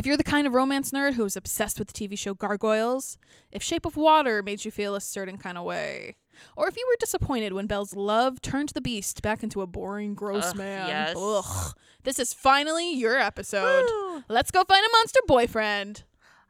If 0.00 0.06
you're 0.06 0.16
the 0.16 0.24
kind 0.24 0.46
of 0.46 0.54
romance 0.54 0.92
nerd 0.92 1.12
who 1.12 1.26
is 1.26 1.36
obsessed 1.36 1.78
with 1.78 1.92
the 1.92 1.92
TV 1.92 2.18
show 2.18 2.32
Gargoyles, 2.32 3.18
if 3.52 3.62
Shape 3.62 3.84
of 3.84 3.98
Water 3.98 4.42
made 4.42 4.64
you 4.64 4.70
feel 4.70 4.94
a 4.94 5.00
certain 5.00 5.36
kind 5.36 5.58
of 5.58 5.64
way, 5.64 6.16
or 6.56 6.68
if 6.68 6.76
you 6.78 6.86
were 6.88 6.96
disappointed 6.98 7.52
when 7.52 7.66
Belle's 7.66 7.94
love 7.94 8.40
turned 8.40 8.70
the 8.70 8.80
beast 8.80 9.20
back 9.20 9.42
into 9.42 9.60
a 9.60 9.66
boring, 9.66 10.14
gross 10.14 10.52
Ugh, 10.52 10.56
man, 10.56 10.88
yes. 10.88 11.14
ugh, 11.18 11.76
this 12.04 12.18
is 12.18 12.32
finally 12.32 12.94
your 12.94 13.18
episode. 13.18 13.84
Woo. 13.90 14.24
Let's 14.26 14.50
go 14.50 14.64
find 14.64 14.82
a 14.82 14.88
monster 14.90 15.20
boyfriend. 15.26 16.04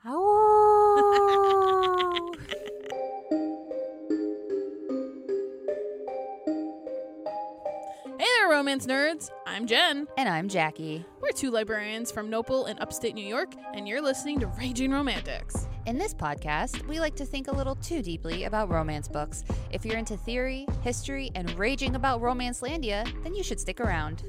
Oh. 0.05 1.13
romance 8.61 8.85
nerds. 8.85 9.31
I'm 9.47 9.67
Jen. 9.67 10.07
and 10.19 10.29
I'm 10.29 10.47
Jackie. 10.47 11.03
We're 11.23 11.31
two 11.31 11.51
librarians 11.51 12.13
from 12.13 12.31
NOPL 12.31 12.69
in 12.69 12.79
upstate 12.79 13.15
New 13.15 13.27
York, 13.27 13.55
and 13.73 13.89
you're 13.89 14.03
listening 14.03 14.39
to 14.41 14.49
Raging 14.49 14.91
Romantics. 14.91 15.67
In 15.87 15.97
this 15.97 16.13
podcast, 16.13 16.87
we 16.87 17.01
like 17.01 17.17
to 17.17 17.25
think 17.25 17.49
a 17.49 17.53
little 17.53 17.77
too 17.77 18.03
deeply 18.03 18.45
about 18.45 18.69
romance 18.69 19.09
books. 19.09 19.45
If 19.71 19.87
you're 19.87 19.97
into 19.97 20.15
theory, 20.15 20.67
history, 20.83 21.31
and 21.35 21.51
raging 21.59 21.95
about 21.95 22.21
Romancelandia, 22.21 23.11
then 23.23 23.35
you 23.35 23.43
should 23.43 23.59
stick 23.59 23.81
around. 23.81 24.25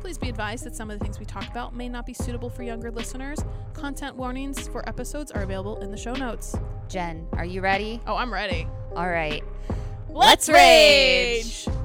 Please 0.00 0.18
be 0.18 0.28
advised 0.28 0.64
that 0.64 0.76
some 0.76 0.90
of 0.90 0.98
the 0.98 1.02
things 1.02 1.18
we 1.18 1.24
talk 1.24 1.48
about 1.48 1.74
may 1.74 1.88
not 1.88 2.04
be 2.04 2.12
suitable 2.12 2.50
for 2.50 2.62
younger 2.62 2.90
listeners. 2.90 3.38
Content 3.72 4.14
warnings 4.14 4.68
for 4.68 4.86
episodes 4.86 5.30
are 5.30 5.42
available 5.42 5.78
in 5.80 5.90
the 5.90 5.96
show 5.96 6.12
notes. 6.12 6.54
Jen, 6.88 7.26
are 7.32 7.46
you 7.46 7.62
ready? 7.62 7.98
Oh, 8.06 8.16
I'm 8.16 8.30
ready. 8.30 8.68
All 8.94 9.08
right. 9.08 9.42
Let's 10.10 10.50
rage! 10.50 11.66
All 11.66 11.79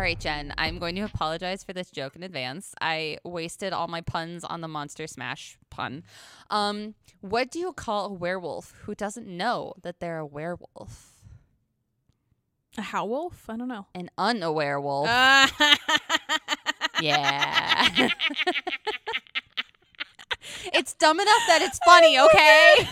right, 0.00 0.18
Jen, 0.18 0.54
I'm 0.56 0.78
going 0.78 0.94
to 0.96 1.02
apologize 1.02 1.62
for 1.62 1.72
this 1.72 1.90
joke 1.90 2.16
in 2.16 2.22
advance. 2.22 2.74
I 2.80 3.18
wasted 3.24 3.72
all 3.72 3.88
my 3.88 4.00
puns 4.00 4.44
on 4.44 4.60
the 4.60 4.68
Monster 4.68 5.06
Smash 5.06 5.58
pun. 5.68 6.04
Um, 6.48 6.94
what 7.20 7.50
do 7.50 7.58
you 7.58 7.72
call 7.72 8.06
a 8.06 8.12
werewolf 8.12 8.72
who 8.84 8.94
doesn't 8.94 9.26
know 9.26 9.74
that 9.82 10.00
they're 10.00 10.18
a 10.18 10.26
werewolf? 10.26 11.12
A 12.78 12.82
howlwolf? 12.82 13.48
I 13.48 13.56
don't 13.56 13.68
know. 13.68 13.86
An 13.94 14.10
unaware 14.16 14.80
wolf. 14.80 15.08
Uh, 15.08 15.48
yeah. 17.00 17.88
it's 20.72 20.94
dumb 20.94 21.20
enough 21.20 21.42
that 21.48 21.62
it's 21.62 21.78
funny, 21.84 22.18
okay? 22.18 22.74
I 22.78 22.86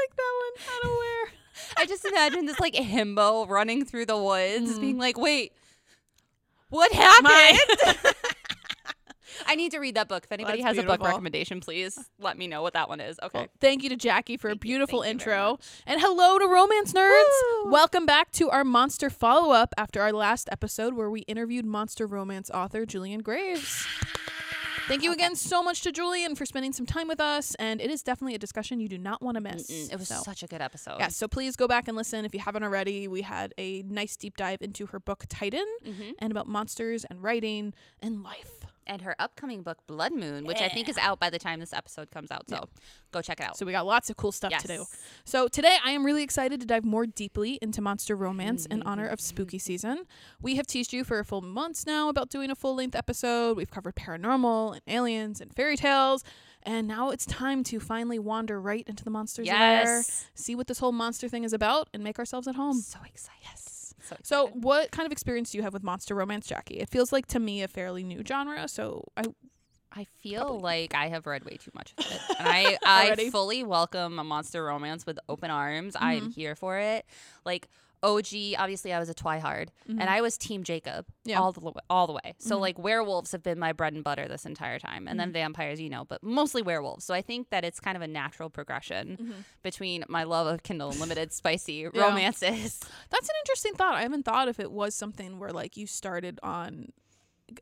like 0.00 0.16
that 0.16 0.32
one. 0.40 0.54
Unaware. 0.82 1.43
I 1.76 1.86
just 1.86 2.04
imagine 2.04 2.46
this 2.46 2.60
like 2.60 2.74
himbo 2.74 3.48
running 3.48 3.84
through 3.84 4.06
the 4.06 4.18
woods, 4.18 4.72
Mhm. 4.72 4.80
being 4.80 4.98
like, 4.98 5.18
"Wait, 5.18 5.52
what 6.70 6.92
happened?" 6.92 8.14
I 9.46 9.56
need 9.56 9.72
to 9.72 9.78
read 9.78 9.96
that 9.96 10.08
book. 10.08 10.24
If 10.24 10.32
anybody 10.32 10.62
That's 10.62 10.76
has 10.76 10.84
a 10.84 10.86
book 10.86 11.02
recommendation, 11.02 11.60
please 11.60 11.98
let 12.20 12.38
me 12.38 12.46
know 12.46 12.62
what 12.62 12.74
that 12.74 12.88
one 12.88 13.00
is. 13.00 13.18
Okay. 13.22 13.40
Well, 13.40 13.48
thank 13.60 13.82
you 13.82 13.88
to 13.90 13.96
Jackie 13.96 14.36
for 14.36 14.48
a 14.48 14.52
Thank 14.52 14.64
you, 14.64 14.68
beautiful 14.68 15.04
you 15.04 15.10
intro. 15.10 15.58
And 15.86 16.00
hello 16.00 16.38
to 16.38 16.46
romance 16.46 16.92
nerds. 16.92 17.64
Woo! 17.64 17.70
Welcome 17.70 18.06
back 18.06 18.30
to 18.32 18.50
our 18.50 18.62
monster 18.64 19.10
follow 19.10 19.52
up 19.52 19.74
after 19.76 20.00
our 20.00 20.12
last 20.12 20.48
episode 20.52 20.94
where 20.94 21.10
we 21.10 21.22
interviewed 21.22 21.66
monster 21.66 22.06
romance 22.06 22.48
author 22.50 22.86
Jillian 22.86 23.22
Graves. 23.22 23.84
Thank 24.88 25.02
you 25.02 25.12
again 25.12 25.34
so 25.34 25.62
much 25.62 25.80
to 25.82 25.92
Jillian 25.92 26.36
for 26.36 26.44
spending 26.46 26.72
some 26.72 26.86
time 26.86 27.08
with 27.08 27.20
us. 27.20 27.54
And 27.56 27.80
it 27.80 27.90
is 27.90 28.02
definitely 28.02 28.34
a 28.34 28.38
discussion 28.38 28.80
you 28.80 28.88
do 28.88 28.98
not 28.98 29.22
want 29.22 29.36
to 29.36 29.40
miss. 29.40 29.70
Mm-mm, 29.70 29.92
it 29.92 29.98
was 29.98 30.08
So, 30.08 30.20
such 30.24 30.42
a 30.42 30.46
good 30.46 30.60
episode. 30.60 30.96
yeah, 30.98 31.08
so 31.08 31.26
please 31.28 31.56
go 31.56 31.66
back 31.66 31.88
and 31.88 31.96
listen 31.96 32.24
if 32.24 32.34
you 32.34 32.40
haven't 32.40 32.62
already. 32.64 33.08
We 33.08 33.22
had 33.22 33.54
a 33.58 33.82
nice 33.82 34.16
deep 34.16 34.36
dive 34.36 34.60
into 34.60 34.86
her 34.86 35.00
book 35.00 35.24
Titan 35.28 35.64
hmm 35.84 36.10
and 36.18 36.30
about 36.30 36.46
monsters 36.46 37.04
and 37.04 37.22
writing 37.22 37.72
and 38.02 38.22
life. 38.22 38.66
And 38.86 39.02
her 39.02 39.16
upcoming 39.18 39.62
book, 39.62 39.78
Blood 39.86 40.12
Moon, 40.12 40.44
which 40.44 40.60
I 40.60 40.68
think 40.68 40.88
is 40.88 40.98
out 40.98 41.18
by 41.18 41.30
the 41.30 41.38
time 41.38 41.60
this 41.60 41.72
episode 41.72 42.10
comes 42.10 42.30
out. 42.30 42.48
So 42.48 42.68
go 43.12 43.22
check 43.22 43.40
it 43.40 43.46
out. 43.46 43.56
So 43.56 43.64
we 43.64 43.72
got 43.72 43.86
lots 43.86 44.10
of 44.10 44.16
cool 44.16 44.32
stuff 44.32 44.50
yes. 44.50 44.62
to 44.62 44.68
do. 44.68 44.84
So 45.24 45.48
today 45.48 45.76
I 45.84 45.92
am 45.92 46.04
really 46.04 46.22
excited 46.22 46.60
to 46.60 46.66
dive 46.66 46.84
more 46.84 47.06
deeply 47.06 47.58
into 47.62 47.80
monster 47.80 48.14
romance 48.14 48.66
in 48.66 48.82
honor 48.82 49.06
of 49.06 49.20
spooky 49.20 49.58
mm. 49.58 49.62
season. 49.62 50.04
We 50.42 50.56
have 50.56 50.66
teased 50.66 50.92
you 50.92 51.04
for 51.04 51.18
a 51.18 51.24
full 51.24 51.40
months 51.40 51.86
now 51.86 52.08
about 52.08 52.28
doing 52.28 52.50
a 52.50 52.54
full 52.54 52.74
length 52.74 52.94
episode. 52.94 53.56
We've 53.56 53.70
covered 53.70 53.94
paranormal 53.94 54.72
and 54.72 54.82
aliens 54.86 55.40
and 55.40 55.54
fairy 55.54 55.76
tales. 55.76 56.24
And 56.66 56.88
now 56.88 57.10
it's 57.10 57.26
time 57.26 57.62
to 57.64 57.78
finally 57.78 58.18
wander 58.18 58.60
right 58.60 58.84
into 58.88 59.04
the 59.04 59.10
monsters 59.10 59.46
lair, 59.46 59.84
Yes. 59.84 60.26
see 60.34 60.54
what 60.54 60.66
this 60.66 60.78
whole 60.78 60.92
monster 60.92 61.28
thing 61.28 61.44
is 61.44 61.52
about, 61.52 61.88
and 61.92 62.02
make 62.02 62.18
ourselves 62.18 62.48
at 62.48 62.54
home. 62.54 62.80
So 62.80 62.98
excited. 63.06 63.40
Yes. 63.42 63.63
So, 64.08 64.16
So, 64.22 64.46
what 64.48 64.90
kind 64.90 65.06
of 65.06 65.12
experience 65.12 65.50
do 65.50 65.58
you 65.58 65.62
have 65.62 65.72
with 65.72 65.82
monster 65.82 66.14
romance, 66.14 66.46
Jackie? 66.46 66.74
It 66.74 66.88
feels 66.88 67.12
like 67.12 67.26
to 67.28 67.40
me 67.40 67.62
a 67.62 67.68
fairly 67.68 68.02
new 68.02 68.22
genre. 68.26 68.68
So, 68.68 69.04
I 69.16 69.24
I 69.96 70.06
feel 70.20 70.58
like 70.58 70.94
I 70.94 71.08
have 71.08 71.26
read 71.26 71.44
way 71.44 71.56
too 71.56 71.70
much 71.74 71.94
of 71.96 72.04
it. 72.06 72.20
And 72.38 72.48
I, 72.48 72.78
I 72.84 73.30
fully 73.30 73.62
welcome 73.62 74.18
a 74.18 74.24
monster 74.24 74.64
romance 74.64 75.06
with 75.06 75.18
open 75.28 75.50
arms. 75.50 75.94
I 75.96 76.14
am 76.14 76.22
mm-hmm. 76.22 76.30
here 76.30 76.56
for 76.56 76.78
it. 76.78 77.06
Like 77.44 77.68
OG, 78.04 78.54
obviously 78.58 78.92
I 78.92 78.98
was 78.98 79.08
a 79.08 79.14
Twihard 79.14 79.68
and 79.88 80.02
I 80.02 80.20
was 80.20 80.36
team 80.36 80.62
Jacob 80.62 81.06
Yeah. 81.24 81.40
all 81.40 81.52
the 81.52 81.72
all 81.88 82.06
the 82.06 82.12
way. 82.12 82.34
So 82.38 82.56
Mhm. 82.56 82.60
like 82.60 82.78
werewolves 82.78 83.32
have 83.32 83.42
been 83.42 83.58
my 83.58 83.72
bread 83.72 83.94
and 83.94 84.04
butter 84.04 84.28
this 84.28 84.44
entire 84.44 84.78
time 84.78 85.08
and 85.08 85.18
then 85.18 85.32
vampires, 85.32 85.80
you 85.80 85.88
know, 85.88 86.04
but 86.04 86.22
mostly 86.22 86.60
werewolves. 86.62 87.04
So 87.04 87.14
I 87.14 87.22
think 87.22 87.48
that 87.50 87.64
it's 87.64 87.80
kind 87.80 87.96
of 87.96 88.02
a 88.02 88.06
natural 88.06 88.50
progression 88.50 89.16
Mm-hmm. 89.16 89.40
between 89.62 90.04
my 90.08 90.24
love 90.24 90.46
of 90.46 90.62
Kindle 90.62 90.90
Unlimited 90.90 91.32
spicy 91.40 91.86
romances. 91.88 92.78
That's 93.10 93.28
an 93.28 93.34
interesting 93.44 93.74
thought. 93.74 93.94
I 93.94 94.02
haven't 94.02 94.24
thought 94.24 94.48
if 94.48 94.60
it 94.60 94.70
was 94.70 94.94
something 94.94 95.38
where 95.38 95.50
like 95.52 95.76
you 95.76 95.86
started 95.86 96.38
on 96.42 96.92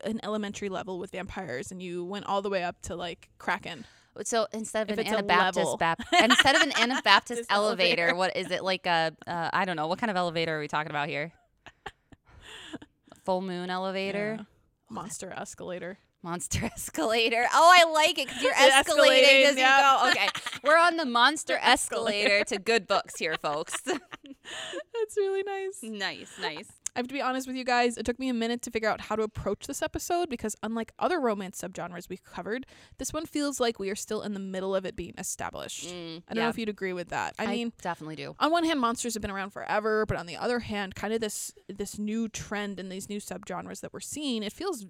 an 0.03 0.19
elementary 0.23 0.69
level 0.69 0.97
with 0.99 1.11
vampires 1.11 1.71
and 1.71 1.81
you 1.81 2.03
went 2.05 2.25
all 2.25 2.41
the 2.41 2.49
way 2.49 2.63
up 2.63 2.81
to 2.83 2.95
like 2.95 3.29
Kraken. 3.37 3.85
So 4.23 4.47
instead 4.53 4.89
of 4.91 4.99
If 4.99 5.05
an 5.07 5.13
Anabaptist 5.13 5.79
bap- 5.79 6.01
instead 6.21 6.55
of 6.55 6.61
an 6.61 6.71
Anabaptist 6.79 7.45
elevator, 7.49 8.03
elevator. 8.09 8.15
what 8.15 8.35
is 8.37 8.51
it 8.51 8.63
like 8.63 8.85
a 8.85 9.13
uh, 9.27 9.49
I 9.51 9.65
don't 9.65 9.75
know 9.75 9.87
what 9.87 9.99
kind 9.99 10.11
of 10.11 10.17
elevator 10.17 10.57
are 10.57 10.59
we 10.59 10.67
talking 10.67 10.91
about 10.91 11.09
here? 11.09 11.31
Full 13.25 13.41
moon 13.41 13.69
elevator, 13.69 14.35
Yeah. 14.39 14.45
Monster 14.89 15.31
escalator. 15.35 15.97
monster 16.21 16.65
escalator. 16.75 17.45
Oh, 17.53 17.75
I 17.79 17.89
like 17.91 18.19
it 18.19 18.27
because 18.27 18.41
you're 18.43 18.53
escalating 18.53 19.23
escalating, 19.23 19.45
as 19.45 19.55
you 19.57 19.63
go. 19.63 20.09
Okay, 20.11 20.27
we're 20.63 20.77
on 20.77 20.97
the 20.97 21.05
monster 21.05 21.57
escalator 21.61 22.43
to 22.45 22.59
good 22.59 22.85
books 22.87 23.13
here, 23.17 23.35
folks. 23.41 23.75
That's 23.85 25.17
really 25.17 25.43
nice. 25.43 25.79
nice, 25.81 26.31
nice. 26.39 26.69
I 26.95 26.99
have 26.99 27.07
to 27.07 27.13
be 27.13 27.21
honest 27.21 27.47
with 27.47 27.55
you 27.55 27.63
guys. 27.63 27.97
It 27.97 28.05
took 28.05 28.19
me 28.19 28.29
a 28.29 28.33
minute 28.33 28.61
to 28.63 28.71
figure 28.71 28.89
out 28.89 29.01
how 29.01 29.15
to 29.15 29.23
approach 29.23 29.67
this 29.67 29.81
episode 29.81 30.29
because, 30.29 30.55
unlike 30.61 30.91
other 30.99 31.19
romance 31.19 31.61
subgenres 31.61 32.09
we've 32.09 32.23
covered, 32.23 32.65
this 32.97 33.11
one 33.11 33.25
feels 33.25 33.59
like 33.59 33.79
we 33.79 33.89
are 33.89 33.95
still 33.95 34.21
in 34.21 34.33
the 34.33 34.39
middle 34.39 34.75
of 34.75 34.85
it 34.85 34.95
being 34.95 35.13
established. 35.17 35.87
Mm, 35.87 35.91
I 35.91 35.95
don't 35.95 36.37
yeah, 36.37 36.43
know 36.43 36.49
if 36.49 36.57
you'd 36.57 36.69
agree 36.69 36.93
with 36.93 37.09
that. 37.09 37.35
I 37.39 37.47
mean, 37.47 37.73
definitely 37.81 38.15
do. 38.15 38.35
on 38.39 38.51
one 38.51 38.63
hand 38.63 38.79
monsters 38.79 39.13
have 39.13 39.21
been 39.21 39.31
around 39.31 39.51
forever 39.51 40.05
but 40.05 40.17
on 40.17 40.25
the 40.25 40.37
other 40.37 40.59
hand 40.59 40.95
kind 40.95 41.13
of 41.13 41.21
this 41.21 41.53
this 41.67 41.97
new 41.97 42.27
trend 42.29 42.79
and 42.79 42.91
these 42.91 43.09
new 43.09 43.19
subgenres 43.19 43.81
that 43.81 43.93
we're 43.93 43.99
seeing 43.99 44.43
it 44.43 44.53
feels 44.53 44.85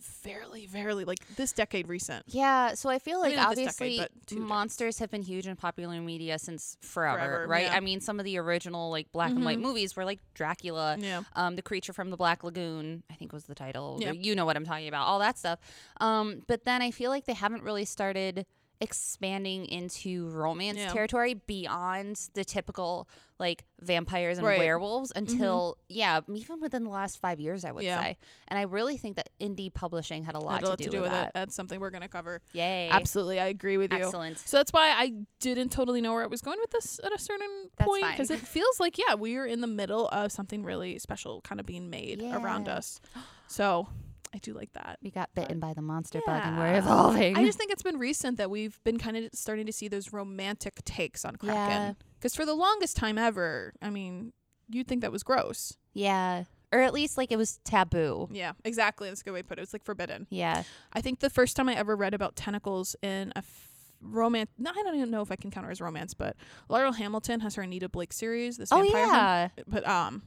fairly 0.00 0.66
fairly 0.66 1.04
like 1.04 1.18
this 1.36 1.52
decade 1.52 1.88
recent 1.88 2.24
Yeah, 2.26 2.74
so 2.74 2.88
I 2.88 2.98
feel 2.98 3.20
like 3.20 3.30
mean, 3.30 3.38
obviously 3.38 3.96
decade, 3.96 4.10
but 4.14 4.26
two 4.26 4.34
decades. 4.36 4.48
monsters 4.48 4.98
have 4.98 5.10
been 5.10 5.22
huge 5.22 5.46
in 5.46 5.56
popular 5.56 6.00
media 6.00 6.38
since 6.38 6.76
forever, 6.80 7.18
Forever, 7.18 7.46
right? 7.48 7.66
yeah. 7.66 7.74
I 7.76 7.80
mean, 7.80 8.00
some 8.00 8.18
of 8.18 8.24
the 8.24 8.38
original 8.38 8.90
like 8.90 9.10
black 9.12 9.30
and 9.32 9.44
white 9.44 9.58
Mhm. 9.58 9.62
movies 9.62 9.96
were 9.96 10.04
like 10.04 10.20
Dracula, 10.34 10.96
yeah 10.98 11.22
um, 11.34 11.56
the 11.56 11.62
creature 11.62 11.92
from 11.92 12.10
the 12.10 12.16
Black 12.16 12.42
Lagoon, 12.44 13.02
I 13.10 13.14
think 13.14 13.32
was 13.32 13.44
the 13.44 13.54
title. 13.54 13.98
Yeah. 14.00 14.12
You 14.12 14.34
know 14.34 14.44
what 14.46 14.56
I'm 14.56 14.64
talking 14.64 14.88
about, 14.88 15.06
all 15.06 15.18
that 15.20 15.38
stuff. 15.38 15.58
Um, 16.00 16.42
but 16.46 16.64
then 16.64 16.82
I 16.82 16.90
feel 16.90 17.10
like 17.10 17.24
they 17.26 17.34
haven't 17.34 17.62
really 17.62 17.84
started 17.84 18.46
expanding 18.80 19.66
into 19.66 20.28
romance 20.30 20.78
Yeah. 20.78 20.92
territory 20.92 21.34
beyond 21.34 22.16
the 22.34 22.44
typical 22.44 23.08
like 23.38 23.64
vampires 23.80 24.36
and 24.38 24.46
Right. 24.46 24.54
Mm-hmm. 24.54 24.60
werewolves 24.64 25.12
until 25.16 25.76
yeah 25.88 26.20
even 26.34 26.60
within 26.60 26.84
the 26.84 26.90
last 26.90 27.18
five 27.20 27.40
years 27.40 27.64
i 27.64 27.72
would 27.72 27.84
Yeah. 27.84 28.00
say. 28.02 28.16
And 28.48 28.58
i 28.58 28.62
really 28.62 28.96
think 28.96 29.16
that 29.16 29.28
indie 29.40 29.72
publishing 29.72 30.24
had 30.24 30.34
a 30.34 30.38
lot 30.38 30.54
Had 30.56 30.62
a 30.64 30.68
lot 30.70 30.78
to 30.78 30.90
do, 30.90 31.00
with 31.02 31.08
it. 31.08 31.12
that. 31.12 31.32
That's 31.34 31.54
something 31.54 31.78
we're 31.80 31.90
going 31.90 32.02
to 32.02 32.08
cover. 32.08 32.40
Yay. 32.52 32.88
Absolutely 32.90 33.38
i 33.40 33.46
agree 33.46 33.76
with 33.76 33.92
you. 33.92 33.98
Excellent. 34.04 34.38
So 34.38 34.56
that's 34.58 34.72
why 34.72 34.90
i 34.96 35.12
didn't 35.40 35.70
totally 35.70 36.00
know 36.00 36.12
where 36.14 36.22
i 36.24 36.26
was 36.26 36.40
going 36.42 36.58
with 36.60 36.70
this 36.70 37.00
at 37.04 37.12
a 37.12 37.18
certain 37.18 37.70
That's 37.76 37.88
point 37.88 38.06
because 38.10 38.30
it 38.30 38.40
feels 38.40 38.80
like 38.80 38.98
yeah 38.98 39.14
we're 39.14 39.46
in 39.46 39.60
the 39.60 39.66
middle 39.66 40.08
of 40.08 40.32
something 40.32 40.62
really 40.64 40.98
special 40.98 41.40
kind 41.42 41.60
of 41.60 41.66
being 41.66 41.90
made 41.90 42.22
around 42.22 42.68
us. 42.68 43.00
So 43.46 43.88
i 44.34 44.38
do 44.38 44.52
like 44.52 44.72
that 44.74 44.98
we 45.02 45.10
got 45.10 45.28
bitten 45.34 45.58
by 45.58 45.72
the 45.74 45.82
monster 45.82 46.20
bug 46.26 46.40
and 46.44 46.56
we're 46.58 46.74
evolving 46.78 47.36
I 47.36 47.44
just 47.44 47.58
think 47.58 47.70
it's 47.72 47.82
been 47.82 47.98
recent 47.98 48.36
that 48.38 48.50
we've 48.50 48.78
been 48.84 48.98
kind 48.98 49.16
of 49.16 49.30
starting 49.32 49.66
to 49.66 49.72
see 49.72 49.88
those 49.88 50.12
romantic 50.12 50.84
takes 50.84 51.24
on 51.24 51.36
Yeah. 51.42 51.66
Kraken. 51.66 51.96
Because 52.18 52.34
for 52.34 52.44
the 52.44 52.54
longest 52.54 52.96
time 52.96 53.16
ever, 53.16 53.72
I 53.80 53.88
mean, 53.90 54.32
you'd 54.68 54.86
think 54.86 55.00
that 55.00 55.10
was 55.12 55.22
gross. 55.22 55.76
yeah 55.94 56.44
or 56.72 56.78
at 56.80 56.92
least 56.94 57.18
like 57.18 57.32
it 57.32 57.36
was 57.36 57.58
taboo 57.64 58.28
Yeah, 58.30 58.52
exactly. 58.64 59.08
That's 59.08 59.22
a 59.22 59.24
good 59.24 59.32
way 59.32 59.42
to 59.42 59.48
put 59.48 59.58
it. 59.58 59.62
It's 59.62 59.72
like 59.72 59.84
forbidden. 59.84 60.26
yeah 60.30 60.62
I 60.92 61.00
think 61.00 61.18
the 61.18 61.30
first 61.30 61.56
time 61.56 61.68
I 61.68 61.74
ever 61.74 61.96
read 61.96 62.14
about 62.14 62.36
tentacles 62.36 62.94
in 63.02 63.32
a 63.34 63.38
f- 63.38 63.66
romance. 64.00 64.48
No, 64.56 64.70
I 64.70 64.82
don't 64.84 64.94
even 64.94 65.10
know 65.10 65.20
if 65.22 65.32
I 65.32 65.36
can 65.36 65.50
count 65.50 65.66
her 65.66 65.72
as 65.72 65.80
romance, 65.80 66.14
but 66.14 66.36
Laurell 66.70 66.92
Hamilton 66.96 67.40
has 67.40 67.56
her 67.56 67.62
Anita 67.62 67.88
Blake 67.88 68.12
series. 68.12 68.56
This 68.58 68.70
Oh 68.70 68.82
vampire 68.82 69.50
yeah. 69.56 69.64
but 69.66 69.86
um 69.88 70.22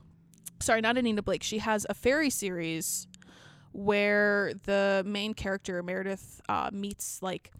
sorry 0.60 0.80
not 0.80 0.98
anita 0.98 1.22
blake 1.22 1.44
she 1.44 1.58
has 1.58 1.86
a 1.90 1.94
fairy 1.94 2.30
series 2.30 3.06
where 3.74 4.54
the 4.64 5.04
main 5.06 5.34
character 5.34 5.81
meredith 5.84 6.42
uh, 6.48 6.70
meets 6.72 7.22
like 7.22 7.52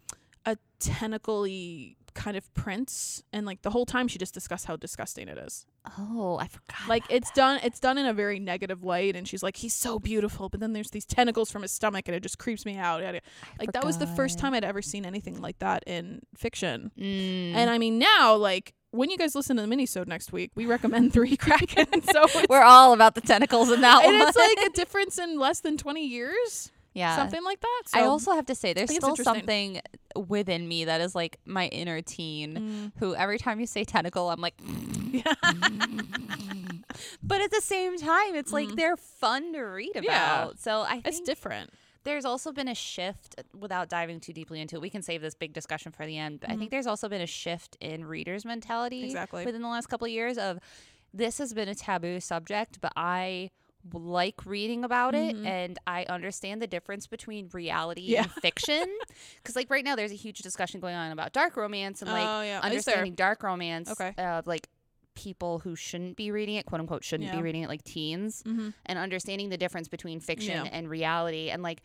a 0.46 0.56
tentacly 0.78 1.96
kind 2.14 2.36
of 2.36 2.52
prince 2.54 3.22
and 3.32 3.44
like 3.46 3.62
the 3.62 3.70
whole 3.70 3.84
time 3.86 4.08
she 4.08 4.18
just 4.18 4.32
discussed 4.34 4.66
how 4.66 4.76
disgusting 4.76 5.28
it 5.28 5.36
is 5.38 5.66
Oh, 5.98 6.38
I 6.40 6.46
forgot. 6.48 6.88
like 6.88 7.04
it's 7.10 7.30
done 7.32 7.60
it's 7.62 7.78
done 7.80 7.98
in 7.98 8.06
a 8.06 8.14
very 8.14 8.38
negative 8.38 8.84
light 8.84 9.16
and 9.16 9.28
she's 9.28 9.42
like 9.42 9.56
he's 9.56 9.74
so 9.74 9.98
beautiful 9.98 10.48
but 10.48 10.60
then 10.60 10.72
there's 10.72 10.90
these 10.90 11.04
tentacles 11.04 11.50
from 11.50 11.62
his 11.62 11.72
stomach 11.72 12.04
and 12.08 12.14
it 12.16 12.20
just 12.22 12.38
creeps 12.38 12.64
me 12.64 12.76
out 12.78 13.02
I 13.02 13.20
like 13.58 13.72
that 13.72 13.84
was 13.84 13.98
the 13.98 14.06
first 14.06 14.38
time 14.38 14.54
i'd 14.54 14.64
ever 14.64 14.80
seen 14.80 15.04
anything 15.04 15.40
like 15.40 15.58
that 15.58 15.82
in 15.86 16.20
fiction 16.36 16.90
Mm. 16.98 17.54
and 17.54 17.68
i 17.68 17.76
mean 17.78 17.98
now 17.98 18.34
like 18.36 18.72
when 18.92 19.10
you 19.10 19.18
guys 19.18 19.34
listen 19.34 19.56
to 19.56 19.66
the 19.66 19.68
minisode 19.76 20.06
next 20.06 20.32
week 20.32 20.52
we 20.54 20.64
recommend 20.66 21.12
three 21.12 21.36
kraken 21.44 21.86
so 22.02 22.24
we're 22.48 22.62
all 22.62 22.92
about 22.94 23.14
the 23.14 23.20
tentacles 23.20 23.70
in 23.70 23.80
that 23.82 24.04
and 24.04 24.18
one. 24.18 24.28
it's 24.28 24.36
like 24.38 24.66
a 24.66 24.70
difference 24.74 25.18
in 25.18 25.38
less 25.38 25.60
than 25.60 25.76
20 25.76 26.06
years 26.06 26.70
yeah. 26.94 27.16
something 27.16 27.42
like 27.44 27.60
that 27.60 27.82
so 27.86 27.98
I 27.98 28.02
also 28.04 28.32
have 28.32 28.46
to 28.46 28.54
say, 28.54 28.72
there's 28.72 28.94
still 28.94 29.16
something 29.16 29.80
within 30.16 30.66
me 30.66 30.84
that 30.86 31.00
is 31.00 31.14
like 31.14 31.38
my 31.44 31.66
inner 31.68 32.00
teen, 32.02 32.54
Mm. 32.56 32.92
who 33.00 33.14
every 33.14 33.38
time 33.38 33.60
you 33.60 33.66
say 33.66 33.84
tentacle, 33.84 34.30
I'm 34.30 34.40
like, 34.40 34.54
but 37.22 37.40
at 37.40 37.50
the 37.50 37.60
same 37.60 37.98
time, 37.98 38.34
it's 38.34 38.52
like 38.52 38.68
Mhm. 38.68 38.76
they're 38.76 38.96
fun 38.96 39.52
to 39.52 39.60
read 39.62 39.96
about. 39.96 40.04
Yeah. 40.04 40.48
So 40.58 40.82
I 40.82 40.92
think 40.94 41.06
it's 41.08 41.20
different 41.20 41.70
there's 42.04 42.26
also 42.26 42.52
been 42.52 42.68
a 42.68 42.74
shift 42.74 43.34
without 43.58 43.88
diving 43.88 44.20
too 44.20 44.34
deeply 44.34 44.60
into 44.60 44.76
it. 44.76 44.82
We 44.82 44.90
can 44.90 45.00
save 45.00 45.22
this 45.22 45.34
big 45.34 45.54
discussion 45.54 45.90
for 45.90 46.04
the 46.04 46.18
end. 46.18 46.40
But 46.40 46.50
I 46.50 46.56
think 46.56 46.70
there's 46.70 46.86
also 46.86 47.08
been 47.08 47.22
a 47.22 47.26
shift 47.26 47.78
in 47.80 48.04
readers' 48.04 48.44
mentality 48.44 48.98
Mm-hmm. 48.98 49.06
Exactly. 49.06 49.44
within 49.46 49.62
the 49.62 49.68
last 49.68 49.86
couple 49.86 50.04
of 50.04 50.10
years 50.10 50.36
of 50.36 50.58
this 51.14 51.38
has 51.38 51.54
been 51.54 51.66
a 51.66 51.74
taboo 51.74 52.20
subject, 52.20 52.78
but 52.82 52.92
I 52.94 53.48
like 53.92 54.46
reading 54.46 54.82
about 54.84 55.14
it 55.14 55.36
Mhm. 55.36 55.46
and 55.46 55.78
I 55.86 56.04
understand 56.04 56.62
the 56.62 56.66
difference 56.66 57.06
between 57.06 57.50
reality 57.52 58.02
Yeah. 58.02 58.22
and 58.22 58.32
fiction. 58.32 58.86
Cuz 59.44 59.54
like 59.56 59.68
right 59.70 59.84
now 59.84 59.94
there's 59.94 60.12
a 60.12 60.16
huge 60.16 60.38
discussion 60.38 60.80
going 60.80 60.94
on 60.94 61.12
about 61.12 61.32
dark 61.32 61.56
romance 61.56 62.00
and 62.00 62.10
like 62.10 62.26
oh 62.26 62.40
yeah 62.42 62.60
understanding 62.62 63.14
dark 63.14 63.42
romance 63.42 63.90
Okay. 63.90 64.14
of 64.16 64.46
like 64.46 64.68
people 65.14 65.60
who 65.60 65.76
shouldn't 65.76 66.16
be 66.16 66.30
reading 66.30 66.56
it, 66.56 66.66
quote 66.66 66.80
unquote 66.80 67.04
shouldn't 67.04 67.28
Yeah. 67.28 67.36
be 67.36 67.42
reading 67.42 67.62
it 67.62 67.68
like 67.68 67.84
teens 67.84 68.42
Mhm. 68.44 68.72
and 68.86 68.98
understanding 68.98 69.48
the 69.50 69.56
difference 69.58 69.86
between 69.88 70.18
fiction 70.18 70.66
and 70.66 70.88
reality 70.88 71.50
and 71.50 71.62
like 71.62 71.82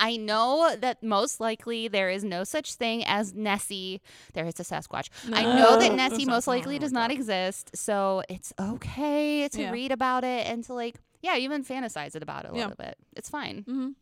I 0.00 0.16
know 0.16 0.74
that 0.80 1.02
most 1.02 1.40
likely 1.40 1.88
there 1.88 2.10
is 2.10 2.24
no 2.24 2.44
such 2.44 2.74
thing 2.74 3.04
as 3.04 3.34
Nessie. 3.34 4.00
There 4.34 4.46
is 4.46 4.58
a 4.60 4.64
Sasquatch. 4.64 5.08
I 5.32 5.44
know 5.44 5.76
that 5.76 5.92
Nessie 5.96 6.16
That's 6.18 6.26
most 6.26 6.48
oh 6.48 6.52
likely 6.52 6.78
does 6.78 6.92
not 6.92 7.10
exist. 7.10 7.70
So 7.76 8.22
it's 8.28 8.52
okay 8.60 9.48
to 9.48 9.60
Yeah. 9.60 9.70
read 9.70 9.92
about 9.92 10.24
it 10.24 10.46
and 10.46 10.62
to 10.64 10.74
like, 10.74 10.96
yeah, 11.22 11.36
even 11.36 11.64
fantasize 11.64 12.14
it 12.14 12.22
about 12.22 12.44
it 12.44 12.52
a 12.52 12.54
Yeah. 12.56 12.62
little 12.68 12.76
bit. 12.76 12.96
It's 13.16 13.28
fine. 13.30 13.64
Mhm. 13.68 13.94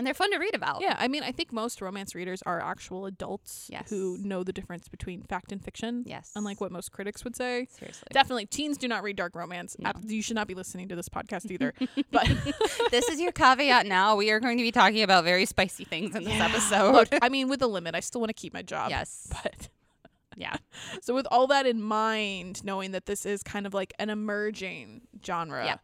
And 0.00 0.06
they're 0.06 0.14
fun 0.14 0.30
to 0.32 0.38
read 0.38 0.54
about. 0.54 0.80
yeah 0.80 0.96
i 0.98 1.06
mean 1.08 1.22
i 1.22 1.30
think 1.30 1.52
most 1.52 1.82
romance 1.82 2.14
readers 2.14 2.42
are 2.46 2.58
actual 2.58 3.04
adults 3.04 3.70
who 3.90 4.16
know 4.18 4.42
the 4.42 4.52
difference 4.52 4.88
between 4.88 5.22
fact 5.24 5.52
and 5.52 5.62
fiction 5.62 6.04
Yes. 6.06 6.30
unlike 6.34 6.58
what 6.58 6.72
most 6.72 6.90
critics 6.90 7.22
would 7.22 7.36
say 7.36 7.66
Seriously. 7.78 8.08
definitely 8.10 8.46
teens 8.46 8.78
do 8.78 8.88
not 8.88 9.02
read 9.02 9.16
dark 9.16 9.34
romance 9.34 9.76
No. 9.78 9.92
You 10.06 10.22
should 10.22 10.36
not 10.36 10.48
be 10.48 10.54
listening 10.54 10.88
to 10.88 10.96
this 10.96 11.10
podcast 11.10 11.50
either 11.54 11.74
but 12.10 12.26
this 12.90 13.08
is 13.10 13.20
your 13.20 13.32
caveat 13.32 13.84
now. 13.86 14.16
We 14.16 14.30
are 14.30 14.40
going 14.40 14.56
to 14.56 14.62
be 14.62 14.72
talking 14.72 15.02
about 15.02 15.24
very 15.24 15.44
spicy 15.44 15.84
things 15.84 16.14
in 16.16 16.24
this 16.24 16.32
Yeah. 16.34 16.46
episode. 16.46 16.92
Look, 16.92 17.08
i 17.22 17.28
mean 17.36 17.48
with 17.50 17.60
a 17.60 17.66
limit 17.66 17.94
i 17.94 18.00
still 18.00 18.22
want 18.22 18.30
to 18.30 18.34
keep 18.42 18.54
my 18.54 18.62
job 18.62 18.88
yes. 18.90 19.28
but 19.42 19.68
Yeah. 20.36 20.56
So 21.02 21.14
with 21.14 21.26
all 21.30 21.46
that 21.48 21.66
in 21.66 21.82
mind, 21.82 22.64
knowing 22.64 22.92
that 22.92 23.04
this 23.04 23.26
is 23.26 23.42
kind 23.42 23.66
of 23.66 23.74
like 23.74 23.92
an 23.98 24.08
emerging 24.08 25.02
genre, 25.22 25.64
Yeah. 25.66 25.76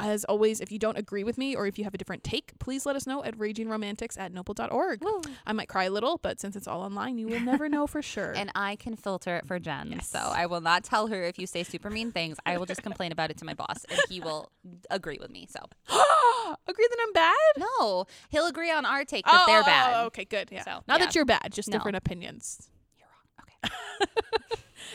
As 0.00 0.24
always, 0.24 0.60
if 0.60 0.72
you 0.72 0.78
don't 0.78 0.96
agree 0.98 1.24
with 1.24 1.36
me 1.38 1.54
or 1.54 1.66
if 1.66 1.78
you 1.78 1.84
have 1.84 1.94
a 1.94 1.98
different 1.98 2.24
take, 2.24 2.58
please 2.58 2.86
let 2.86 2.96
us 2.96 3.06
know 3.06 3.22
at 3.22 3.36
ragingromantics 3.36 4.18
at 4.18 4.32
nopl.org. 4.32 5.02
Woo. 5.02 5.20
I 5.46 5.52
might 5.52 5.68
cry 5.68 5.84
a 5.84 5.90
little, 5.90 6.18
but 6.18 6.40
since 6.40 6.56
it's 6.56 6.66
all 6.66 6.82
online, 6.82 7.18
you 7.18 7.28
will 7.28 7.40
never 7.40 7.68
know 7.68 7.86
for 7.86 8.02
sure. 8.02 8.34
And 8.40 8.50
I 8.54 8.76
can 8.76 8.96
filter 8.96 9.36
it 9.36 9.46
for 9.46 9.58
Jen. 9.58 9.92
Yes. 9.92 10.08
So 10.08 10.18
I 10.18 10.46
will 10.46 10.62
not 10.62 10.82
tell 10.82 11.08
her 11.08 11.22
if 11.24 11.38
you 11.38 11.46
say 11.46 11.62
super 11.62 11.90
mean 11.90 12.10
things. 12.10 12.38
I 12.46 12.56
will 12.56 12.64
just 12.66 12.82
complain 12.82 13.12
about 13.12 13.30
it 13.30 13.36
to 13.38 13.44
my 13.44 13.52
boss 13.54 13.84
and 13.90 14.00
he 14.08 14.20
will 14.20 14.50
agree 14.90 15.18
with 15.20 15.30
me. 15.30 15.46
So 15.50 15.60
agree 16.66 16.88
that 16.90 16.98
I'm 17.02 17.12
bad? 17.12 17.34
no, 17.58 18.06
he'll 18.30 18.46
agree 18.46 18.70
on 18.70 18.86
our 18.86 19.04
take 19.04 19.26
that 19.26 19.42
oh, 19.42 19.46
they're 19.46 19.58
oh, 19.58 19.62
oh, 19.62 19.66
bad. 19.66 19.92
oh, 19.94 20.06
okay, 20.06 20.24
good. 20.24 20.48
Yeah. 20.50 20.64
So, 20.64 20.70
Not 20.88 20.98
yeah. 21.00 21.06
that 21.06 21.14
you're 21.14 21.24
bad, 21.26 21.48
just 21.52 21.68
No. 21.68 21.76
different 21.76 21.96
opinions. 21.96 22.70
You're 22.98 23.08
wrong. 23.08 23.46
Okay. 23.64 24.30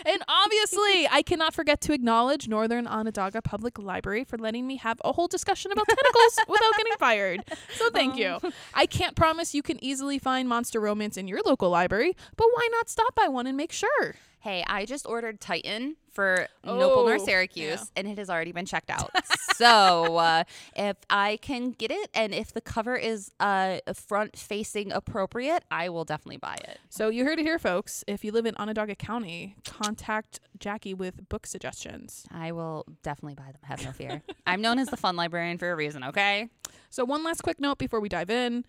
And 0.06 0.24
obviously, 0.28 1.08
I 1.10 1.24
cannot 1.24 1.54
forget 1.54 1.82
to 1.82 1.94
acknowledge 1.94 2.48
Northern 2.48 2.86
Onondaga 2.88 3.42
Public 3.42 3.80
Library 3.80 4.24
for 4.24 4.38
letting 4.38 4.68
me 4.68 4.78
have 4.78 5.02
a 5.04 5.14
whole 5.14 5.28
discussion 5.28 5.72
about 5.72 5.88
tentacles 5.88 6.40
without 6.48 6.74
getting 6.78 6.94
fired. 7.00 7.44
So 7.76 7.90
thank 7.90 8.16
you. 8.16 8.38
I 8.74 8.86
can't 8.86 9.16
promise 9.16 9.56
you 9.56 9.64
can 9.64 9.84
easily 9.84 10.20
find 10.20 10.48
Monster 10.48 10.80
Romance 10.80 11.18
in 11.18 11.28
your 11.28 11.42
local 11.44 11.70
library, 11.70 12.16
but 12.36 12.48
why 12.54 12.68
not 12.72 12.90
stop 12.90 13.16
by 13.16 13.28
one 13.28 13.48
and 13.48 13.58
make 13.58 13.72
sure? 13.72 14.16
Hey, 14.46 14.64
I 14.68 14.86
just 14.86 15.08
ordered 15.08 15.42
Titan 15.42 15.96
for 16.12 16.48
Noble 16.64 17.04
North 17.08 17.22
Oh, 17.24 17.26
Syracuse, 17.26 17.80
yeah. 17.80 17.86
and 17.96 18.08
it 18.08 18.20
has 18.20 18.30
already 18.30 18.52
been 18.52 18.68
checked 18.68 18.92
out. 18.92 19.10
so 19.56 20.18
uh, 20.18 20.44
if 20.76 20.98
I 21.10 21.40
can 21.42 21.72
get 21.72 21.90
it, 21.90 22.12
and 22.14 22.32
if 22.32 22.54
the 22.54 22.62
cover 22.62 22.96
is 22.96 23.32
uh, 23.40 23.80
front 23.96 24.38
facing 24.38 24.92
appropriate, 24.92 25.64
I 25.72 25.90
will 25.90 26.04
definitely 26.06 26.38
buy 26.38 26.58
it. 26.64 26.78
So 26.90 27.10
you 27.10 27.26
heard 27.26 27.40
it 27.40 27.42
here, 27.42 27.58
folks. 27.58 28.04
If 28.06 28.24
you 28.24 28.32
live 28.32 28.46
in 28.46 28.54
Onondaga 28.58 28.94
County, 28.94 29.56
contact 29.66 30.40
Jackie 30.60 30.94
with 30.94 31.28
book 31.28 31.48
suggestions. 31.48 32.28
I 32.32 32.52
will 32.52 32.86
definitely 33.02 33.34
buy 33.34 33.46
them. 33.52 33.62
Have 33.64 33.84
no 33.84 33.94
fear. 33.94 34.22
I'm 34.46 34.62
known 34.62 34.78
as 34.78 34.90
the 34.90 34.98
fun 34.98 35.16
librarian 35.16 35.58
for 35.58 35.72
a 35.72 35.76
reason. 35.76 36.04
Okay. 36.04 36.50
So 36.92 37.04
one 37.04 37.24
last 37.24 37.42
quick 37.42 37.60
note 37.60 37.80
before 37.80 38.00
we 38.00 38.10
dive 38.10 38.30
in. 38.30 38.64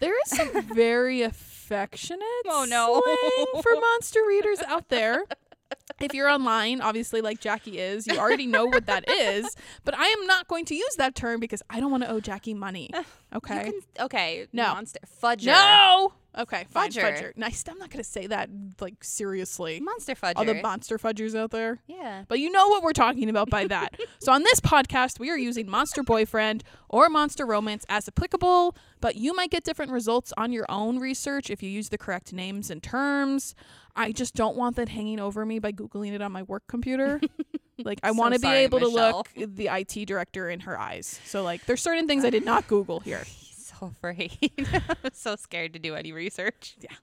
There 0.00 0.14
is 0.26 0.30
some 0.36 0.62
very 0.74 1.22
affectionate 1.22 2.20
Oh, 2.46 2.66
no. 2.68 3.02
slang 3.04 3.62
for 3.62 3.72
monster 3.80 4.20
readers 4.26 4.60
out 4.66 4.88
there. 4.88 5.24
If 6.00 6.14
you're 6.14 6.28
online, 6.28 6.80
obviously 6.80 7.20
like 7.20 7.40
Jackie 7.40 7.78
is, 7.78 8.06
you 8.06 8.18
already 8.18 8.46
know 8.46 8.66
what 8.66 8.86
that 8.86 9.08
is. 9.10 9.56
But 9.84 9.96
I 9.98 10.06
am 10.06 10.26
not 10.26 10.46
going 10.46 10.64
to 10.66 10.74
use 10.74 10.94
that 10.98 11.14
term 11.14 11.40
because 11.40 11.62
I 11.70 11.80
don't 11.80 11.90
want 11.90 12.04
to 12.04 12.10
owe 12.10 12.20
Jackie 12.20 12.54
money. 12.54 12.90
Uh, 12.94 13.02
okay. 13.34 13.66
You 13.66 13.72
can, 13.94 14.04
okay. 14.04 14.46
No. 14.52 14.74
Monster 14.74 15.00
fudger. 15.22 15.46
No. 15.46 16.12
Okay, 16.38 16.66
fine. 16.70 16.90
Fudger. 16.90 17.02
Fudger. 17.02 17.36
Nice. 17.36 17.64
I'm 17.68 17.78
not 17.78 17.90
going 17.90 18.02
to 18.02 18.08
say 18.08 18.26
that 18.26 18.50
like 18.80 19.02
seriously. 19.02 19.80
Monster 19.80 20.14
fudger. 20.14 20.32
All 20.36 20.44
the 20.44 20.60
monster 20.60 20.98
fudgers 20.98 21.34
out 21.34 21.50
there. 21.50 21.80
yeah. 21.86 22.24
But 22.28 22.40
you 22.40 22.50
know 22.50 22.68
what 22.68 22.82
we're 22.82 22.92
talking 22.92 23.28
about 23.28 23.48
by 23.50 23.66
that. 23.66 23.98
so 24.20 24.32
on 24.32 24.42
this 24.42 24.60
podcast, 24.60 25.18
we 25.18 25.30
are 25.30 25.38
using 25.38 25.68
Monster 25.68 26.02
Boyfriend 26.02 26.62
or 26.88 27.08
Monster 27.08 27.46
Romance 27.46 27.84
as 27.88 28.06
applicable, 28.08 28.76
but 29.00 29.16
you 29.16 29.34
might 29.34 29.50
get 29.50 29.64
different 29.64 29.92
results 29.92 30.32
on 30.36 30.52
your 30.52 30.66
own 30.68 30.98
research 30.98 31.50
if 31.50 31.62
you 31.62 31.70
use 31.70 31.88
the 31.88 31.98
correct 31.98 32.32
names 32.32 32.70
and 32.70 32.82
terms. 32.82 33.54
I 33.94 34.12
just 34.12 34.34
don't 34.34 34.56
want 34.56 34.76
that 34.76 34.90
hanging 34.90 35.18
over 35.18 35.46
me 35.46 35.58
by 35.58 35.72
Googling 35.72 36.12
it 36.12 36.20
on 36.20 36.30
my 36.32 36.42
work 36.42 36.64
computer. 36.68 37.18
like, 37.82 37.98
I 38.02 38.08
So 38.10 38.14
want 38.18 38.34
to 38.34 38.40
be 38.40 38.48
able 38.48 38.80
to 38.80 38.88
look 38.88 39.28
the 39.34 39.68
IT 39.72 40.06
director 40.06 40.50
in 40.50 40.60
her 40.60 40.78
eyes. 40.78 41.18
So, 41.24 41.42
like, 41.42 41.64
there's 41.64 41.80
certain 41.80 42.06
things 42.06 42.24
I 42.24 42.30
did 42.30 42.44
not 42.44 42.66
Google 42.68 43.00
here. 43.00 43.24
So 43.78 43.86
afraid. 43.86 44.52
I'm 45.04 45.12
so 45.12 45.36
scared 45.36 45.72
to 45.74 45.78
do 45.78 45.94
any 45.94 46.12
research. 46.12 46.76
Yeah. 46.80 46.96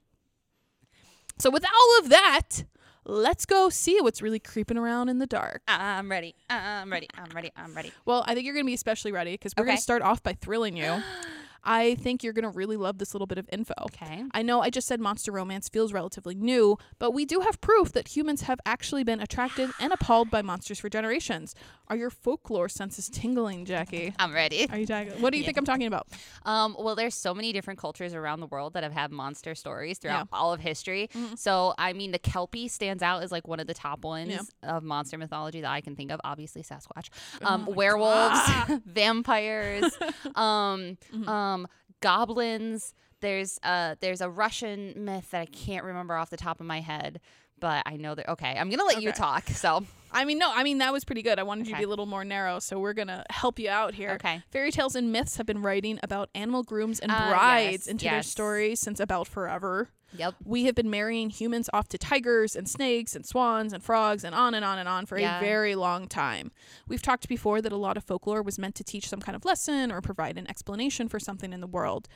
So, 1.39 1.49
with 1.49 1.65
all 1.65 1.99
of 1.99 2.09
that, 2.09 2.63
let's 3.05 3.45
go 3.45 3.69
see 3.69 3.99
what's 4.01 4.21
really 4.21 4.39
creeping 4.39 4.77
around 4.77 5.09
in 5.09 5.19
the 5.19 5.25
dark. 5.25 5.61
Uh, 5.67 5.77
I'm 5.79 6.09
ready. 6.09 6.35
Uh, 6.49 6.53
I'm 6.53 6.91
ready. 6.91 7.07
I'm 7.15 7.29
ready. 7.35 7.51
I'm 7.55 7.73
ready. 7.73 7.91
Well, 8.05 8.23
I 8.27 8.33
think 8.33 8.45
you're 8.45 8.53
going 8.53 8.65
to 8.65 8.69
be 8.69 8.75
especially 8.75 9.11
ready 9.11 9.31
because 9.33 9.53
we're 9.57 9.65
going 9.65 9.77
to 9.77 9.83
start 9.83 10.01
off 10.01 10.21
by 10.21 10.33
thrilling 10.33 10.77
you. 10.77 11.01
I 11.63 11.95
think 11.95 12.23
you're 12.23 12.33
going 12.33 12.43
to 12.43 12.49
really 12.49 12.75
love 12.77 12.97
this 12.97 13.13
little 13.13 13.25
bit 13.27 13.37
of 13.37 13.47
info. 13.51 13.73
Okay. 13.83 14.23
I 14.33 14.41
know 14.41 14.61
I 14.61 14.69
just 14.69 14.87
said 14.87 14.99
monster 14.99 15.31
romance 15.31 15.69
feels 15.69 15.93
relatively 15.93 16.35
new, 16.35 16.77
but 16.99 17.11
we 17.11 17.25
do 17.25 17.39
have 17.41 17.61
proof 17.61 17.91
that 17.93 18.09
humans 18.09 18.41
have 18.43 18.59
actually 18.65 19.03
been 19.03 19.19
attracted 19.21 19.69
and 19.79 19.93
appalled 19.93 20.29
by 20.29 20.41
monsters 20.41 20.79
for 20.79 20.89
generations. 20.89 21.55
Are 21.87 21.95
your 21.95 22.09
folklore 22.09 22.67
senses 22.69 23.09
tingling, 23.09 23.65
Jackie? 23.65 24.13
I'm 24.19 24.33
ready. 24.33 24.67
Are 24.69 24.77
you 24.77 24.85
talking? 24.85 25.13
What 25.21 25.31
do 25.31 25.37
you 25.37 25.43
Yeah. 25.43 25.47
think 25.47 25.57
I'm 25.57 25.65
talking 25.65 25.87
about? 25.87 26.07
Um, 26.45 26.75
well, 26.77 26.95
there's 26.95 27.15
so 27.15 27.33
many 27.33 27.53
different 27.53 27.79
cultures 27.79 28.13
around 28.13 28.39
the 28.39 28.47
world 28.47 28.73
that 28.73 28.83
have 28.83 28.93
had 28.93 29.11
monster 29.11 29.55
stories 29.55 29.99
throughout 29.99 30.27
Yeah. 30.31 30.37
all 30.37 30.53
of 30.53 30.59
history. 30.59 31.09
Mhm. 31.13 31.37
So, 31.37 31.73
I 31.77 31.93
mean, 31.93 32.11
the 32.11 32.19
Kelpie 32.19 32.67
stands 32.67 33.03
out 33.03 33.23
as 33.23 33.31
like 33.31 33.47
one 33.47 33.59
of 33.59 33.67
the 33.67 33.73
top 33.73 34.03
ones 34.03 34.29
Yeah. 34.63 34.75
of 34.75 34.83
monster 34.83 35.17
mythology 35.17 35.61
that 35.61 35.71
I 35.71 35.81
can 35.81 35.95
think 35.95 36.11
of. 36.11 36.19
Obviously, 36.23 36.61
Sasquatch, 36.63 37.09
um, 37.41 37.65
Oh 37.69 37.71
werewolves, 37.71 38.39
vampires, 38.85 39.83
um, 40.35 40.97
Mhm. 41.13 41.27
um, 41.27 41.52
goblins. 42.01 42.93
There's 43.21 43.59
a 43.63 43.95
there's 44.01 44.21
a 44.21 44.29
Russian 44.29 44.93
myth 45.05 45.31
that 45.31 45.41
I 45.41 45.45
can't 45.45 45.85
remember 45.85 46.15
off 46.15 46.29
the 46.29 46.37
top 46.37 46.59
of 46.59 46.65
my 46.65 46.81
head, 46.81 47.19
but 47.59 47.83
I 47.85 47.95
know 47.95 48.15
that. 48.15 48.29
Okay, 48.29 48.55
I'm 48.57 48.69
gonna 48.69 48.83
let 48.83 49.01
you 49.01 49.11
talk. 49.13 49.47
So, 49.47 49.85
I 50.11 50.25
mean, 50.25 50.37
no, 50.37 50.51
I 50.53 50.63
mean, 50.63 50.79
that 50.79 50.91
was 50.91 51.05
pretty 51.05 51.21
good. 51.21 51.39
I 51.39 51.43
wanted 51.43 51.67
you 51.67 51.73
to 51.73 51.77
be 51.79 51.85
a 51.85 51.87
little 51.87 52.05
more 52.05 52.25
narrow, 52.25 52.59
so 52.59 52.79
we're 52.79 52.93
to 53.07 53.23
help 53.29 53.59
you 53.59 53.69
out 53.69 53.93
here. 53.93 54.11
okay. 54.11 54.41
Fairy 54.51 54.71
tales 54.71 54.95
and 54.95 55.11
myths 55.11 55.37
have 55.37 55.45
been 55.45 55.61
writing 55.61 55.99
about 56.03 56.29
animal 56.35 56.63
grooms 56.63 56.99
and 56.99 57.11
Ah, 57.11 57.29
brides 57.29 57.71
yes, 57.85 57.87
into 57.87 58.05
their 58.05 58.23
stories 58.23 58.79
since 58.81 58.99
about 58.99 59.27
forever. 59.27 59.89
Yep. 60.17 60.35
We 60.45 60.65
have 60.65 60.75
been 60.75 60.89
marrying 60.89 61.29
humans 61.29 61.69
off 61.73 61.87
to 61.89 61.97
tigers 61.97 62.55
and 62.55 62.67
snakes 62.69 63.15
and 63.15 63.25
swans 63.25 63.73
and 63.73 63.83
frogs 63.83 64.23
and 64.23 64.33
on 64.35 64.53
and 64.53 64.63
on 64.63 64.79
and 64.79 64.87
on 64.87 65.05
for 65.05 65.17
Yeah. 65.17 65.37
a 65.37 65.41
very 65.41 65.75
long 65.75 66.07
time. 66.07 66.51
We've 66.87 67.01
talked 67.01 67.27
before 67.27 67.61
that 67.61 67.71
a 67.71 67.77
lot 67.77 67.97
of 67.97 68.03
folklore 68.03 68.41
was 68.41 68.59
meant 68.59 68.75
to 68.75 68.83
teach 68.83 69.07
some 69.09 69.19
kind 69.19 69.35
of 69.35 69.45
lesson 69.45 69.91
or 69.91 70.01
provide 70.01 70.37
an 70.37 70.49
explanation 70.49 71.07
for 71.09 71.19
something 71.19 71.51
in 71.53 71.61
the 71.61 71.67
world. 71.67 72.07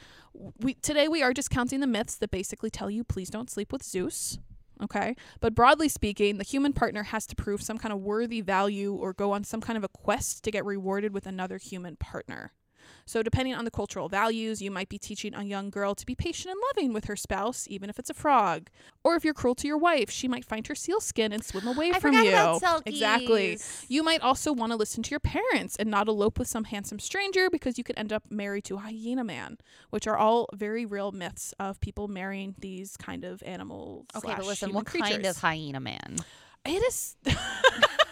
We 0.59 0.75
today 0.75 1.07
we 1.07 1.23
are 1.23 1.33
discounting 1.33 1.79
the 1.79 1.87
myths 1.87 2.15
that 2.15 2.31
basically 2.31 2.69
tell 2.69 2.89
you 2.89 3.03
please 3.03 3.29
don't 3.29 3.49
sleep 3.49 3.71
with 3.71 3.83
Zeus. 3.83 4.37
Okay. 4.81 5.15
But 5.39 5.55
broadly 5.55 5.89
speaking, 5.89 6.37
the 6.37 6.43
human 6.43 6.71
partner 6.71 7.01
has 7.03 7.25
to 7.27 7.35
prove 7.35 7.63
some 7.63 7.79
kind 7.79 7.91
of 7.91 7.99
worthy 7.99 8.41
value 8.41 8.93
or 8.93 9.11
go 9.11 9.31
on 9.31 9.43
some 9.43 9.59
kind 9.59 9.75
of 9.75 9.83
a 9.83 9.87
quest 9.87 10.43
to 10.43 10.51
get 10.51 10.65
rewarded 10.65 11.13
with 11.13 11.25
another 11.25 11.57
human 11.57 11.95
partner. 11.95 12.51
So, 13.07 13.23
depending 13.23 13.55
on 13.55 13.63
the 13.63 13.71
cultural 13.71 14.09
values, 14.09 14.61
you 14.61 14.69
might 14.69 14.89
be 14.89 14.99
teaching 14.99 15.33
a 15.33 15.43
young 15.43 15.69
girl 15.69 15.95
to 15.95 16.05
be 16.05 16.13
patient 16.13 16.51
and 16.51 16.61
loving 16.69 16.91
with 16.91 17.05
her 17.05 17.15
spouse, 17.15 17.65
even 17.69 17.89
if 17.89 17.97
it's 17.97 18.09
a 18.09 18.13
frog. 18.13 18.67
Or 19.01 19.15
if 19.15 19.23
you're 19.23 19.33
cruel 19.33 19.55
to 19.55 19.67
your 19.67 19.77
wife, 19.77 20.11
she 20.11 20.27
might 20.27 20.43
find 20.43 20.67
her 20.67 20.75
seal 20.75 20.99
skin 20.99 21.31
and 21.31 21.43
swim 21.43 21.67
away 21.67 21.91
I 21.93 21.99
from 21.99 22.13
you. 22.13 22.59
Exactly. 22.85 23.59
You 23.87 24.03
might 24.03 24.21
also 24.21 24.51
want 24.51 24.73
to 24.73 24.75
listen 24.75 25.03
to 25.03 25.11
your 25.11 25.21
parents 25.21 25.77
and 25.77 25.89
not 25.89 26.09
elope 26.09 26.37
with 26.37 26.49
some 26.49 26.65
handsome 26.65 26.99
stranger 26.99 27.49
because 27.49 27.77
you 27.77 27.85
could 27.85 27.97
end 27.97 28.11
up 28.11 28.23
married 28.29 28.65
to 28.65 28.75
a 28.75 28.79
hyena 28.79 29.23
man, 29.23 29.57
which 29.89 30.05
are 30.05 30.17
all 30.17 30.49
very 30.53 30.85
real 30.85 31.13
myths 31.13 31.53
of 31.59 31.79
people 31.79 32.09
marrying 32.09 32.55
these 32.59 32.97
kind 32.97 33.23
of 33.23 33.41
animals. 33.43 34.07
Okay, 34.17 34.33
but 34.35 34.45
listen, 34.45 34.73
what 34.73 34.85
kind 34.85 35.05
creatures. 35.05 35.25
of 35.25 35.37
hyena 35.37 35.79
man? 35.79 36.17
It 36.65 36.83
is. 36.83 37.15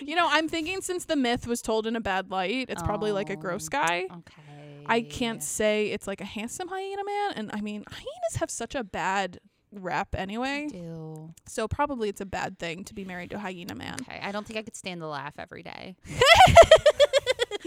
you 0.00 0.14
know, 0.16 0.26
I'm 0.30 0.48
thinking 0.48 0.80
since 0.80 1.04
the 1.04 1.16
myth 1.16 1.46
was 1.46 1.62
told 1.62 1.86
in 1.86 1.96
a 1.96 2.00
bad 2.00 2.30
light, 2.30 2.66
it's 2.68 2.82
probably 2.82 3.12
like 3.12 3.30
a 3.30 3.34
Oh. 3.34 3.36
gross 3.36 3.68
guy. 3.68 4.06
Okay. 4.10 4.42
I 4.86 5.00
can't 5.02 5.42
say 5.42 5.88
it's 5.88 6.06
like 6.06 6.20
a 6.20 6.24
handsome 6.24 6.68
hyena 6.68 7.02
man. 7.04 7.32
And 7.36 7.50
I 7.52 7.60
mean, 7.60 7.84
hyenas 7.88 8.36
have 8.40 8.50
such 8.50 8.74
a 8.74 8.84
bad 8.84 9.38
rep 9.72 10.14
anyway. 10.14 10.68
do. 10.70 11.34
So 11.46 11.66
probably 11.68 12.08
it's 12.08 12.20
a 12.20 12.26
bad 12.26 12.58
thing 12.58 12.84
to 12.84 12.94
be 12.94 13.04
married 13.04 13.30
to 13.30 13.36
a 13.36 13.40
hyena 13.40 13.74
man. 13.74 13.96
Okay, 14.02 14.20
I 14.22 14.30
don't 14.32 14.46
think 14.46 14.58
I 14.58 14.62
could 14.62 14.76
stand 14.76 15.02
the 15.02 15.06
laugh 15.08 15.34
every 15.38 15.62
day. 15.62 15.96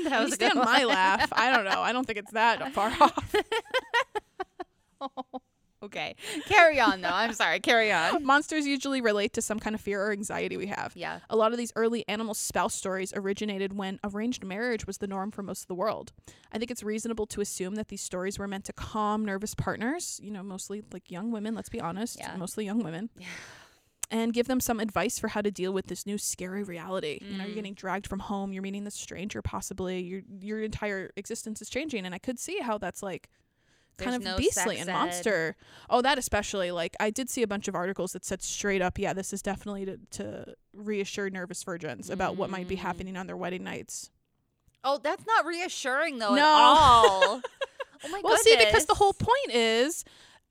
That 0.03 0.23
was 0.23 0.33
a 0.33 0.37
good 0.37 0.51
stand 0.51 0.65
my 0.65 0.85
laugh. 0.85 1.27
I 1.33 1.53
don't 1.53 1.65
know. 1.65 1.81
I 1.81 1.91
don't 1.91 2.05
think 2.05 2.19
it's 2.19 2.31
that 2.31 2.73
far 2.73 2.87
off. 3.01 3.35
Okay, 5.89 6.15
carry 6.47 6.79
on 6.79 7.01
though. 7.01 7.09
I'm 7.09 7.33
sorry. 7.33 7.59
Carry 7.59 7.91
on. 7.91 8.23
Monsters 8.31 8.65
usually 8.65 9.01
relate 9.01 9.33
to 9.33 9.41
some 9.41 9.59
kind 9.59 9.75
of 9.75 9.81
fear 9.81 10.01
or 10.01 10.11
anxiety 10.11 10.55
we 10.57 10.67
have. 10.67 10.93
Yeah. 10.95 11.19
A 11.29 11.35
lot 11.35 11.51
of 11.51 11.57
these 11.57 11.73
early 11.75 12.07
animal 12.07 12.33
spouse 12.33 12.73
stories 12.73 13.11
originated 13.15 13.73
when 13.73 13.99
arranged 14.03 14.43
marriage 14.45 14.87
was 14.87 14.99
the 14.99 15.07
norm 15.07 15.31
for 15.31 15.43
most 15.43 15.61
of 15.61 15.67
the 15.67 15.75
world. 15.75 16.11
I 16.51 16.57
think 16.57 16.71
it's 16.71 16.83
reasonable 16.83 17.25
to 17.27 17.41
assume 17.41 17.75
that 17.75 17.89
these 17.89 18.01
stories 18.01 18.39
were 18.39 18.47
meant 18.47 18.65
to 18.65 18.73
calm 18.73 19.25
nervous 19.25 19.53
partners, 19.55 20.19
you 20.23 20.31
know, 20.31 20.43
mostly 20.43 20.83
like 20.93 21.11
young 21.11 21.31
women, 21.31 21.55
let's 21.55 21.69
be 21.69 21.79
honest, 21.81 22.17
Yeah. 22.19 22.35
mostly 22.37 22.65
young 22.65 22.83
women. 22.83 23.09
Yeah. 23.17 23.27
And 24.11 24.33
give 24.33 24.47
them 24.47 24.59
some 24.59 24.79
advice 24.79 25.19
for 25.19 25.27
how 25.27 25.41
to 25.41 25.51
deal 25.51 25.71
with 25.71 25.85
this 25.85 26.07
new 26.07 26.17
scary 26.17 26.63
reality. 26.63 27.19
You 27.21 27.37
know, 27.37 27.43
you're 27.43 27.51
Mm. 27.51 27.55
getting 27.55 27.73
dragged 27.75 28.07
from 28.07 28.17
home, 28.19 28.51
you're 28.51 28.63
meeting 28.63 28.83
this 28.83 28.95
stranger 28.95 29.43
possibly, 29.43 30.01
your 30.01 30.21
your 30.41 30.63
entire 30.63 31.11
existence 31.15 31.61
is 31.61 31.69
changing 31.69 32.05
and 32.07 32.15
I 32.15 32.17
could 32.17 32.39
see 32.39 32.57
how 32.59 32.79
that's 32.79 33.03
like 33.03 33.29
kind 33.99 34.11
There's 34.13 34.33
of 34.33 34.37
no 34.37 34.37
beastly 34.37 34.77
and 34.79 34.89
ed. 34.89 34.93
monster. 34.93 35.55
Oh, 35.89 36.01
that 36.01 36.17
especially. 36.17 36.71
Like 36.71 36.95
I 36.99 37.09
did 37.09 37.29
see 37.29 37.43
a 37.43 37.47
bunch 37.47 37.67
of 37.67 37.75
articles 37.75 38.13
that 38.13 38.25
said 38.25 38.41
straight 38.41 38.81
up, 38.81 38.97
yeah, 38.99 39.13
this 39.13 39.33
is 39.33 39.41
definitely 39.41 39.85
to, 39.85 39.97
to 40.11 40.55
reassure 40.73 41.29
nervous 41.29 41.63
virgins 41.63 42.09
about 42.09 42.35
what 42.37 42.49
might 42.49 42.67
be 42.67 42.75
Mm. 42.75 42.79
happening 42.79 43.17
on 43.17 43.27
their 43.27 43.37
wedding 43.37 43.63
nights. 43.63 44.09
Oh, 44.83 44.97
that's 45.01 45.25
not 45.25 45.45
reassuring 45.45 46.19
though 46.19 46.35
No. 46.35 46.41
at 46.41 46.45
all. 46.47 47.41
oh 48.03 48.09
my 48.09 48.21
Well, 48.23 48.37
see, 48.37 48.55
because 48.57 48.85
the 48.85 48.93
whole 48.95 49.13
point 49.13 49.51
is, 49.51 50.05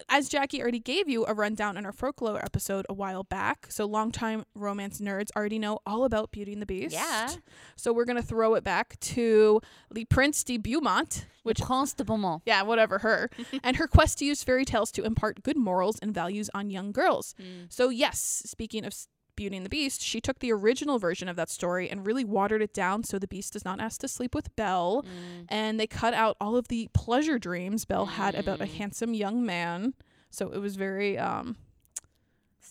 as 0.09 0.29
Jackie 0.29 0.63
already 0.63 0.79
gave 0.79 1.09
you 1.09 1.25
a 1.27 1.35
rundown 1.35 1.77
in 1.77 1.85
our 1.85 1.93
folklore 1.93 2.39
episode 2.45 2.87
a 2.89 2.95
while 2.95 3.25
back, 3.25 3.67
so 3.69 3.85
longtime 3.85 4.45
romance 4.55 5.01
nerds 5.01 5.29
already 5.37 5.59
know 5.59 5.81
all 5.87 6.05
about 6.05 6.31
Beauty 6.31 6.53
and 6.53 6.63
the 6.63 6.67
Beast. 6.67 6.95
Yeah. 6.95 7.31
So 7.77 7.93
we're 7.93 8.05
gonna 8.05 8.23
throw 8.23 8.55
it 8.55 8.65
back 8.65 8.99
to 9.01 9.61
the 9.93 10.05
Prince 10.07 10.45
de 10.45 10.57
Beaumont, 10.57 11.27
which 11.43 11.61
Prince 11.61 11.95
de 11.95 12.05
Beaumont. 12.05 12.43
yeah, 12.47 12.63
whatever 12.63 12.99
her, 12.99 13.31
and 13.63 13.77
her 13.77 13.87
quest 13.87 14.19
to 14.19 14.25
use 14.25 14.43
fairy 14.43 14.65
tales 14.65 14.93
to 14.93 15.05
impart 15.05 15.43
good 15.43 15.57
morals 15.57 15.99
and 16.01 16.15
values 16.15 16.51
on 16.55 16.71
young 16.71 16.93
girls. 16.93 17.35
Mm. 17.41 17.73
So, 17.73 17.89
yes, 17.89 18.43
speaking 18.47 18.85
of 18.85 18.95
Beauty 19.39 19.57
and 19.57 19.65
the 19.65 19.71
Beast, 19.71 20.03
she 20.03 20.21
took 20.21 20.41
the 20.41 20.53
original 20.53 20.99
version 20.99 21.29
of 21.29 21.37
that 21.37 21.49
story 21.49 21.89
and 21.89 22.07
really 22.07 22.25
watered 22.25 22.61
it 22.61 22.75
down 22.75 23.05
so 23.05 23.19
the 23.19 23.27
Beast 23.29 23.55
does 23.55 23.65
not 23.65 23.81
ask 23.81 24.01
to 24.01 24.09
sleep 24.09 24.35
with 24.35 24.55
Belle. 24.57 25.03
Mm. 25.05 25.47
And 25.49 25.81
they 25.81 25.87
cut 25.87 26.13
out 26.13 26.37
all 26.41 26.57
of 26.57 26.69
the 26.69 26.89
pleasure 26.93 27.39
dreams 27.39 27.85
Belle 27.85 28.07
had 28.07 28.35
about 28.35 28.61
a 28.61 28.65
Mm. 28.65 28.75
handsome 28.75 29.15
young 29.15 29.47
man. 29.47 29.95
So 30.31 30.51
it 30.53 30.59
was 30.59 30.77
very 30.77 31.17
um 31.17 31.57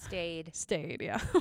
Stayed 0.07 0.55
Stayed, 0.55 1.01
yeah. 1.01 1.19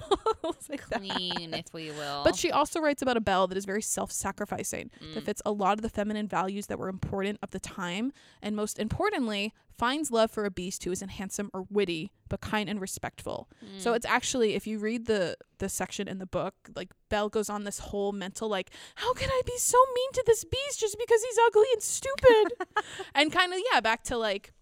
We'll 0.42 0.52
say 0.61 0.76
that. 0.90 1.00
clean, 1.00 1.54
if 1.54 1.73
we 1.73 1.90
will. 1.90 2.23
But 2.23 2.37
she 2.37 2.52
also 2.52 2.80
writes 2.80 3.02
about 3.02 3.16
a 3.16 3.20
Belle 3.20 3.46
that 3.49 3.58
is 3.58 3.64
very 3.64 3.82
self 3.82 4.12
sacrificing, 4.12 4.90
that 5.14 5.23
Mm. 5.23 5.25
fits 5.25 5.42
a 5.44 5.50
lot 5.50 5.78
of 5.78 5.82
the 5.82 5.88
feminine 5.88 6.28
values 6.28 6.66
that 6.66 6.78
were 6.78 6.88
important 6.88 7.38
of 7.42 7.50
the 7.50 7.58
time, 7.58 8.12
and 8.42 8.54
most 8.54 8.78
importantly, 8.78 9.52
finds 9.76 10.11
love 10.12 10.30
for 10.30 10.44
a 10.44 10.50
beast 10.50 10.85
who 10.85 10.92
isn't 10.92 11.08
handsome 11.11 11.50
or 11.52 11.66
witty, 11.68 12.12
but 12.28 12.40
kind 12.40 12.68
and 12.68 12.80
respectful. 12.80 13.49
So 13.78 13.92
Mm. 13.92 13.96
it's 13.96 14.06
actually, 14.06 14.54
if 14.54 14.66
you 14.66 14.78
read 14.78 15.06
the 15.06 15.37
the 15.58 15.68
section 15.70 16.06
in 16.06 16.18
the 16.18 16.26
book, 16.26 16.54
like 16.76 16.90
Belle 17.08 17.28
goes 17.30 17.49
on 17.49 17.64
this 17.64 17.78
whole 17.78 18.12
mental 18.12 18.46
like, 18.49 18.70
how 18.96 19.14
can 19.14 19.30
I 19.30 19.40
be 19.46 19.56
so 19.58 19.78
mean 19.94 20.12
to 20.12 20.23
this 20.26 20.44
beast 20.44 20.78
just 20.80 20.96
because 20.99 21.23
he's 21.25 21.38
ugly 21.46 21.66
and 21.73 21.82
stupid? 21.82 22.52
and 23.14 23.32
kind 23.32 23.52
of 23.54 23.61
yeah, 23.73 23.80
back 23.80 24.04
to 24.04 24.16
like 24.18 24.52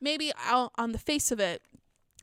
maybe 0.00 0.32
out 0.44 0.72
on 0.76 0.92
the 0.92 0.98
face 0.98 1.30
of 1.30 1.38
it, 1.40 1.62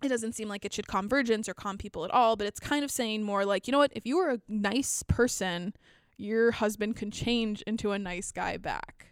it 0.02 0.10
doesn't 0.10 0.34
seem 0.34 0.48
like 0.48 0.66
it 0.66 0.74
should 0.74 0.88
calm 0.88 1.10
virgins 1.10 1.50
or 1.50 1.54
calm 1.54 1.78
people 1.78 2.06
at 2.06 2.12
all, 2.12 2.36
but 2.36 2.48
it's 2.48 2.60
kind 2.60 2.84
of 2.84 2.92
saying 2.92 3.24
more 3.24 3.46
like, 3.46 3.68
you 3.68 3.72
know 3.72 3.80
what, 3.80 3.92
if 3.96 4.06
you 4.06 4.18
were 4.18 4.30
a 4.30 4.42
nice 4.48 5.04
person, 5.04 5.74
your 6.18 6.52
husband 6.52 6.96
can 6.96 7.12
change 7.12 7.62
into 7.64 7.92
a 7.92 8.00
nice 8.00 8.32
guy 8.32 8.58
back. 8.58 9.08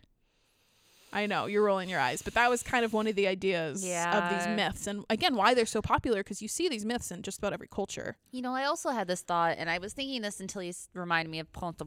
I 1.13 1.25
know 1.25 1.45
you're 1.45 1.63
rolling 1.63 1.87
your 1.87 2.01
eyes, 2.01 2.21
but 2.21 2.33
that 2.33 2.49
was 2.49 2.61
kind 2.61 2.83
of 2.83 2.91
one 2.91 3.07
of 3.07 3.15
the 3.15 3.27
ideas 3.27 3.81
of 3.81 4.29
these 4.29 4.55
myths, 4.55 4.87
and 4.87 5.05
again, 5.09 5.35
why 5.35 5.53
they're 5.53 5.65
so 5.65 5.81
popular 5.81 6.19
because 6.19 6.41
you 6.41 6.49
see 6.49 6.67
these 6.67 6.83
myths 6.83 7.11
in 7.11 7.21
just 7.21 7.37
about 7.37 7.53
every 7.53 7.69
culture. 7.69 8.17
You 8.31 8.41
know, 8.41 8.53
I 8.53 8.65
also 8.65 8.89
had 8.89 9.07
this 9.07 9.21
thought, 9.21 9.55
and 9.57 9.69
I 9.69 9.77
was 9.77 9.93
thinking 9.93 10.21
this 10.21 10.41
until 10.41 10.61
you 10.61 10.73
reminded 10.93 11.31
me 11.31 11.39
of 11.39 11.51
Prince 11.53 11.77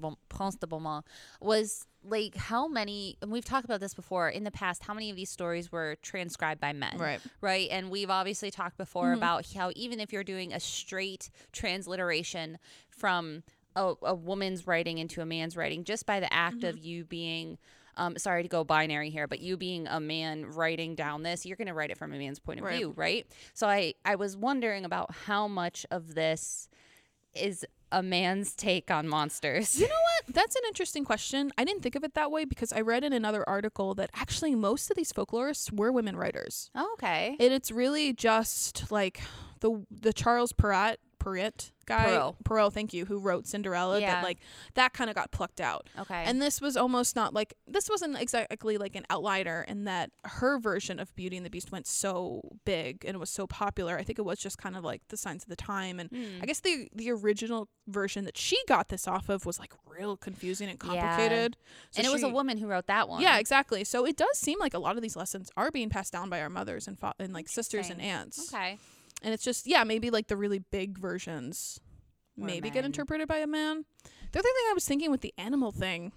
de 0.56 0.66
Beaumont, 0.66 1.04
was 1.40 1.86
like 2.02 2.34
how 2.36 2.66
many, 2.66 3.16
and 3.20 3.30
we've 3.30 3.44
talked 3.44 3.64
about 3.64 3.80
this 3.80 3.94
before 3.94 4.28
in 4.28 4.44
the 4.44 4.50
past, 4.50 4.84
how 4.84 4.94
many 4.94 5.10
of 5.10 5.16
these 5.16 5.30
stories 5.30 5.70
were 5.70 5.96
transcribed 6.02 6.60
by 6.60 6.72
men? 6.72 6.96
Right. 6.96 7.20
Right. 7.40 7.68
And 7.70 7.90
we've 7.90 8.10
obviously 8.10 8.50
talked 8.50 8.76
before 8.78 9.12
Mhm. 9.12 9.18
about 9.18 9.46
how 9.54 9.70
even 9.76 10.00
if 10.00 10.12
you're 10.12 10.24
doing 10.24 10.52
a 10.52 10.60
straight 10.60 11.30
transliteration 11.52 12.58
from 12.88 13.42
a, 13.76 13.94
a 14.02 14.14
woman's 14.14 14.66
writing 14.66 14.98
into 14.98 15.20
a 15.20 15.26
man's 15.26 15.56
writing, 15.56 15.84
just 15.84 16.06
by 16.06 16.20
the 16.20 16.32
act 16.32 16.64
of 16.64 16.78
you 16.78 17.04
being, 17.04 17.58
um, 17.96 18.16
sorry 18.16 18.42
to 18.42 18.48
go 18.48 18.64
binary 18.64 19.10
here, 19.10 19.26
but 19.28 19.40
you 19.40 19.56
being 19.56 19.86
a 19.86 20.00
man 20.00 20.46
writing 20.46 20.94
down 20.94 21.22
this, 21.22 21.44
you're 21.44 21.56
going 21.56 21.68
to 21.68 21.74
write 21.74 21.90
it 21.90 21.98
from 21.98 22.12
a 22.12 22.18
man's 22.18 22.38
point 22.38 22.58
of 22.60 22.64
Right. 22.64 22.76
view, 22.78 22.92
right? 22.96 23.26
So 23.52 23.68
I, 23.68 23.94
I 24.04 24.14
was 24.16 24.36
wondering 24.36 24.84
about 24.84 25.12
how 25.14 25.46
much 25.46 25.84
of 25.90 26.14
this 26.14 26.68
is 27.34 27.64
a 27.92 28.02
man's 28.02 28.54
take 28.54 28.90
on 28.90 29.08
monsters. 29.08 29.78
You 29.78 29.88
know 29.88 29.94
what? 29.94 30.34
That's 30.34 30.56
an 30.56 30.62
interesting 30.68 31.04
question. 31.04 31.50
I 31.58 31.64
didn't 31.64 31.82
think 31.82 31.94
of 31.94 32.04
it 32.04 32.14
that 32.14 32.30
way 32.30 32.44
because 32.44 32.72
I 32.72 32.80
read 32.80 33.04
in 33.04 33.12
another 33.12 33.48
article 33.48 33.94
that 33.94 34.10
actually 34.14 34.54
most 34.54 34.90
of 34.90 34.96
these 34.96 35.12
folklorists 35.12 35.72
were 35.72 35.92
women 35.92 36.16
writers. 36.16 36.70
Oh, 36.74 36.90
okay. 36.94 37.36
And 37.40 37.52
it's 37.52 37.70
really 37.70 38.12
just 38.12 38.90
like 38.90 39.20
the 39.60 39.84
the 39.90 40.12
Charles 40.12 40.52
Perrault 40.52 40.98
Perrott 41.20 41.70
guy 41.86 42.04
Perrault. 42.06 42.36
Perrault, 42.44 42.72
thank 42.74 42.92
you, 42.92 43.04
who 43.04 43.18
wrote 43.18 43.46
Cinderella 43.46 44.00
Yeah. 44.00 44.14
that 44.16 44.24
like 44.24 44.38
that 44.74 44.92
kind 44.92 45.10
of 45.10 45.16
got 45.16 45.30
plucked 45.32 45.60
out. 45.60 45.88
Okay. 45.98 46.22
And 46.24 46.40
this 46.40 46.60
was 46.60 46.76
almost 46.76 47.14
not 47.16 47.34
like 47.34 47.54
this 47.66 47.88
wasn't 47.90 48.20
exactly 48.20 48.78
like 48.78 48.94
an 48.96 49.04
outlier 49.10 49.64
in 49.68 49.84
that 49.84 50.10
her 50.24 50.58
version 50.58 50.98
of 51.00 51.14
Beauty 51.16 51.36
and 51.36 51.44
the 51.44 51.50
Beast 51.50 51.70
went 51.72 51.86
so 51.86 52.40
big 52.64 53.04
and 53.04 53.14
it 53.14 53.18
was 53.18 53.30
so 53.30 53.46
popular. 53.46 53.98
I 53.98 54.02
think 54.04 54.18
it 54.18 54.24
was 54.24 54.38
just 54.38 54.56
kind 54.58 54.76
of 54.76 54.84
like 54.84 55.02
the 55.08 55.16
signs 55.16 55.42
of 55.42 55.48
the 55.48 55.56
time 55.56 56.00
and 56.00 56.10
Hmm. 56.10 56.42
I 56.42 56.46
guess 56.46 56.60
the 56.60 56.88
the 56.94 57.10
original 57.10 57.68
version 57.86 58.24
that 58.24 58.36
she 58.38 58.56
got 58.68 58.88
this 58.88 59.06
off 59.08 59.28
of 59.28 59.44
was 59.44 59.58
like 59.58 59.72
real 59.86 60.16
confusing 60.16 60.68
and 60.70 60.80
Yeah. 60.84 61.00
complicated. 61.00 61.56
So 61.90 61.98
and 61.98 62.06
it 62.06 62.12
was 62.12 62.22
a 62.22 62.28
woman 62.28 62.56
who 62.58 62.66
wrote 62.68 62.86
that 62.86 63.08
one. 63.08 63.20
Yeah, 63.20 63.38
exactly. 63.38 63.84
So 63.84 64.06
it 64.06 64.16
does 64.16 64.38
seem 64.38 64.58
like 64.60 64.74
a 64.74 64.78
lot 64.78 64.96
of 64.96 65.02
these 65.02 65.16
lessons 65.16 65.50
are 65.56 65.70
being 65.70 65.90
passed 65.90 66.12
down 66.12 66.30
by 66.30 66.40
our 66.40 66.48
mothers 66.48 66.86
and 66.88 66.98
fa- 66.98 67.14
and 67.18 67.32
like 67.32 67.48
sisters 67.48 67.90
and 67.90 68.00
aunts. 68.00 68.52
Okay. 68.54 68.78
And 69.22 69.34
it's 69.34 69.44
just 69.44 69.66
yeah, 69.66 69.84
maybe 69.84 70.10
like 70.10 70.28
the 70.28 70.36
really 70.36 70.58
big 70.58 70.98
versions 70.98 71.80
Were 72.36 72.46
maybe 72.46 72.70
get 72.70 72.84
interpreted 72.84 73.28
by 73.28 73.38
a 73.38 73.46
man. 73.46 73.84
The 74.32 74.38
other 74.38 74.48
thing 74.48 74.64
I 74.70 74.74
was 74.74 74.84
thinking 74.84 75.10
with 75.10 75.20
the 75.20 75.34
animal 75.36 75.72
thing, 75.72 76.12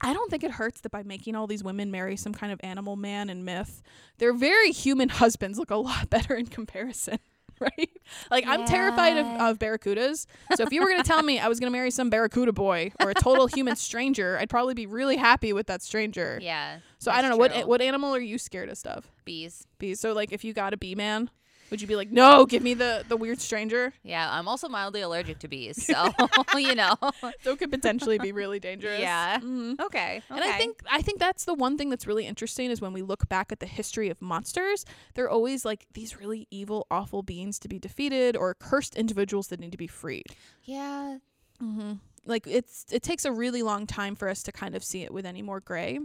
I 0.00 0.12
don't 0.12 0.30
think 0.30 0.44
it 0.44 0.52
hurts 0.52 0.80
that 0.82 0.92
by 0.92 1.02
making 1.02 1.34
all 1.34 1.46
these 1.46 1.64
women 1.64 1.90
marry 1.90 2.16
some 2.16 2.32
kind 2.32 2.52
of 2.52 2.60
animal 2.62 2.96
man 2.96 3.30
in 3.30 3.44
myth, 3.44 3.82
their 4.18 4.32
very 4.32 4.70
human 4.70 5.08
husbands 5.08 5.58
look 5.58 5.70
a 5.70 5.76
lot 5.76 6.10
better 6.10 6.34
in 6.34 6.46
comparison. 6.46 7.18
right? 7.60 7.90
Like 8.30 8.46
I'm 8.46 8.64
terrified 8.66 9.16
of, 9.16 9.26
of 9.26 9.58
barracudas. 9.58 10.26
So 10.54 10.62
if 10.62 10.72
you 10.72 10.80
were 10.80 10.88
gonna 10.88 11.02
tell 11.02 11.22
me 11.22 11.38
I 11.38 11.48
was 11.48 11.58
gonna 11.58 11.72
marry 11.72 11.90
some 11.90 12.08
barracuda 12.08 12.52
boy 12.52 12.92
or 13.00 13.10
a 13.10 13.14
total 13.14 13.46
human 13.54 13.74
stranger, 13.76 14.38
I'd 14.38 14.50
probably 14.50 14.74
be 14.74 14.86
really 14.86 15.16
happy 15.16 15.52
with 15.52 15.66
that 15.66 15.82
stranger. 15.82 16.38
Yeah. 16.40 16.78
so 16.98 17.10
I 17.10 17.20
don't 17.20 17.30
know 17.30 17.48
true. 17.48 17.56
what 17.56 17.68
what 17.68 17.82
animal 17.82 18.14
are 18.14 18.20
you 18.20 18.38
scared 18.38 18.68
of? 18.68 18.78
stuff? 18.78 19.10
bees. 19.24 19.66
Bees. 19.78 19.98
So 19.98 20.12
like 20.12 20.32
if 20.32 20.44
you 20.44 20.52
got 20.52 20.72
a 20.72 20.76
bee 20.76 20.94
man, 20.94 21.30
would 21.70 21.80
you 21.80 21.86
be 21.86 21.96
like, 21.96 22.10
no, 22.10 22.46
give 22.46 22.62
me 22.62 22.74
the 22.74 23.04
the 23.08 23.16
weird 23.16 23.40
stranger? 23.40 23.92
Yeah, 24.02 24.28
I'm 24.30 24.48
also 24.48 24.68
mildly 24.68 25.00
allergic 25.00 25.38
to 25.40 25.48
bees, 25.48 25.84
so 25.84 26.10
you 26.56 26.74
know. 26.74 26.94
So 27.42 27.52
it 27.52 27.58
could 27.58 27.70
potentially 27.70 28.18
be 28.18 28.32
really 28.32 28.58
dangerous. 28.60 29.00
Yeah. 29.00 29.38
Mhm. 29.40 29.78
Okay. 29.80 30.22
And 30.30 30.40
I 30.44 30.56
think 30.58 30.80
I 30.90 31.02
think 31.02 31.18
that's 31.18 31.44
the 31.44 31.54
one 31.54 31.76
thing 31.78 31.90
that's 31.90 32.06
really 32.06 32.26
interesting 32.26 32.70
is 32.70 32.80
when 32.80 32.92
we 32.92 33.02
look 33.02 33.28
back 33.28 33.52
at 33.52 33.60
the 33.60 33.66
history 33.66 34.08
of 34.10 34.20
monsters, 34.22 34.84
they're 35.14 35.30
always 35.30 35.64
like 35.64 35.86
these 35.94 36.18
really 36.18 36.46
evil, 36.50 36.86
awful 36.90 37.22
beings 37.22 37.58
to 37.60 37.68
be 37.68 37.78
defeated 37.78 38.36
or 38.36 38.54
cursed 38.54 38.96
individuals 38.96 39.48
that 39.48 39.60
need 39.60 39.72
to 39.72 39.78
be 39.78 39.86
freed. 39.86 40.26
yeah, 40.64 41.18
Mm-hmm. 41.62 41.94
Like 42.24 42.46
it's 42.46 42.84
it 42.92 43.02
takes 43.02 43.24
a 43.24 43.32
really 43.32 43.62
long 43.62 43.86
time 43.86 44.14
for 44.14 44.28
us 44.28 44.42
to 44.44 44.52
kind 44.52 44.74
of 44.74 44.84
see 44.84 45.02
it 45.02 45.12
with 45.12 45.26
any 45.26 45.42
more 45.42 45.60
gray. 45.60 45.98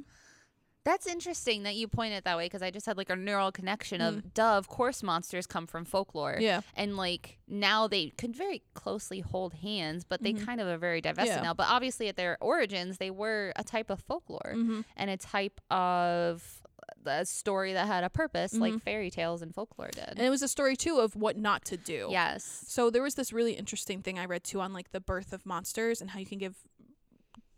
That's 0.83 1.07
interesting 1.07 1.63
that 1.63 1.75
you 1.75 1.87
point 1.87 2.13
it 2.13 2.23
that 2.25 2.37
way 2.37 2.45
because 2.45 2.61
I 2.61 2.71
just 2.71 2.85
had 2.85 2.97
like 2.97 3.09
a 3.09 3.15
neural 3.15 3.51
connection 3.51 4.01
of 4.01 4.15
mm. 4.15 4.33
duh, 4.33 4.57
of 4.57 4.67
course 4.67 5.01
monsters 5.01 5.47
come 5.47 5.67
from 5.67 5.85
folklore. 5.85 6.37
Yeah. 6.39 6.61
And 6.75 6.97
like 6.97 7.39
now 7.47 7.87
they 7.87 8.09
could 8.09 8.35
very 8.35 8.61
closely 8.73 9.21
hold 9.21 9.53
hands, 9.53 10.03
but 10.03 10.21
they 10.21 10.33
mm-hmm. 10.33 10.45
kind 10.45 10.61
of 10.61 10.67
are 10.67 10.77
very 10.77 11.01
divested 11.01 11.37
Yeah. 11.37 11.41
now. 11.41 11.53
But 11.53 11.67
obviously 11.69 12.07
at 12.09 12.17
their 12.17 12.37
origins, 12.41 12.97
they 12.97 13.11
were 13.11 13.53
a 13.55 13.63
type 13.63 13.89
of 13.89 13.99
folklore 13.99 14.53
Mm-hmm. 14.53 14.81
and 14.97 15.09
a 15.09 15.17
type 15.17 15.61
of 15.71 16.61
a 17.05 17.25
story 17.25 17.73
that 17.73 17.87
had 17.87 18.03
a 18.03 18.09
purpose, 18.09 18.53
like 18.53 18.71
mm-hmm. 18.71 18.79
fairy 18.79 19.09
tales 19.09 19.41
and 19.41 19.53
folklore 19.53 19.89
did. 19.91 20.09
And 20.09 20.21
it 20.21 20.29
was 20.29 20.41
a 20.41 20.47
story 20.47 20.75
too 20.75 20.99
of 20.99 21.15
what 21.15 21.37
not 21.37 21.65
to 21.65 21.77
do. 21.77 22.07
yes. 22.11 22.63
So 22.67 22.89
there 22.89 23.01
was 23.01 23.15
this 23.15 23.33
really 23.33 23.53
interesting 23.53 24.01
thing 24.01 24.19
I 24.19 24.25
read 24.25 24.43
too 24.43 24.61
on 24.61 24.73
like 24.73 24.91
the 24.91 24.99
birth 24.99 25.33
of 25.33 25.45
monsters 25.45 26.01
and 26.01 26.09
how 26.11 26.19
you 26.19 26.25
can 26.25 26.37
give 26.37 26.55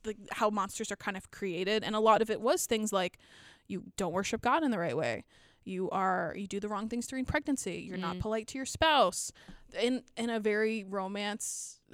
like 0.06 0.18
how 0.32 0.50
monsters 0.50 0.92
are 0.92 0.96
kind 0.96 1.18
of 1.18 1.32
created 1.32 1.84
and 1.84 1.96
a 1.96 2.00
lot 2.00 2.22
of 2.22 2.30
it 2.30 2.42
was 2.42 2.66
things 2.66 2.92
like 2.94 3.18
you 3.68 3.84
don't 3.98 4.14
worship 4.14 4.42
God 4.42 4.64
in 4.64 4.72
the 4.72 4.80
right 4.80 4.96
way. 4.96 5.24
You 5.64 5.90
are 5.90 6.34
you 6.38 6.46
do 6.48 6.60
the 6.60 6.68
wrong 6.68 6.88
things 6.90 7.08
during 7.08 7.26
pregnancy. 7.26 7.84
You're 7.88 7.98
not 7.98 8.18
Mm. 8.18 8.20
polite 8.22 8.48
to 8.50 8.58
your 8.58 8.66
spouse. 8.66 9.32
In 9.82 10.04
in 10.16 10.30
a 10.30 10.40
very 10.40 10.84
romance 10.84 11.80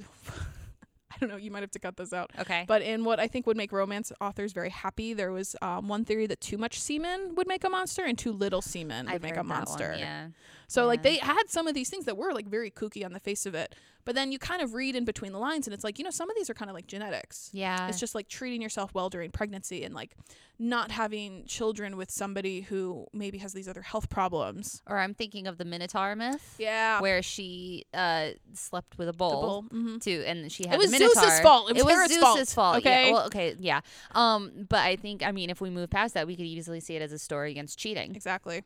I 1.13 1.17
don't 1.19 1.29
know, 1.29 1.35
you 1.37 1.51
might 1.51 1.61
have 1.61 1.71
to 1.71 1.79
cut 1.79 1.97
this 1.97 2.13
out. 2.13 2.31
Okay. 2.39 2.63
But 2.67 2.81
in 2.81 3.03
what 3.03 3.19
I 3.19 3.27
think 3.27 3.45
would 3.45 3.57
make 3.57 3.71
romance 3.71 4.11
authors 4.21 4.53
very 4.53 4.69
happy, 4.69 5.13
there 5.13 5.31
was 5.31 5.55
um, 5.61 5.87
one 5.87 6.03
theory 6.03 6.25
that 6.27 6.41
too 6.41 6.57
much 6.57 6.79
semen 6.79 7.35
would 7.35 7.47
make 7.47 7.63
a 7.63 7.69
monster 7.69 8.03
and 8.05 8.17
too 8.17 8.31
little 8.31 8.61
semen 8.61 9.05
would 9.05 9.15
I've 9.15 9.21
make 9.21 9.33
a 9.33 9.35
that 9.35 9.39
one, 9.41 9.47
monster. 9.47 9.93
Yeah. 9.99 10.27
So 10.67 10.87
like 10.87 11.03
they 11.03 11.17
had 11.17 11.43
some 11.49 11.67
of 11.67 11.75
these 11.75 11.89
things 11.89 12.05
that 12.05 12.17
were 12.17 12.33
like 12.33 12.47
very 12.47 12.71
kooky 12.71 13.05
on 13.05 13.11
the 13.13 13.19
face 13.19 13.45
of 13.45 13.53
it. 13.55 13.75
But 14.05 14.15
then 14.15 14.31
you 14.31 14.39
kind 14.39 14.61
of 14.61 14.73
read 14.73 14.95
in 14.95 15.05
between 15.05 15.31
the 15.31 15.39
lines 15.39 15.67
and 15.67 15.73
it's 15.73 15.83
like, 15.83 15.97
you 15.99 16.03
know, 16.03 16.11
some 16.11 16.29
of 16.29 16.35
these 16.35 16.49
are 16.49 16.53
kind 16.53 16.69
of 16.69 16.75
like 16.75 16.87
genetics. 16.87 17.49
Yeah. 17.53 17.87
It's 17.87 17.99
just 17.99 18.15
like 18.15 18.27
treating 18.27 18.61
yourself 18.61 18.93
well 18.93 19.09
during 19.09 19.31
pregnancy 19.31 19.83
and 19.83 19.93
like 19.93 20.15
not 20.59 20.91
having 20.91 21.43
children 21.45 21.97
with 21.97 22.11
somebody 22.11 22.61
who 22.61 23.07
maybe 23.13 23.39
has 23.39 23.51
these 23.53 23.67
other 23.67 23.81
health 23.81 24.09
problems. 24.09 24.81
or 24.87 24.99
I'm 24.99 25.13
thinking 25.15 25.47
of 25.47 25.57
the 25.57 25.65
Minotaur 25.65 26.15
myth. 26.15 26.55
Yeah. 26.59 27.01
Where 27.01 27.21
she 27.23 27.85
uh, 27.93 28.29
slept 28.53 28.97
with 28.97 29.09
a 29.09 29.13
bull, 29.13 29.63
hmm 29.71 29.97
too, 29.97 30.23
and 30.27 30.51
she 30.51 30.67
had 30.67 30.75
a 30.75 30.77
Minotaur. 30.77 31.01
It 31.01 31.09
was. 31.15 31.23
Zeus's 31.23 31.39
fault. 31.39 31.69
It 31.71 31.83
was 31.83 31.83
Hera's 31.83 32.11
Zeus's 32.11 32.53
fault, 32.53 32.73
fault. 32.73 32.77
okay? 32.77 33.07
Yeah. 33.07 33.13
Well, 33.13 33.25
okay. 33.25 33.55
Yeah. 33.59 33.81
Um. 34.13 34.67
But 34.69 34.79
I 34.81 34.95
think 34.97 35.25
I 35.25 35.31
mean 35.31 35.49
if 35.49 35.61
we 35.61 35.69
move 35.71 35.89
past 35.89 36.13
that, 36.13 36.27
we 36.27 36.35
could 36.35 36.45
easily 36.45 36.79
see 36.79 36.95
it 36.95 37.01
as 37.01 37.11
a 37.11 37.19
story 37.19 37.49
against 37.51 37.79
cheating. 37.79 38.15
Exactly. 38.15 38.63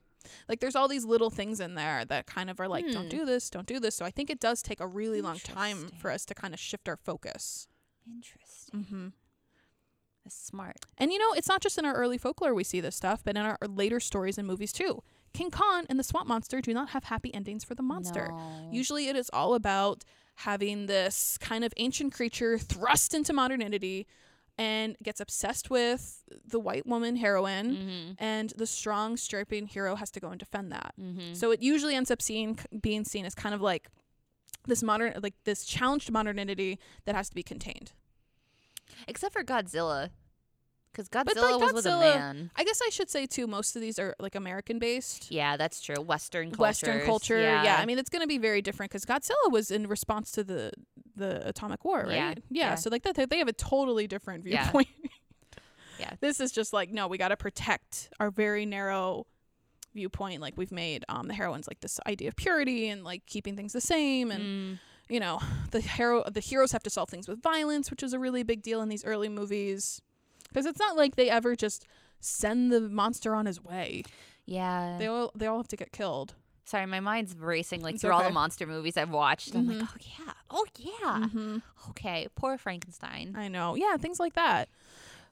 Like 0.50 0.60
there's 0.60 0.75
all 0.75 0.88
these 0.88 1.05
little 1.05 1.29
things 1.29 1.60
in 1.60 1.75
there 1.75 2.05
that 2.05 2.25
kind 2.25 2.50
of 2.50 2.60
are 2.60 2.67
like, 2.67 2.86
Hmm. 2.86 2.91
don't 2.91 3.10
do 3.10 3.25
this, 3.25 3.50
don't 3.50 3.67
do 3.67 3.79
this. 3.79 3.96
So 3.96 4.05
I 4.05 4.12
think 4.12 4.29
it 4.29 4.39
does 4.39 4.62
take 4.62 4.79
a 4.79 4.88
really 4.88 5.22
long 5.22 5.39
time 5.39 5.89
for 6.00 6.12
us 6.12 6.25
to 6.25 6.34
kind 6.36 6.53
of 6.53 6.60
shift 6.60 6.88
our 6.89 6.98
focus. 6.98 7.67
Interesting. 8.08 8.79
Mm-hmm. 8.86 9.08
That's 10.24 10.36
smart. 10.36 10.77
And 10.98 11.12
you 11.12 11.20
know, 11.20 11.34
it's 11.34 11.48
not 11.48 11.62
just 11.62 11.77
in 11.77 11.86
our 11.86 11.94
early 11.94 12.17
folklore 12.17 12.53
we 12.53 12.63
see 12.63 12.82
this 12.82 12.96
stuff, 12.96 13.22
but 13.24 13.36
in 13.36 13.44
our 13.44 13.58
later 13.67 14.00
stories 14.00 14.38
and 14.38 14.48
movies 14.48 14.72
too. 14.74 15.03
King 15.34 15.51
Kong 15.51 15.86
and 15.89 16.00
the 16.00 16.03
Swamp 16.03 16.27
Monster 16.27 16.62
do 16.62 16.74
not 16.74 16.89
have 16.89 17.05
happy 17.05 17.34
endings 17.34 17.63
for 17.63 17.75
the 17.75 17.84
monster. 17.84 18.29
No. 18.32 18.70
Usually 18.72 19.08
it 19.10 19.15
is 19.15 19.29
all 19.34 19.53
about 19.53 20.03
having 20.39 20.86
this 20.88 21.38
kind 21.39 21.63
of 21.63 21.74
ancient 21.77 22.13
creature 22.13 22.58
thrust 22.58 23.13
into 23.13 23.34
modernity 23.34 24.08
and 24.58 24.96
gets 25.04 25.20
obsessed 25.20 25.70
with 25.70 26.24
the 26.48 26.60
white 26.60 26.86
woman 26.86 27.18
heroine 27.18 27.72
Mm-hmm. 27.76 28.12
and 28.18 28.52
the 28.56 28.65
strong 28.65 29.18
striping 29.18 29.68
hero 29.68 29.96
has 29.96 30.10
to 30.12 30.20
go 30.20 30.30
and 30.30 30.39
defend 30.39 30.72
that. 30.72 30.94
Mm-hmm. 31.00 31.34
So 31.34 31.52
it 31.52 31.62
usually 31.62 31.96
ends 31.96 32.10
up 32.10 32.22
seeing 32.22 32.58
being 32.82 33.04
seen 33.04 33.26
as 33.26 33.36
kind 33.36 33.54
of 33.54 33.62
like 33.62 33.89
this 34.68 34.82
modern 34.82 35.13
like 35.22 35.36
this 35.44 35.65
challenged 35.65 36.12
modernity 36.12 36.80
that 37.06 37.15
has 37.15 37.30
to 37.30 37.36
be 37.36 37.44
contained. 37.44 37.91
Except 39.08 39.34
for 39.34 39.44
Godzilla, 39.44 40.10
because 40.91 41.10
like, 41.13 41.28
Godzilla 41.28 41.60
was 41.62 41.74
with 41.74 41.86
a 41.86 42.00
man. 42.00 42.52
I 42.56 42.63
guess 42.63 42.80
I 42.86 42.89
should 42.89 43.10
say 43.10 43.26
too 43.26 43.48
most 43.48 43.76
of 43.76 43.82
these 43.82 44.00
are 44.00 44.15
like 44.20 44.36
American 44.36 44.80
based. 44.80 45.32
Yeah, 45.32 45.58
that's 45.58 45.82
true. 45.82 46.02
Western 46.02 46.52
culture. 46.52 46.62
Western 46.62 47.06
culture. 47.06 47.39
Yeah. 47.39 47.78
I 47.78 47.86
mean 47.86 48.00
it's 48.00 48.10
going 48.10 48.22
to 48.22 48.28
be 48.28 48.38
very 48.38 48.62
different 48.62 48.91
cuz 48.91 49.06
Godzilla 49.06 49.52
was 49.52 49.70
in 49.70 49.88
response 49.88 50.32
to 50.32 50.44
the 50.44 50.72
the 51.15 51.47
atomic 51.47 51.84
war, 51.86 51.99
right? 52.01 52.13
Yeah, 52.13 52.34
yeah. 52.49 52.75
so 52.75 52.89
like 52.89 53.04
that 53.04 53.30
they 53.30 53.38
have 53.38 53.47
a 53.47 53.54
totally 53.54 54.08
different 54.08 54.45
Yeah. 54.45 54.63
viewpoint. 54.63 54.88
Yeah. 55.97 56.12
This 56.19 56.41
is 56.41 56.51
just 56.51 56.73
like 56.73 56.91
no, 56.91 57.08
we 57.08 57.17
got 57.17 57.30
to 57.30 57.38
protect 57.38 58.10
our 58.19 58.30
very 58.30 58.65
narrow 58.65 59.28
viewpoint 59.93 60.41
like 60.41 60.56
we've 60.58 60.73
made 60.73 61.06
um 61.08 61.30
the 61.30 61.34
heroines 61.34 61.67
like 61.69 61.80
this 61.80 62.01
idea 62.06 62.28
of 62.28 62.36
purity 62.36 62.89
and 62.89 63.06
like 63.06 63.25
keeping 63.25 63.56
things 63.56 63.71
the 63.71 63.80
same 63.80 64.30
and 64.30 64.43
Mm, 64.43 64.80
you 65.08 65.21
know 65.21 65.39
the 65.71 65.80
hero 65.80 66.21
the 66.30 66.41
heroes 66.41 66.73
have 66.73 66.84
to 66.84 66.89
solve 66.89 67.08
things 67.08 67.30
with 67.30 67.41
violence 67.41 67.89
which 67.89 68.04
is 68.04 68.12
a 68.12 68.19
really 68.19 68.43
big 68.43 68.62
deal 68.62 68.82
in 68.82 68.89
these 68.89 69.06
early 69.06 69.30
movies 69.30 70.01
because 70.49 70.65
it's 70.65 70.80
not 70.80 70.97
like 70.97 71.15
they 71.15 71.30
ever 71.30 71.56
just 71.56 71.88
send 72.19 72.73
the 72.73 72.82
monster 72.82 73.34
on 73.34 73.45
his 73.45 73.63
way 73.63 74.04
yeah. 74.45 74.97
they 74.99 75.08
all 75.08 75.32
they 75.34 75.47
all 75.47 75.58
have 75.58 75.69
to 75.69 75.78
get 75.78 75.93
killed 75.93 76.36
Sorry, 76.65 76.86
my 76.88 76.99
mind's 76.99 77.36
racing 77.38 77.82
like 77.82 77.93
It's 77.95 78.01
through 78.01 78.12
all 78.12 78.23
the 78.23 78.32
monster 78.32 78.65
movies 78.65 78.97
I've 78.97 79.12
watched. 79.12 79.56
I'm 79.56 79.67
like, 79.67 79.78
Mhm. 79.78 79.88
oh 79.91 79.97
yeah, 80.25 80.34
oh 80.49 80.65
yeah. 80.78 81.28
mm-hmm. 81.28 81.58
Okay, 81.91 82.28
poor 82.36 82.58
Frankenstein. 82.58 83.36
i 83.38 83.47
know 83.47 83.75
yeah 83.75 83.95
things 83.97 84.19
like 84.19 84.34
that 84.34 84.67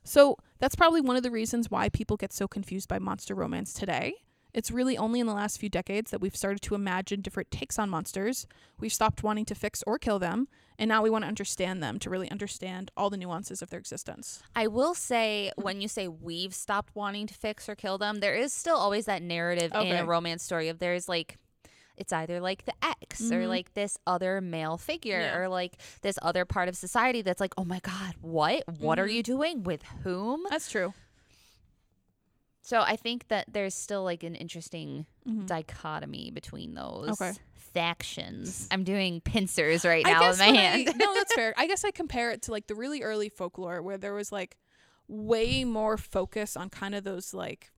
so 0.03 0.37
that's 0.59 0.75
probably 0.75 1.01
one 1.01 1.15
of 1.15 1.23
the 1.23 1.31
reasons 1.31 1.71
why 1.71 1.89
people 1.89 2.17
get 2.17 2.31
so 2.33 2.47
confused 2.47 2.87
by 2.87 2.99
monster 2.99 3.33
romance 3.35 3.73
today 3.73 4.13
it's 4.53 4.69
really 4.69 4.95
only 4.97 5.19
in 5.19 5.25
the 5.25 5.33
last 5.33 5.59
few 5.59 5.69
decades 5.69 6.11
that 6.11 6.21
we've 6.21 6.35
started 6.35 6.61
to 6.61 6.75
imagine 6.75 7.21
different 7.21 7.49
takes 7.49 7.79
on 7.79 7.89
monsters. 7.89 8.45
We've 8.79 8.93
stopped 8.93 9.23
wanting 9.23 9.45
to 9.45 9.55
fix 9.55 9.83
or 9.87 9.97
kill 9.97 10.19
them, 10.19 10.47
and 10.79 10.87
now 10.89 11.01
we 11.01 11.09
want 11.09 11.23
to 11.23 11.27
understand 11.27 11.81
them 11.83 11.99
to 11.99 12.09
really 12.09 12.29
understand 12.31 12.91
all 12.97 13.09
the 13.09 13.17
nuances 13.17 13.61
of 13.61 13.69
their 13.69 13.79
existence. 13.79 14.41
I 14.55 14.67
will 14.67 14.93
say, 14.93 15.51
when 15.55 15.81
you 15.81 15.87
say 15.87 16.07
we've 16.07 16.53
stopped 16.53 16.95
wanting 16.95 17.27
to 17.27 17.33
fix 17.33 17.67
or 17.69 17.75
kill 17.75 17.97
them, 17.97 18.19
there 18.19 18.35
is 18.35 18.53
still 18.53 18.75
always 18.77 19.05
that 19.05 19.21
narrative 19.21 19.71
in 19.75 19.95
a 19.95 20.05
romance 20.05 20.43
story 20.43 20.69
of 20.69 20.79
there's 20.79 21.07
like, 21.07 21.37
it's 21.95 22.11
either 22.11 22.39
like 22.39 22.65
the 22.65 22.73
ex 22.81 23.31
or 23.31 23.41
Mhm. 23.41 23.47
like 23.49 23.73
this 23.75 23.97
other 24.07 24.41
male 24.41 24.77
figure 24.79 25.19
Yeah. 25.21 25.37
or 25.37 25.47
like 25.47 25.77
this 26.01 26.17
other 26.23 26.43
part 26.43 26.67
of 26.67 26.75
society 26.75 27.21
that's 27.21 27.39
like, 27.39 27.53
oh 27.57 27.63
my 27.65 27.79
God, 27.81 28.15
what? 28.21 28.63
What 28.79 28.97
are 28.97 29.07
Mhm. 29.07 29.13
you 29.13 29.23
doing? 29.23 29.63
With 29.63 29.83
whom? 30.03 30.43
That's 30.49 30.71
true. 30.71 30.95
So 32.65 32.79
I 32.81 32.95
think 32.95 33.27
that 33.27 33.45
there's 33.51 33.75
still 33.75 34.03
like 34.03 34.23
an 34.23 34.35
interesting 34.35 35.05
Mhm. 35.27 35.45
dichotomy 35.47 36.31
between 36.31 36.73
those 36.75 37.09
Okay. 37.21 37.33
factions. 37.55 38.67
I'm 38.71 38.83
doing 38.85 39.19
pincers 39.21 39.83
right 39.83 40.05
now 40.05 40.29
with 40.29 40.39
my 40.39 40.45
when 40.47 40.55
I- 40.55 40.59
hand. 40.61 40.93
no, 40.97 41.13
that's 41.13 41.33
fair. 41.35 41.53
I 41.57 41.67
guess 41.67 41.83
I 41.83 41.91
compare 41.91 42.31
it 42.31 42.41
to 42.43 42.51
like 42.51 42.67
the 42.67 42.75
really 42.75 43.01
early 43.03 43.27
folklore 43.29 43.81
where 43.81 43.97
there 43.97 44.13
was 44.13 44.31
like 44.31 44.57
way 45.09 45.65
more 45.65 45.97
focus 45.97 46.55
on 46.55 46.69
kind 46.69 46.95
of 46.95 47.03
those 47.03 47.33
like 47.33 47.69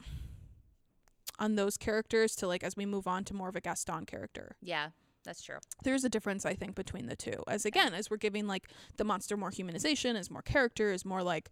on 1.39 1.55
those 1.55 1.77
characters 1.77 2.35
to 2.37 2.47
like 2.47 2.63
as 2.63 2.75
we 2.77 2.85
move 2.85 3.07
on 3.07 3.23
to 3.25 3.33
more 3.33 3.49
of 3.49 3.55
a 3.55 3.61
Gaston 3.61 4.05
character. 4.05 4.55
yeah, 4.61 4.89
that's 5.23 5.41
true. 5.41 5.57
There's 5.83 6.03
a 6.03 6.09
difference 6.09 6.45
I 6.45 6.53
think 6.53 6.75
between 6.75 7.07
the 7.07 7.15
two. 7.15 7.43
As 7.47 7.65
again, 7.65 7.93
as 7.93 8.09
we're 8.09 8.17
giving 8.17 8.45
like 8.47 8.69
the 8.97 9.03
monster 9.03 9.35
more 9.35 9.49
humanization, 9.51 10.15
is 10.17 10.29
more 10.29 10.43
character, 10.43 10.91
is 10.91 11.03
more 11.03 11.23
like 11.23 11.49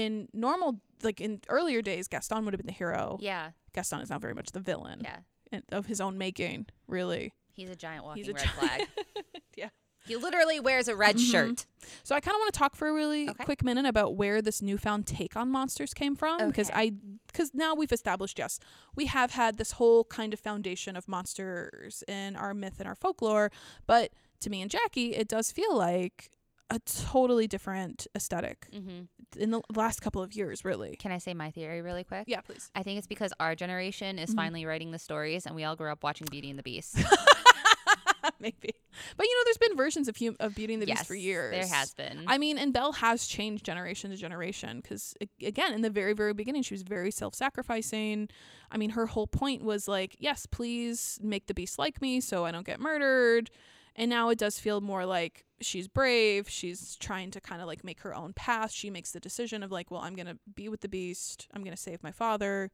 in 0.00 0.28
normal 0.32 0.80
like 1.02 1.20
in 1.20 1.40
earlier 1.48 1.82
days 1.82 2.08
Gaston 2.08 2.44
would 2.44 2.54
have 2.54 2.58
been 2.58 2.66
the 2.66 2.72
hero. 2.84 3.18
Yeah, 3.20 3.50
Gaston 3.74 4.00
is 4.00 4.10
now 4.10 4.18
very 4.18 4.34
much 4.34 4.50
the 4.52 4.60
villain 4.60 5.00
yeah. 5.04 5.18
and- 5.52 5.62
of 5.72 5.86
his 5.86 6.00
own 6.00 6.18
making, 6.18 6.66
really. 6.88 7.32
He's 7.52 7.70
a 7.70 7.76
giant 7.76 8.04
walking 8.04 8.22
He's 8.24 8.28
a 8.30 8.34
red 8.34 8.42
gi- 8.44 8.50
flag. 8.58 8.88
Yeah. 9.56 9.70
He 10.06 10.14
literally 10.16 10.60
wears 10.60 10.86
a 10.86 10.94
red 10.94 11.16
Mhm. 11.16 11.30
shirt. 11.32 11.66
So 12.04 12.14
I 12.14 12.20
kind 12.20 12.34
of 12.36 12.40
want 12.40 12.52
to 12.52 12.58
talk 12.58 12.76
for 12.76 12.86
a 12.88 12.92
really 12.92 13.28
Okay. 13.30 13.44
quick 13.44 13.64
minute 13.64 13.86
about 13.86 14.14
where 14.14 14.40
this 14.42 14.60
newfound 14.62 15.06
take 15.06 15.34
on 15.34 15.48
monsters 15.50 15.92
came 15.94 16.14
from 16.14 16.46
because 16.46 16.68
Okay. 16.70 16.78
I 16.78 16.92
because 17.26 17.52
now 17.54 17.74
we've 17.74 17.90
established 17.92 18.38
yes 18.38 18.60
we 18.94 19.06
have 19.06 19.30
had 19.32 19.56
this 19.56 19.72
whole 19.72 20.04
kind 20.04 20.32
of 20.34 20.38
foundation 20.40 20.94
of 20.96 21.08
monsters 21.08 22.04
in 22.06 22.36
our 22.36 22.54
myth 22.54 22.76
and 22.78 22.86
our 22.88 22.94
folklore, 22.94 23.50
but 23.86 24.12
to 24.40 24.50
me 24.50 24.60
and 24.62 24.70
Jackie 24.70 25.14
it 25.14 25.26
does 25.26 25.50
feel 25.50 25.74
like 25.76 26.30
a 26.70 26.78
totally 26.80 27.46
different 27.46 28.06
aesthetic 28.16 28.66
hmm 28.72 29.02
in 29.38 29.50
the 29.50 29.60
last 29.74 30.00
couple 30.00 30.22
of 30.22 30.34
years, 30.34 30.64
really. 30.64 30.96
Can 30.96 31.10
I 31.12 31.18
say 31.18 31.34
my 31.34 31.50
theory 31.50 31.82
really 31.82 32.04
quick? 32.04 32.24
Yeah, 32.26 32.40
please. 32.40 32.70
I 32.74 32.82
think 32.82 32.96
it's 32.98 33.06
because 33.06 33.32
our 33.38 33.54
generation 33.54 34.18
is 34.18 34.30
Mhm. 34.30 34.36
finally 34.36 34.64
writing 34.64 34.92
the 34.92 34.98
stories, 34.98 35.44
and 35.46 35.54
we 35.54 35.64
all 35.64 35.76
grew 35.76 35.90
up 35.90 36.02
watching 36.02 36.26
Beauty 36.30 36.48
and 36.48 36.58
the 36.58 36.62
Beast. 36.62 36.96
Maybe. 38.40 38.70
But 39.16 39.26
you 39.26 39.36
know, 39.36 39.42
there's 39.44 39.58
been 39.58 39.76
versions 39.76 40.08
of 40.08 40.16
hum- 40.16 40.36
of 40.40 40.54
Beauty 40.54 40.74
and 40.74 40.82
the 40.82 40.86
yes, 40.86 40.98
Beast 40.98 41.08
for 41.08 41.14
years. 41.14 41.52
There 41.52 41.66
has 41.76 41.92
been. 41.94 42.24
I 42.26 42.38
mean, 42.38 42.58
and 42.58 42.72
Belle 42.72 42.92
has 42.92 43.26
changed 43.26 43.64
generation 43.64 44.10
to 44.10 44.16
generation 44.16 44.80
because, 44.80 45.14
again, 45.42 45.72
in 45.74 45.82
the 45.82 45.90
very, 45.90 46.12
very 46.12 46.32
beginning, 46.34 46.62
she 46.62 46.74
was 46.74 46.82
very 46.82 47.10
self 47.10 47.34
sacrificing. 47.34 48.28
I 48.70 48.76
mean, 48.78 48.90
her 48.90 49.06
whole 49.06 49.26
point 49.26 49.62
was 49.64 49.86
like, 49.88 50.16
yes, 50.18 50.46
please 50.46 51.18
make 51.22 51.46
the 51.46 51.54
beast 51.54 51.78
like 51.78 52.00
me 52.02 52.20
so 52.20 52.44
I 52.44 52.50
don't 52.52 52.66
get 52.66 52.80
murdered. 52.80 53.50
And 53.96 54.10
now 54.10 54.28
it 54.28 54.38
does 54.38 54.58
feel 54.58 54.80
more 54.80 55.06
like 55.06 55.46
she's 55.60 55.88
brave. 55.88 56.48
She's 56.48 56.96
trying 56.96 57.30
to 57.32 57.40
kind 57.40 57.60
of 57.60 57.66
like 57.66 57.82
make 57.82 58.00
her 58.00 58.14
own 58.14 58.34
path. 58.34 58.70
She 58.70 58.90
makes 58.90 59.12
the 59.12 59.20
decision 59.20 59.62
of 59.62 59.72
like, 59.72 59.90
well, 59.90 60.02
I'm 60.02 60.14
going 60.14 60.26
to 60.26 60.38
be 60.54 60.68
with 60.68 60.82
the 60.82 60.88
beast, 60.88 61.48
I'm 61.52 61.62
going 61.62 61.74
to 61.74 61.82
save 61.82 62.02
my 62.02 62.12
father 62.12 62.70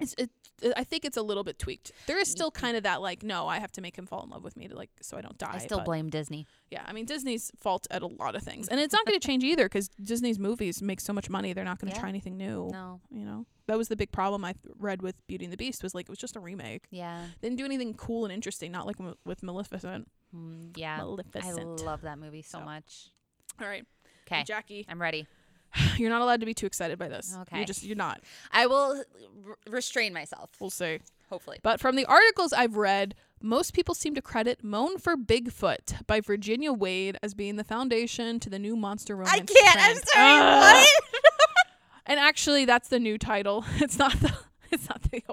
it's 0.00 0.14
it, 0.18 0.30
I 0.76 0.84
think 0.84 1.04
it's 1.04 1.16
a 1.16 1.22
little 1.22 1.44
bit 1.44 1.58
tweaked. 1.58 1.92
There 2.06 2.18
is 2.18 2.30
still 2.30 2.50
kind 2.50 2.76
of 2.76 2.82
that 2.84 3.00
like 3.02 3.22
no, 3.22 3.46
I 3.48 3.58
have 3.58 3.72
to 3.72 3.80
make 3.80 3.96
him 3.96 4.06
fall 4.06 4.22
in 4.24 4.30
love 4.30 4.42
with 4.44 4.56
me 4.56 4.68
to 4.68 4.74
like 4.74 4.90
so 5.00 5.16
I 5.16 5.20
don't 5.20 5.36
die. 5.38 5.52
I 5.54 5.58
still 5.58 5.78
but- 5.78 5.84
blame 5.86 6.08
Disney. 6.10 6.46
Yeah, 6.70 6.82
I 6.86 6.92
mean 6.92 7.04
Disney's 7.06 7.50
fault 7.60 7.86
at 7.90 8.02
a 8.02 8.06
lot 8.06 8.34
of 8.34 8.42
things, 8.42 8.68
and 8.68 8.80
it's 8.80 8.92
not 8.92 9.04
going 9.06 9.18
to 9.18 9.26
change 9.26 9.44
either 9.44 9.64
because 9.66 9.88
Disney's 9.88 10.38
movies 10.38 10.80
make 10.82 11.00
so 11.00 11.12
much 11.12 11.28
money. 11.30 11.52
They're 11.52 11.64
not 11.64 11.78
going 11.78 11.90
to 11.90 11.96
Yeah. 11.96 12.00
try 12.00 12.08
anything 12.08 12.36
new. 12.36 12.68
No. 12.72 13.00
You 13.10 13.24
know 13.24 13.46
that 13.66 13.76
was 13.78 13.88
the 13.88 13.96
big 13.96 14.12
problem 14.12 14.44
I 14.44 14.52
th- 14.52 14.74
read 14.78 15.02
with 15.02 15.16
Beauty 15.26 15.44
and 15.44 15.52
the 15.52 15.56
Beast 15.56 15.82
was 15.82 15.94
like 15.94 16.04
it 16.06 16.10
was 16.10 16.18
just 16.18 16.36
a 16.36 16.40
remake. 16.40 16.86
Yeah. 16.90 17.26
They 17.40 17.48
didn't 17.48 17.58
do 17.58 17.64
anything 17.64 17.94
cool 17.94 18.24
and 18.24 18.32
interesting. 18.32 18.70
Not 18.72 18.86
like 18.86 18.96
m- 19.00 19.16
with 19.24 19.42
Maleficent. 19.42 20.08
Mm, 20.34 20.76
yeah. 20.76 20.98
I 21.00 21.02
love 21.02 22.02
that 22.02 22.18
movie 22.18 22.42
so 22.42 22.58
So. 22.58 22.64
much. 22.64 23.10
All 23.60 23.66
right, 23.66 23.84
Okay. 24.26 24.42
Jackie, 24.44 24.84
I'm 24.88 25.00
ready. 25.00 25.26
you're 25.96 26.10
not 26.10 26.22
allowed 26.22 26.40
to 26.40 26.46
be 26.46 26.54
too 26.54 26.66
excited 26.66 26.98
by 26.98 27.08
this. 27.08 27.36
Okay. 27.42 27.56
you're 27.58 27.66
just 27.66 27.82
you're 27.84 27.96
not. 27.96 28.20
I 28.52 28.66
will 28.66 29.02
r- 29.48 29.56
restrain 29.68 30.12
myself. 30.12 30.50
We'll 30.60 30.70
see. 30.70 31.00
Hopefully. 31.28 31.58
But 31.62 31.80
from 31.80 31.96
the 31.96 32.04
articles 32.06 32.52
I've 32.52 32.76
read, 32.76 33.14
most 33.42 33.72
people 33.74 33.94
seem 33.94 34.14
to 34.14 34.22
credit 34.22 34.62
Moan 34.62 34.98
for 34.98 35.16
Bigfoot 35.16 36.06
by 36.06 36.20
Virginia 36.20 36.72
Wade 36.72 37.18
as 37.22 37.34
being 37.34 37.56
the 37.56 37.64
foundation 37.64 38.38
to 38.40 38.48
the 38.48 38.58
new 38.60 38.76
monster 38.76 39.16
romance. 39.16 39.32
I 39.36 39.40
can't. 39.40 39.78
I'm 39.80 39.96
sorry. 39.96 40.38
Ugh. 40.40 40.62
What? 40.74 40.88
And 42.06 42.20
actually, 42.20 42.64
that's 42.64 42.88
the 42.88 43.00
new 43.00 43.18
title. 43.18 43.64
It's 43.76 43.98
not 43.98 44.12
the. 44.20 44.32
It's 44.72 44.88
not 44.88 45.00
the. 45.02 45.10
the, 45.10 45.24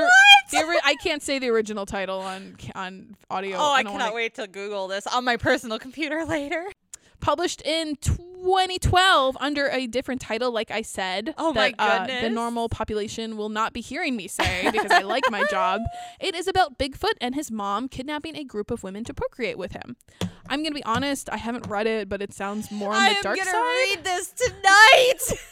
What? 0.00 0.10
the 0.50 0.80
I 0.84 0.96
can't 1.04 1.22
say 1.22 1.38
the 1.38 1.48
original 1.50 1.86
title 1.86 2.18
on 2.18 2.56
on 2.74 3.16
audio. 3.30 3.56
Oh, 3.56 3.70
I 3.72 3.84
don't 3.84 3.92
cannot 3.92 4.04
wanna- 4.06 4.16
wait 4.16 4.34
to 4.34 4.48
Google 4.48 4.88
this 4.88 5.06
on 5.06 5.24
my 5.24 5.36
personal 5.36 5.78
computer 5.78 6.24
later. 6.24 6.66
Published 7.22 7.62
in 7.62 7.96
2012 8.02 9.36
under 9.40 9.68
a 9.68 9.86
different 9.86 10.20
title, 10.20 10.50
like 10.50 10.72
I 10.72 10.82
said. 10.82 11.34
Oh 11.38 11.52
my 11.52 11.72
that, 11.78 12.10
uh, 12.10 12.20
the 12.20 12.28
normal 12.28 12.68
population 12.68 13.36
will 13.36 13.48
not 13.48 13.72
be 13.72 13.80
hearing 13.80 14.16
me 14.16 14.26
say 14.26 14.68
because 14.72 14.90
I 14.90 15.02
like 15.02 15.24
my 15.30 15.44
job. 15.50 15.80
It 16.20 16.34
is 16.34 16.48
about 16.48 16.78
Bigfoot 16.78 17.14
and 17.20 17.34
his 17.34 17.50
mom 17.50 17.88
kidnapping 17.88 18.36
a 18.36 18.44
group 18.44 18.70
of 18.70 18.82
women 18.82 19.04
to 19.04 19.14
procreate 19.14 19.56
with 19.56 19.72
him. 19.72 19.96
I'm 20.48 20.62
gonna 20.62 20.74
be 20.74 20.84
honest. 20.84 21.30
I 21.30 21.36
haven't 21.36 21.66
read 21.68 21.86
it, 21.86 22.08
but 22.08 22.20
it 22.22 22.32
sounds 22.32 22.70
more 22.70 22.92
on 22.92 23.02
the 23.02 23.16
dark 23.22 23.38
side. 23.38 23.46
I'm 23.46 23.52
gonna 23.52 23.66
read 23.66 24.04
this 24.04 24.32
tonight. 24.32 25.38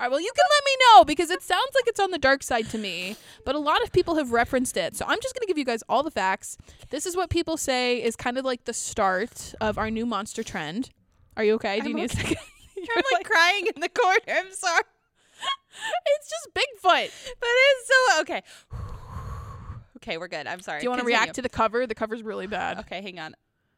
All 0.00 0.04
right, 0.04 0.10
well, 0.10 0.20
you 0.20 0.32
can 0.34 0.44
let 0.56 0.64
me 0.64 0.76
know 0.80 1.04
because 1.04 1.30
it 1.30 1.42
sounds 1.42 1.70
like 1.74 1.86
it's 1.86 2.00
on 2.00 2.10
the 2.10 2.18
dark 2.18 2.42
side 2.42 2.70
to 2.70 2.78
me, 2.78 3.16
but 3.44 3.54
a 3.54 3.58
lot 3.58 3.82
of 3.82 3.92
people 3.92 4.14
have 4.14 4.32
referenced 4.32 4.78
it. 4.78 4.96
So 4.96 5.04
I'm 5.06 5.18
just 5.20 5.34
going 5.34 5.42
to 5.42 5.46
give 5.46 5.58
you 5.58 5.64
guys 5.66 5.82
all 5.90 6.02
the 6.02 6.10
facts. 6.10 6.56
This 6.88 7.04
is 7.04 7.14
what 7.14 7.28
people 7.28 7.58
say 7.58 8.02
is 8.02 8.16
kind 8.16 8.38
of 8.38 8.44
like 8.46 8.64
the 8.64 8.72
start 8.72 9.54
of 9.60 9.76
our 9.76 9.90
new 9.90 10.06
monster 10.06 10.42
trend. 10.42 10.88
Are 11.36 11.44
you 11.44 11.54
okay? 11.54 11.80
Do 11.80 11.88
you 11.88 11.94
I'm 11.94 12.00
need 12.00 12.10
a 12.10 12.14
second? 12.16 12.36
You're 12.76 12.96
I'm 12.96 13.02
like 13.12 13.26
crying 13.28 13.66
in 13.74 13.80
the 13.80 13.88
corner. 13.88 14.20
I'm 14.28 14.52
sorry, 14.52 14.82
it's 16.06 16.30
just 16.30 16.54
Bigfoot. 16.54 17.10
but 17.40 17.48
it's 17.48 17.88
so 17.88 18.20
okay. 18.22 18.42
Okay, 20.02 20.16
we're 20.16 20.28
good. 20.28 20.46
I'm 20.46 20.60
sorry. 20.60 20.80
Do 20.80 20.84
you 20.84 20.88
want 20.88 21.00
to 21.00 21.06
react 21.06 21.34
to 21.34 21.42
the 21.42 21.50
cover? 21.50 21.86
The 21.86 21.94
cover's 21.94 22.22
really 22.22 22.46
bad. 22.46 22.78
Okay, 22.78 23.02
hang 23.02 23.18
on. 23.18 23.34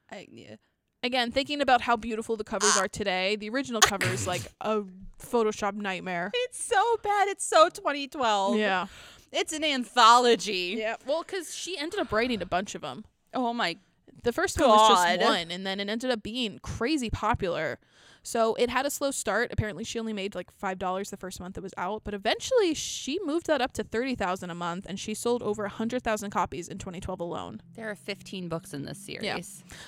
I, 0.08 0.28
yeah. 0.30 0.54
Again, 1.02 1.32
thinking 1.32 1.60
about 1.60 1.80
how 1.80 1.96
beautiful 1.96 2.36
the 2.36 2.44
covers 2.44 2.76
are 2.76 2.86
today, 2.86 3.34
the 3.34 3.48
original 3.48 3.80
cover 3.84 4.06
is 4.06 4.24
like 4.24 4.42
a 4.60 4.82
Photoshop 5.20 5.74
nightmare. 5.74 6.30
It's 6.32 6.62
so 6.62 6.96
bad. 7.02 7.26
It's 7.26 7.44
so 7.44 7.68
2012. 7.68 8.56
Yeah. 8.56 8.86
It's 9.32 9.52
an 9.52 9.64
anthology. 9.64 10.76
Yeah. 10.78 10.94
Well, 11.06 11.24
because 11.26 11.54
she 11.54 11.76
ended 11.76 11.98
up 11.98 12.12
writing 12.12 12.40
a 12.40 12.46
bunch 12.46 12.76
of 12.76 12.82
them. 12.82 13.04
Oh 13.34 13.52
my. 13.52 13.78
The 14.22 14.32
first 14.32 14.58
one 14.60 14.68
was 14.68 14.88
just 15.16 15.20
one, 15.28 15.50
and 15.50 15.66
then 15.66 15.80
it 15.80 15.88
ended 15.88 16.10
up 16.10 16.22
being 16.22 16.58
crazy 16.62 17.10
popular. 17.10 17.78
So 18.22 18.54
it 18.54 18.70
had 18.70 18.86
a 18.86 18.90
slow 18.90 19.10
start. 19.10 19.50
Apparently, 19.52 19.82
she 19.82 19.98
only 19.98 20.12
made 20.12 20.34
like 20.36 20.52
five 20.52 20.78
dollars 20.78 21.10
the 21.10 21.16
first 21.16 21.40
month 21.40 21.58
it 21.58 21.62
was 21.62 21.74
out, 21.76 22.02
but 22.04 22.14
eventually 22.14 22.72
she 22.72 23.18
moved 23.24 23.46
that 23.48 23.60
up 23.60 23.72
to 23.72 23.82
thirty 23.82 24.14
thousand 24.14 24.50
a 24.50 24.54
month, 24.54 24.86
and 24.88 24.98
she 25.00 25.12
sold 25.12 25.42
over 25.42 25.66
hundred 25.66 26.04
thousand 26.04 26.30
copies 26.30 26.68
in 26.68 26.78
2012 26.78 27.18
alone. 27.18 27.60
There 27.74 27.90
are 27.90 27.96
15 27.96 28.48
books 28.48 28.72
in 28.72 28.84
this 28.84 28.98
series. 28.98 29.24
Yeah. 29.24 29.38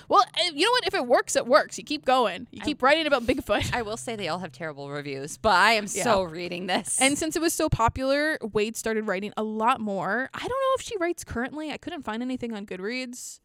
Well, 0.09 0.23
eh, 0.37 0.51
you 0.53 0.65
know 0.65 0.71
what? 0.71 0.85
If 0.85 0.93
it 0.93 1.07
works, 1.07 1.37
it 1.37 1.47
works. 1.47 1.77
You 1.77 1.85
keep 1.85 2.03
going. 2.03 2.47
You 2.51 2.59
keep 2.61 2.83
writing 2.83 3.07
about 3.07 3.23
Bigfoot. 3.23 3.73
I 3.73 3.83
will 3.83 3.97
say 3.97 4.17
they 4.17 4.27
all 4.27 4.39
have 4.39 4.51
terrible 4.51 4.89
reviews, 4.89 5.37
but 5.37 5.55
I 5.55 5.73
am 5.73 5.87
so 5.87 6.23
reading 6.23 6.67
this. 6.67 6.99
And 6.99 7.17
since 7.17 7.37
it 7.37 7.41
was 7.41 7.53
so 7.53 7.69
popular, 7.69 8.37
Wade 8.41 8.75
started 8.75 9.07
writing 9.07 9.31
a 9.37 9.43
lot 9.43 9.79
more. 9.79 10.29
I 10.33 10.39
don't 10.39 10.49
know 10.49 10.75
if 10.75 10.81
she 10.81 10.97
writes 10.97 11.23
currently. 11.23 11.71
I 11.71 11.77
couldn't 11.77 12.03
find 12.03 12.21
anything 12.21 12.53
on 12.53 12.65
Goodreads. 12.65 13.39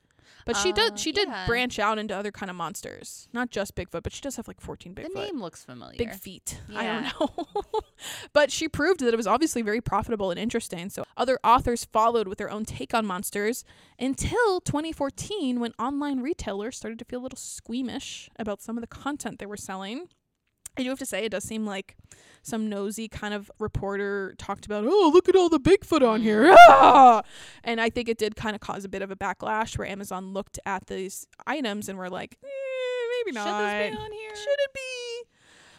But 0.46 0.56
she 0.56 0.70
Uh, 0.70 0.74
did 0.74 0.98
she 0.98 1.12
did 1.12 1.28
yeah. 1.28 1.46
branch 1.46 1.78
out 1.78 1.98
into 1.98 2.16
other 2.16 2.30
kind 2.32 2.48
of 2.50 2.56
monsters. 2.56 3.28
Not 3.32 3.50
just 3.50 3.74
Bigfoot, 3.74 4.02
but 4.02 4.12
she 4.12 4.20
does 4.20 4.36
have 4.36 4.48
like 4.48 4.60
14 4.60 4.94
Bigfoot. 4.94 5.12
the 5.12 5.20
name 5.20 5.40
looks 5.40 5.64
familiar. 5.64 5.96
Big 5.98 6.14
feet. 6.14 6.60
I 6.74 6.82
Yeah. 6.84 7.10
don't 7.18 7.36
know. 7.38 7.80
but 8.32 8.50
she 8.50 8.68
proved 8.68 9.00
that 9.00 9.12
it 9.12 9.16
was 9.16 9.26
obviously 9.26 9.62
very 9.62 9.80
profitable 9.80 10.30
and 10.30 10.38
interesting. 10.40 10.90
So 10.90 11.04
other 11.16 11.38
authors 11.44 11.84
followed 11.84 12.28
with 12.28 12.38
their 12.38 12.50
own 12.50 12.64
take 12.64 12.94
on 12.94 13.04
monsters 13.06 13.64
until 13.98 14.60
2014 14.60 15.60
when 15.60 15.72
online 15.78 16.20
retailers 16.20 16.76
started 16.76 16.98
to 16.98 17.04
feel 17.04 17.20
a 17.20 17.24
little 17.24 17.36
squeamish 17.38 18.28
about 18.38 18.60
some 18.62 18.76
of 18.76 18.80
the 18.80 18.86
content 18.86 19.38
they 19.38 19.46
were 19.46 19.56
selling. 19.56 20.08
I 20.78 20.82
do 20.82 20.88
have 20.88 20.98
to 20.98 21.06
say, 21.06 21.24
it 21.24 21.30
does 21.30 21.44
seem 21.44 21.66
like 21.66 21.96
some 22.42 22.68
nosy 22.68 23.08
kind 23.08 23.34
of 23.34 23.50
reporter 23.58 24.34
talked 24.38 24.64
about, 24.66 24.84
oh, 24.86 25.10
look 25.12 25.28
at 25.28 25.36
all 25.36 25.48
the 25.48 25.60
Bigfoot 25.60 26.06
on 26.06 26.22
here. 26.22 26.54
Ah! 26.68 27.22
And 27.64 27.80
I 27.80 27.90
think 27.90 28.08
it 28.08 28.18
did 28.18 28.36
kind 28.36 28.54
of 28.54 28.60
cause 28.60 28.84
a 28.84 28.88
bit 28.88 29.02
of 29.02 29.10
a 29.10 29.16
backlash 29.16 29.76
where 29.76 29.86
Amazon 29.86 30.32
looked 30.32 30.58
at 30.64 30.86
these 30.86 31.26
items 31.46 31.88
and 31.88 31.98
were 31.98 32.08
like, 32.08 32.38
eh, 32.42 32.48
maybe 33.24 33.34
not. 33.34 33.46
Should 33.46 33.90
this 33.92 33.98
be 33.98 34.02
on 34.04 34.12
here? 34.12 34.34
Should 34.34 34.58
it 34.58 34.74
be? 34.74 35.28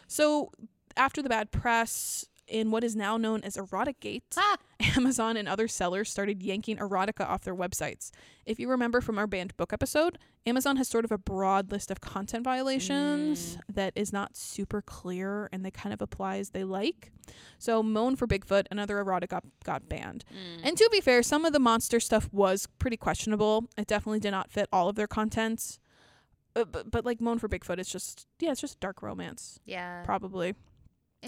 So 0.08 0.52
after 0.96 1.22
the 1.22 1.30
bad 1.30 1.52
press 1.52 2.26
in 2.52 2.70
what 2.70 2.84
is 2.84 2.96
now 2.96 3.18
known 3.18 3.42
as 3.44 3.56
Eroticgate, 3.56 4.22
Ah, 4.38 4.58
Amazon 4.98 5.38
and 5.38 5.48
other 5.48 5.68
sellers 5.68 6.10
started 6.10 6.44
yanking 6.44 6.78
erotica 6.78 7.28
off 7.28 7.44
their 7.44 7.56
websites. 7.56 8.12
If 8.46 8.60
you 8.60 8.70
remember 8.70 9.00
from 9.02 9.18
our 9.18 9.28
banned 9.28 9.56
book 9.58 9.72
episode, 9.72 10.18
Amazon 10.46 10.76
has 10.78 10.88
sort 10.88 11.06
of 11.06 11.12
a 11.12 11.18
broad 11.18 11.72
list 11.72 11.92
of 11.92 12.02
content 12.02 12.44
violations 12.44 13.58
that 13.70 13.94
is 13.96 14.12
not 14.12 14.36
super 14.36 14.82
clear 14.82 15.48
and 15.52 15.64
they 15.64 15.72
kind 15.72 15.94
of 15.94 16.02
apply 16.02 16.38
as 16.38 16.50
they 16.50 16.64
like. 16.64 17.12
So 17.58 17.82
Moan 17.82 18.16
for 18.16 18.28
Bigfoot 18.28 18.66
and 18.70 18.80
other 18.80 18.96
erotica 19.04 19.28
got, 19.30 19.44
got 19.64 19.88
banned. 19.88 20.26
mm. 20.32 20.62
And 20.64 20.78
to 20.78 20.90
be 20.92 21.00
fair, 21.00 21.24
some 21.24 21.46
of 21.46 21.54
the 21.54 21.60
monster 21.60 22.00
stuff 22.00 22.28
was 22.34 22.68
pretty 22.80 22.98
questionable. 22.98 23.70
It 23.78 23.88
definitely 23.88 24.20
did 24.20 24.32
not 24.32 24.52
fit 24.52 24.68
all 24.74 24.90
of 24.90 24.96
their 24.96 25.08
contents. 25.08 25.80
Uh, 26.56 26.66
but, 26.66 26.92
but 26.92 27.06
like 27.06 27.22
Moan 27.22 27.40
for 27.40 27.48
Bigfoot, 27.48 27.78
it's 27.80 27.92
just 27.92 28.28
yeah, 28.40 28.52
it's 28.52 28.60
just 28.60 28.80
dark 28.82 29.02
romance, 29.02 29.60
yeah. 29.66 30.04
probably. 30.04 30.56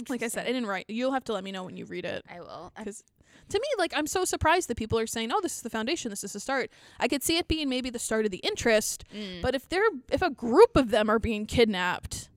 Like 0.10 0.24
I 0.24 0.28
said, 0.28 0.44
I 0.44 0.48
didn't 0.48 0.66
write. 0.66 0.86
You'll 0.88 1.12
have 1.12 1.24
to 1.26 1.34
let 1.34 1.44
me 1.44 1.52
know 1.52 1.64
when 1.64 1.78
you 1.78 1.86
read 1.86 2.06
it. 2.06 2.26
I 2.30 2.40
will. 2.42 2.72
Because 2.78 3.04
to 3.50 3.60
me, 3.60 3.68
like 3.78 3.94
I'm 3.96 4.08
so 4.08 4.26
surprised 4.26 4.68
that 4.70 4.78
people 4.78 4.98
are 4.98 5.08
saying, 5.08 5.32
"Oh, 5.32 5.40
this 5.42 5.56
is 5.58 5.62
the 5.62 5.70
foundation. 5.70 6.10
This 6.10 6.24
is 6.24 6.34
the 6.34 6.40
start." 6.40 6.72
I 7.00 7.08
could 7.08 7.24
see 7.24 7.38
it 7.38 7.48
being 7.48 7.70
maybe 7.70 7.90
the 7.90 8.00
start 8.00 8.26
of 8.26 8.32
the 8.32 8.38
interest, 8.40 9.04
mm. 9.14 9.42
but 9.42 9.54
if 9.56 9.70
they're 9.70 9.84
if 10.12 10.22
a 10.22 10.30
group 10.30 10.76
of 10.76 10.90
them 10.90 11.10
are 11.10 11.20
being 11.20 11.46
kidnapped, 11.46 12.30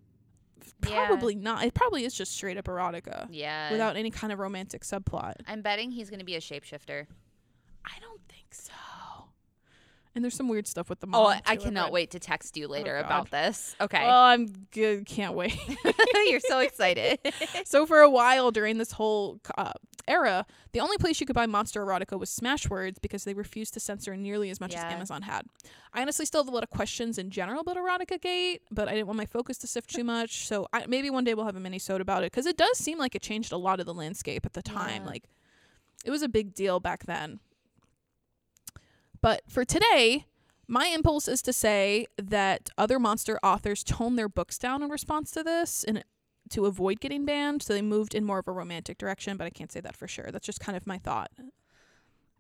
Yeah. 0.87 1.07
probably 1.07 1.35
not. 1.35 1.65
It 1.65 1.75
probably 1.75 2.05
is 2.05 2.15
just 2.15 2.33
straight 2.33 2.59
up 2.59 2.67
erotica 2.67 3.27
yeah. 3.31 3.71
without 3.73 3.97
any 3.97 4.11
kind 4.11 4.33
of 4.33 4.39
romantic 4.39 4.83
subplot. 4.83 5.35
I'm 5.49 5.63
betting 5.63 5.91
he's 5.91 6.11
going 6.11 6.21
to 6.21 6.27
be 6.27 6.37
a 6.37 6.41
shapeshifter. 6.41 7.07
I 7.85 7.99
don't 8.01 8.21
think 8.29 8.53
so. 8.53 8.73
And 10.17 10.25
there's 10.25 10.35
some 10.35 10.49
weird 10.49 10.67
stuff 10.67 10.89
with 10.89 11.01
the 11.01 11.07
Oh, 11.09 11.25
mom. 11.25 11.27
I- 11.27 11.43
I 11.45 11.57
cannot 11.57 11.93
wait 11.93 12.11
to 12.13 12.19
text 12.19 12.57
you 12.57 12.69
later 12.69 12.97
God. 12.99 13.05
about 13.07 13.31
this. 13.31 13.77
Okay. 13.81 14.03
Oh, 14.03 14.09
I'm 14.25 14.47
good. 14.73 15.05
Can't 15.05 15.35
wait. 15.35 15.55
You're 16.27 16.41
so 16.41 16.59
excited. 16.61 17.19
so 17.67 17.85
for 17.85 18.01
a 18.01 18.09
while 18.09 18.51
during 18.51 18.79
this 18.79 18.93
whole 18.93 19.39
uh, 19.59 19.75
era, 20.09 20.47
the 20.73 20.81
only 20.81 20.97
place 20.97 21.21
you 21.21 21.27
could 21.27 21.35
buy 21.37 21.45
monster 21.45 21.85
erotica 21.85 22.19
was 22.19 22.31
Smashwords 22.31 22.97
because 23.03 23.25
they 23.25 23.35
refused 23.35 23.75
to 23.75 23.81
censor 23.81 24.17
nearly 24.17 24.49
as 24.49 24.59
much 24.59 24.73
Yeah. 24.73 24.87
as 24.87 24.93
Amazon 24.95 25.21
had. 25.21 25.43
I 25.93 26.01
honestly 26.01 26.25
still 26.25 26.43
have 26.43 26.49
a 26.51 26.55
lot 26.55 26.63
of 26.63 26.71
questions 26.71 27.19
in 27.19 27.29
general 27.31 27.61
about 27.61 27.77
Erotica 27.77 28.19
Gate, 28.19 28.63
but 28.71 28.89
I 28.89 28.93
didn't 28.93 29.09
want 29.09 29.19
my 29.19 29.27
focus 29.27 29.59
to 29.59 29.67
sift 29.67 29.91
too 29.95 30.03
much. 30.03 30.47
So 30.47 30.67
I, 30.73 30.87
maybe 30.87 31.11
one 31.11 31.25
day 31.25 31.35
we'll 31.35 31.45
have 31.45 31.57
a 31.57 31.61
mini 31.61 31.79
sode 31.79 32.01
about 32.01 32.23
it 32.25 32.33
because 32.33 32.47
it 32.47 32.57
does 32.57 32.79
seem 32.79 32.97
like 32.99 33.15
it 33.15 33.21
changed 33.21 33.53
a 33.53 33.59
lot 33.59 33.81
of 33.81 33.87
the 33.87 33.95
landscape 33.95 34.47
at 34.47 34.55
the 34.55 34.63
time. 34.63 35.03
Yeah. 35.03 35.09
Like 35.09 35.25
it 36.07 36.11
was 36.11 36.23
a 36.23 36.29
big 36.29 36.55
deal 36.55 36.81
back 36.81 37.05
then. 37.05 37.41
But 39.27 39.43
for 39.49 39.65
today, 39.65 40.25
my 40.69 40.87
impulse 40.87 41.27
is 41.27 41.43
to 41.43 41.53
say 41.53 42.07
that 42.17 42.71
other 42.79 43.01
monster 43.01 43.41
authors 43.43 43.83
toned 43.83 44.17
their 44.17 44.29
books 44.29 44.57
down 44.57 44.85
in 44.85 44.89
response 44.89 45.33
to 45.33 45.43
this 45.43 45.83
and 45.83 46.05
to 46.51 46.67
avoid 46.67 47.01
getting 47.01 47.25
banned. 47.25 47.61
So 47.61 47.73
they 47.73 47.83
moved 47.83 48.15
in 48.15 48.25
more 48.25 48.39
of 48.39 48.47
a 48.47 48.53
romantic 48.53 48.99
direction, 48.99 49.37
but 49.37 49.43
I 49.43 49.51
can't 49.51 49.73
say 49.73 49.81
that 49.81 49.97
for 49.97 50.07
sure. 50.07 50.29
That's 50.31 50.47
just 50.47 50.61
kind 50.61 50.77
of 50.77 50.87
my 50.87 50.99
thought. 50.99 51.33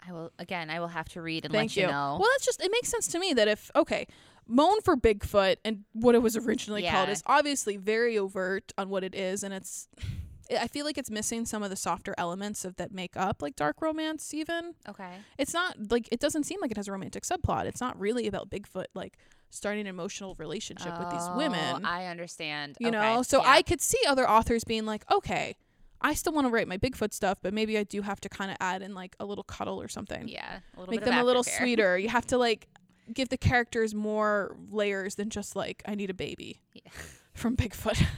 I 0.08 0.12
will 0.12 0.30
again. 0.38 0.70
I 0.70 0.78
will 0.78 0.86
have 0.86 1.08
to 1.08 1.22
read 1.22 1.44
and 1.44 1.52
Thank 1.52 1.70
let 1.70 1.76
you, 1.76 1.82
you. 1.86 1.88
know. 1.88 2.18
Well, 2.20 2.28
that's 2.34 2.46
just 2.46 2.62
it 2.62 2.70
makes 2.70 2.88
sense 2.88 3.08
to 3.08 3.18
me 3.18 3.32
that 3.32 3.48
if 3.48 3.68
okay, 3.74 4.06
moan 4.46 4.80
for 4.80 4.96
Bigfoot 4.96 5.56
and 5.64 5.82
what 5.92 6.14
it 6.14 6.22
was 6.22 6.36
originally 6.36 6.84
called 6.84 7.08
is 7.08 7.20
obviously 7.26 7.76
very 7.78 8.16
overt 8.16 8.72
on 8.78 8.90
what 8.90 9.02
it 9.02 9.16
is, 9.16 9.42
and 9.42 9.52
it's. 9.52 9.88
I 10.50 10.66
feel 10.68 10.84
like 10.84 10.98
it's 10.98 11.10
missing 11.10 11.44
some 11.46 11.62
of 11.62 11.70
the 11.70 11.76
softer 11.76 12.14
elements 12.18 12.64
of 12.64 12.76
that 12.76 12.92
make 12.92 13.16
up 13.16 13.42
like 13.42 13.56
dark 13.56 13.80
romance. 13.80 14.32
Even 14.34 14.74
okay. 14.88 15.10
it's 15.38 15.52
not 15.54 15.90
like 15.90 16.08
it 16.12 16.20
doesn't 16.20 16.44
seem 16.44 16.60
like 16.60 16.70
it 16.70 16.76
has 16.76 16.88
a 16.88 16.92
romantic 16.92 17.24
subplot. 17.24 17.66
It's 17.66 17.80
not 17.80 17.98
really 17.98 18.26
about 18.26 18.50
Bigfoot 18.50 18.86
like 18.94 19.16
starting 19.50 19.82
an 19.82 19.86
emotional 19.86 20.34
relationship 20.38 20.98
with 20.98 21.10
these 21.10 21.22
Oh, 21.22 21.36
women. 21.36 21.84
I 21.84 22.06
understand. 22.06 22.76
you 22.80 22.88
Okay, 22.88 22.96
know, 22.96 23.22
so 23.22 23.42
yeah. 23.42 23.50
I 23.50 23.62
could 23.62 23.80
see 23.80 23.98
other 24.06 24.28
authors 24.28 24.64
being 24.64 24.84
like, 24.84 25.04
okay, 25.10 25.56
I 26.00 26.14
still 26.14 26.32
want 26.34 26.46
to 26.46 26.50
write 26.50 26.68
my 26.68 26.76
Bigfoot 26.76 27.12
stuff, 27.14 27.38
but 27.42 27.54
maybe 27.54 27.78
I 27.78 27.84
do 27.84 28.02
have 28.02 28.20
to 28.20 28.28
kind 28.28 28.50
of 28.50 28.56
add 28.60 28.82
in 28.82 28.94
like 28.94 29.16
a 29.18 29.24
little 29.24 29.44
cuddle 29.44 29.80
or 29.80 29.88
something 29.88 30.28
yeah 30.28 30.58
a 30.76 30.80
little 30.80 30.92
make 30.94 31.04
them 31.04 31.16
a 31.18 31.24
little 31.24 31.42
sweeter. 31.44 31.96
You 31.98 32.08
have 32.10 32.26
to 32.26 32.38
like 32.38 32.68
give 33.14 33.28
the 33.30 33.38
characters 33.38 33.94
more 33.94 34.56
layers 34.70 35.14
than 35.14 35.30
just 35.30 35.56
like 35.56 35.82
I 35.86 35.94
need 35.94 36.10
a 36.10 36.14
baby 36.14 36.60
Yeah. 36.74 36.82
from 37.34 37.56
Bigfoot. 37.56 38.04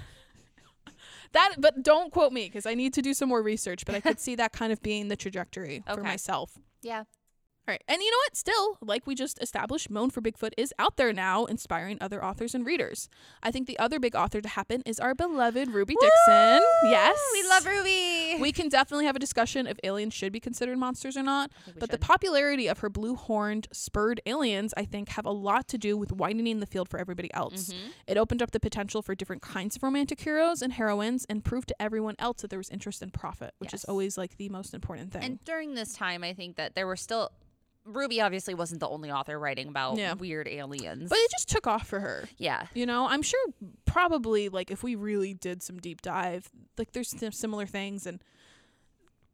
that, 1.33 1.55
but 1.59 1.83
don't 1.83 2.13
quote 2.13 2.33
me 2.33 2.47
because 2.47 2.67
I 2.67 2.75
need 2.75 2.95
to 2.95 3.03
do 3.03 3.15
some 3.15 3.29
more 3.29 3.43
research. 3.43 3.85
But 3.85 3.95
I 3.95 4.01
could 4.01 4.21
see 4.21 4.35
that 4.37 4.53
kind 4.53 4.73
of 4.73 4.83
being 4.83 5.09
the 5.09 5.17
trajectory 5.17 5.83
for 5.93 6.03
myself. 6.03 6.53
Yeah. 6.83 7.05
All 7.69 7.73
right, 7.73 7.85
and 7.87 8.01
you 8.01 8.11
know 8.11 8.17
what? 8.25 8.35
Still, 8.35 8.79
like 8.81 9.07
we 9.07 9.15
just 9.15 9.43
established, 9.43 9.91
Moan 9.91 10.09
for 10.09 10.23
Bigfoot 10.23 10.53
is 10.57 10.73
out 10.79 10.97
there 10.97 11.13
now, 11.13 11.45
inspiring 11.45 11.99
other 12.01 12.25
authors 12.25 12.55
and 12.55 12.65
readers. 12.65 13.11
I 13.43 13.51
think 13.51 13.67
the 13.67 13.79
other 13.79 14.01
big 14.01 14.17
author 14.17 14.41
to 14.41 14.49
happen 14.49 14.83
is 14.87 14.99
our 14.99 15.15
beloved 15.15 15.69
Ruby 15.69 15.95
Dixon. 16.01 16.63
Yes, 16.85 17.19
we 17.35 17.47
love 17.47 17.67
Ruby. 17.67 18.39
We 18.41 18.53
can 18.53 18.71
definitely 18.71 19.05
have 19.05 19.17
a 19.17 19.19
discussion 19.19 19.67
if 19.67 19.77
aliens 19.85 20.15
should 20.15 20.33
be 20.33 20.41
considered 20.41 20.79
monsters 20.79 21.15
or 21.15 21.23
not. 21.23 21.51
I 21.51 21.65
think 21.65 21.77
we 21.77 21.81
But 21.81 21.91
the 21.91 21.99
popularity 21.99 22.69
of 22.69 22.79
her 22.79 22.89
blue 22.89 23.17
horned, 23.17 23.69
spurred 23.71 24.23
aliens, 24.25 24.73
I 24.79 24.87
think, 24.87 25.11
have 25.11 25.27
a 25.27 25.31
lot 25.31 25.69
to 25.69 25.77
do 25.77 25.99
with 25.99 26.11
widening 26.11 26.61
the 26.61 26.67
field 26.67 26.89
for 26.89 26.99
everybody 26.99 27.31
else. 27.35 27.69
Mhm. 27.69 27.93
It 28.07 28.17
opened 28.17 28.41
up 28.41 28.53
the 28.53 28.61
potential 28.61 29.03
for 29.03 29.15
different 29.15 29.43
kinds 29.43 29.77
of 29.77 29.83
romantic 29.83 30.21
heroes 30.23 30.63
and 30.63 30.73
heroines 30.73 31.27
and 31.29 31.45
proved 31.45 31.69
to 31.69 31.83
everyone 31.83 32.15
else 32.19 32.41
that 32.41 32.49
there 32.49 32.59
was 32.59 32.71
interest 32.71 33.03
in 33.03 33.11
profit, 33.11 33.53
which 33.59 33.75
is 33.75 33.85
always 33.85 34.17
like 34.17 34.39
the 34.39 34.49
most 34.49 34.73
important 34.73 35.13
thing. 35.13 35.23
And 35.23 35.45
during 35.45 35.75
this 35.75 35.93
time, 35.93 36.25
I 36.25 36.33
think 36.33 36.57
that 36.57 36.75
there 36.75 36.87
were 36.87 36.97
still. 36.97 37.31
Ruby 37.89 38.21
obviously 38.21 38.55
wasn't 38.55 38.81
the 38.81 38.89
only 38.89 39.11
author 39.11 39.39
writing 39.39 39.69
about 39.69 39.97
Yeah. 39.97 40.15
weird 40.15 40.47
aliens. 40.49 41.09
but 41.09 41.19
it 41.19 41.31
just 41.31 41.49
took 41.49 41.67
off 41.67 41.87
for 41.87 42.01
her. 42.01 42.29
yeah. 42.37 42.67
You 42.75 42.87
know, 42.87 43.09
I'm 43.09 43.23
sure 43.23 43.41
probably 43.85 44.49
like 44.49 44.71
if 44.71 44.83
we 44.83 44.95
really 44.95 45.35
did 45.35 45.63
some 45.63 45.79
deep 45.79 46.03
dive, 46.03 46.51
like 46.77 46.93
there's 46.93 47.09
sim- 47.11 47.33
similar 47.33 47.67
things 47.67 48.07
and 48.07 48.23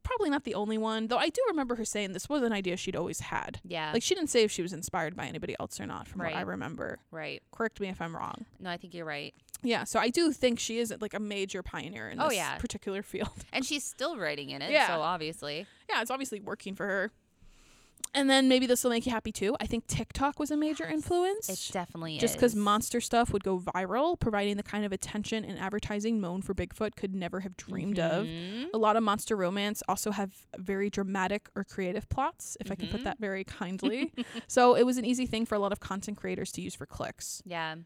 probably 0.03 0.29
not 0.29 0.45
the 0.45 0.55
only 0.55 0.77
one. 0.77 1.07
Though 1.09 1.17
I 1.17 1.31
do 1.31 1.43
remember 1.49 1.77
her 1.77 1.85
saying 1.85 2.13
this 2.13 2.29
was 2.29 2.43
an 2.43 2.53
idea 2.53 2.77
she'd 2.77 2.95
always 2.97 3.21
had. 3.21 3.61
Yeah. 3.65 3.91
Like 3.93 4.03
she 4.03 4.15
didn't 4.15 4.29
say 4.31 4.43
if 4.43 4.51
she 4.53 4.61
was 4.63 4.73
inspired 4.73 5.17
by 5.17 5.27
anybody 5.27 5.57
else 5.59 5.81
or 5.81 5.87
not 5.87 6.07
from 6.09 6.21
what 6.21 6.35
I 6.35 6.43
remember. 6.43 6.99
right. 7.11 7.43
Correct 7.53 7.81
me 7.81 7.89
if 7.89 8.01
I'm 8.03 8.15
wrong. 8.15 8.45
No, 8.61 8.71
I 8.71 8.77
think 8.77 8.93
you're 8.95 9.07
right. 9.07 9.35
Yeah, 9.63 9.85
so 9.85 9.99
I 9.99 10.11
do 10.11 10.31
think 10.31 10.59
she 10.61 10.79
is 10.79 10.95
like 11.01 11.15
a 11.15 11.19
major 11.21 11.63
pioneer 11.63 12.11
in 12.11 12.21
Oh, 12.21 12.29
this 12.29 12.37
yeah. 12.37 12.59
particular 12.59 13.03
field. 13.03 13.31
And 13.51 13.65
she's 13.65 13.83
still 13.83 14.19
writing 14.19 14.51
in 14.51 14.61
it. 14.61 14.71
Yeah. 14.71 14.89
So 14.89 15.01
obviously. 15.01 15.67
yeah, 15.89 16.03
it's 16.03 16.11
obviously 16.11 16.39
working 16.41 16.75
for 16.75 16.87
her. 16.87 17.11
And 18.15 18.31
then 18.31 18.49
maybe 18.49 18.67
this 18.67 18.85
will 18.85 18.91
make 18.91 19.07
you 19.07 19.13
happy 19.13 19.33
too. 19.33 19.57
I 19.61 19.67
think 19.67 19.87
TikTok 19.89 20.39
was 20.39 20.51
a 20.51 20.57
major 20.57 20.87
influence. 20.87 21.49
It 21.49 21.73
definitely 21.73 22.19
just 22.19 22.35
because 22.35 22.55
monster 22.55 23.01
stuff 23.01 23.33
would 23.33 23.43
go 23.43 23.59
viral, 23.59 24.19
providing 24.19 24.57
the 24.57 24.63
kind 24.63 24.85
of 24.85 24.93
attention 24.93 25.45
and 25.45 25.59
advertising 25.59 26.21
Moan 26.21 26.41
for 26.41 26.55
Bigfoot 26.55 26.95
could 26.97 27.15
never 27.15 27.41
have 27.41 27.57
dreamed 27.57 27.99
of. 27.99 28.27
Mhm. 28.27 28.69
A 28.73 28.79
lot 28.79 28.97
of 28.97 29.03
monster 29.03 29.37
romance 29.37 29.83
also 29.89 30.13
have 30.13 30.31
very 30.57 30.91
dramatic 30.91 31.49
or 31.57 31.65
creative 31.65 32.09
plots, 32.09 32.57
if 32.61 32.71
I 32.71 32.77
can 32.77 32.89
put 32.89 33.03
that 33.05 33.19
very 33.19 33.43
kindly. 33.61 34.13
so 34.47 34.75
it 34.75 34.85
was 34.85 34.97
an 34.97 35.05
easy 35.05 35.27
thing 35.27 35.45
for 35.45 35.57
a 35.57 35.59
lot 35.59 35.73
of 35.73 35.81
content 35.81 36.17
creators 36.17 36.53
to 36.53 36.61
use 36.61 36.75
for 36.75 36.87
clicks. 36.87 37.43
Yeah. 37.45 37.77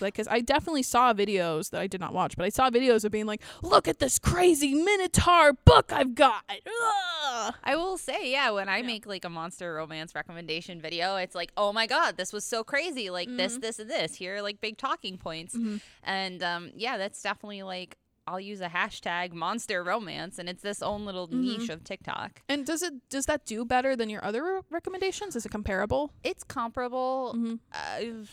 Like, 0.00 0.14
cause 0.14 0.28
I 0.30 0.40
definitely 0.40 0.82
saw 0.82 1.12
videos 1.14 1.70
that 1.70 1.80
I 1.80 1.86
did 1.86 2.00
not 2.00 2.12
watch, 2.12 2.36
but 2.36 2.44
I 2.44 2.48
saw 2.50 2.70
videos 2.70 3.04
of 3.04 3.12
being 3.12 3.26
like, 3.26 3.42
"Look 3.62 3.88
at 3.88 3.98
this 3.98 4.18
crazy 4.18 4.74
Minotaur 4.74 5.52
book 5.54 5.92
I've 5.92 6.14
got." 6.14 6.44
Ugh. 6.50 7.54
I 7.64 7.76
will 7.76 7.96
say, 7.98 8.30
yeah, 8.32 8.50
when 8.50 8.68
I 8.68 8.78
Yeah. 8.78 8.86
make 8.86 9.06
like 9.06 9.24
a 9.24 9.30
monster 9.30 9.74
romance 9.74 10.14
recommendation 10.14 10.80
video, 10.80 11.16
it's 11.16 11.34
like, 11.34 11.52
oh 11.56 11.72
my 11.72 11.86
god, 11.86 12.16
this 12.16 12.32
was 12.32 12.44
so 12.44 12.62
crazy. 12.64 13.10
Like 13.10 13.28
this, 13.36 13.56
Mhm. 13.56 13.60
this, 13.62 13.78
and 13.78 13.90
this. 13.90 14.14
Here 14.16 14.36
are 14.36 14.42
like 14.42 14.60
big 14.60 14.76
talking 14.78 15.16
points. 15.16 15.56
And 16.02 16.42
um, 16.42 16.72
yeah, 16.74 16.96
that's 16.96 17.20
definitely 17.22 17.62
like 17.62 17.96
I'll 18.26 18.38
use 18.38 18.60
a 18.60 18.68
hashtag 18.68 19.32
monster 19.32 19.82
romance, 19.82 20.38
and 20.38 20.48
it's 20.48 20.62
this 20.62 20.82
own 20.82 21.04
little 21.04 21.26
Mhm. 21.26 21.58
niche 21.58 21.68
of 21.70 21.82
TikTok. 21.82 22.42
And 22.48 22.64
does 22.64 22.82
it 22.82 23.08
does 23.08 23.26
that 23.26 23.44
do 23.44 23.64
better 23.64 23.96
than 23.96 24.08
your 24.10 24.24
other 24.24 24.42
re- 24.44 24.60
recommendations? 24.70 25.34
Is 25.34 25.46
it 25.46 25.50
comparable? 25.50 26.12
It's 26.22 26.44
comparable. 26.44 27.32
Mm-hmm. 27.34 27.54
Uh, 27.72 28.24